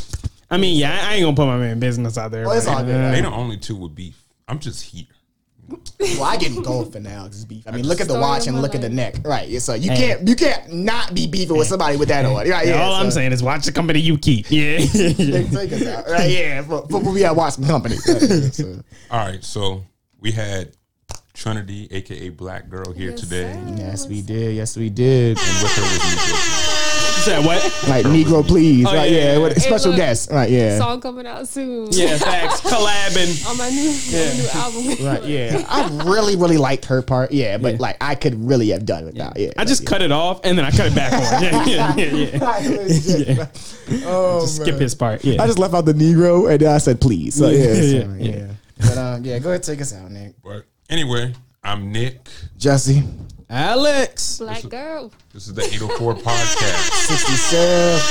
I 0.50 0.58
mean, 0.58 0.78
yeah, 0.78 1.00
I 1.04 1.12
I 1.12 1.14
ain't 1.16 1.24
gonna 1.24 1.36
put 1.36 1.46
my 1.48 1.58
man 1.58 1.80
business 1.80 2.18
out 2.18 2.32
there. 2.32 2.46
Well, 2.46 2.58
it's 2.58 2.68
all 2.68 2.84
good. 2.84 2.96
uh, 2.96 3.12
They 3.12 3.22
the 3.22 3.28
only 3.32 3.58
two 3.58 3.76
with 3.76 3.96
beef. 3.96 4.16
I'm 4.48 4.60
just 4.60 4.84
here. 4.84 5.06
Well, 6.00 6.24
I 6.24 6.38
get 6.38 6.52
engulfed 6.56 6.94
now 7.00 7.24
because 7.24 7.38
it's 7.38 7.46
beef. 7.46 7.64
I 7.68 7.72
mean, 7.72 7.88
look 7.88 8.00
at 8.00 8.08
the 8.08 8.20
watch 8.20 8.46
and 8.46 8.56
my 8.56 8.62
look 8.62 8.76
at 8.76 8.82
the 8.82 8.90
neck. 8.90 9.16
Right. 9.26 9.60
So 9.60 9.74
you 9.74 9.90
Hey. 9.90 9.98
can't 10.10 10.28
you 10.28 10.36
can't 10.36 10.72
not 10.72 11.16
be 11.16 11.26
beefing 11.26 11.58
with 11.58 11.68
somebody 11.68 11.98
with 11.98 12.10
that 12.10 12.24
on. 12.26 12.48
Right. 12.48 12.68
Yeah. 12.68 12.84
all 12.84 12.94
I'm 12.94 13.10
so- 13.10 13.16
saying 13.16 13.32
is 13.32 13.42
watch 13.42 13.66
the 13.66 13.72
company 13.72 14.00
you 14.00 14.16
keep. 14.20 14.46
Yeah. 14.52 14.78
Take, 14.78 15.50
take 15.52 15.74
us 15.74 15.88
out. 15.88 16.08
Right. 16.08 16.30
Yeah. 16.30 16.62
For, 16.62 16.88
for, 16.88 17.00
we 17.00 17.22
got 17.22 17.36
watch 17.36 17.54
some 17.54 17.66
company. 17.66 17.96
Right, 18.08 18.22
yeah, 18.22 18.50
so. 18.52 18.84
All 19.10 19.26
right, 19.26 19.44
so 19.44 19.84
we 20.20 20.32
had 20.32 20.76
Trinity, 21.34 21.88
aka 21.90 22.30
Blak 22.30 22.70
Gearl, 22.70 22.96
here 22.96 23.10
Yes, 23.12 23.20
today, 23.20 23.52
sir. 23.54 23.76
Yes, 23.78 24.08
we 24.08 24.22
did. 24.22 24.56
Yes, 24.56 24.78
we 24.78 24.90
did. 24.92 25.38
with 25.38 25.76
her 25.76 25.82
was 25.82 26.16
Nico. 26.16 26.72
Said 27.26 27.44
what? 27.46 27.58
Like 27.88 28.06
Negro, 28.06 28.46
please. 28.48 28.86
Oh, 28.88 28.94
right. 28.94 29.10
yeah, 29.12 29.18
Yeah. 29.18 29.32
yeah, 29.34 29.38
With 29.40 29.60
special 29.62 29.92
Hey, 29.92 29.98
look. 29.98 30.08
guest. 30.08 30.32
Right. 30.32 30.50
Yeah. 30.50 30.78
Song 30.78 31.02
coming 31.02 31.26
out 31.26 31.48
soon. 31.48 31.88
Yeah, 31.92 32.18
facts. 32.20 32.62
Collabing. 32.62 33.48
On 33.50 33.58
my 33.58 33.70
new, 33.70 33.90
my 34.12 34.34
new 34.36 34.48
album. 34.54 35.06
Right. 35.06 35.24
Yeah. 35.26 35.66
I 35.70 36.04
really, 36.06 36.36
really 36.36 36.58
liked 36.58 36.86
her 36.86 37.02
part. 37.02 37.32
Yeah. 37.32 37.58
But 37.58 37.74
Yeah. 37.74 37.78
like, 37.82 37.98
I 38.00 38.14
could 38.16 38.36
really 38.48 38.70
have 38.70 38.86
done 38.86 39.06
without. 39.06 39.38
Yeah. 39.40 39.50
I 39.58 39.66
just 39.66 39.88
cut 39.88 40.02
it 40.04 40.12
off 40.12 40.42
and 40.44 40.56
then 40.58 40.66
I 40.66 40.72
cut 40.72 40.88
it 40.88 40.96
back 40.96 41.14
on. 41.14 41.44
Yeah, 41.66 41.96
yeah, 41.96 41.96
yeah, 41.96 43.34
yeah. 43.34 43.48
Oh, 44.06 44.46
Skip 44.46 44.76
man. 44.76 44.82
his 44.82 44.94
part. 44.96 45.24
Yeah. 45.26 45.42
I 45.42 45.48
just 45.48 45.58
left 45.60 45.74
out 45.74 45.86
the 45.86 45.94
Negro 45.94 46.50
and 46.52 46.60
then 46.60 46.74
I 46.74 46.78
said 46.78 47.02
please. 47.02 47.36
So 47.36 47.50
yeah. 47.50 47.74
Yeah, 47.74 47.74
yeah, 47.74 48.16
yeah. 48.20 48.36
yeah. 48.38 48.48
But 48.78 48.98
uh, 48.98 49.20
yeah, 49.24 49.40
go 49.40 49.50
ahead, 49.50 49.64
take 49.64 49.82
us 49.82 49.94
out, 49.94 50.12
Nic. 50.12 50.34
But 50.44 50.66
anyway, 50.90 51.34
I'm 51.64 51.92
Nic. 51.92 52.28
Jesse, 52.58 53.04
Alex. 53.50 54.40
Blak 54.40 54.64
Gearl. 54.64 55.12
This 55.34 55.48
is 55.48 55.54
the 55.54 55.64
804 55.64 56.16
podcast. 56.16 56.90
sixty 57.08 57.34
seven. 57.34 58.00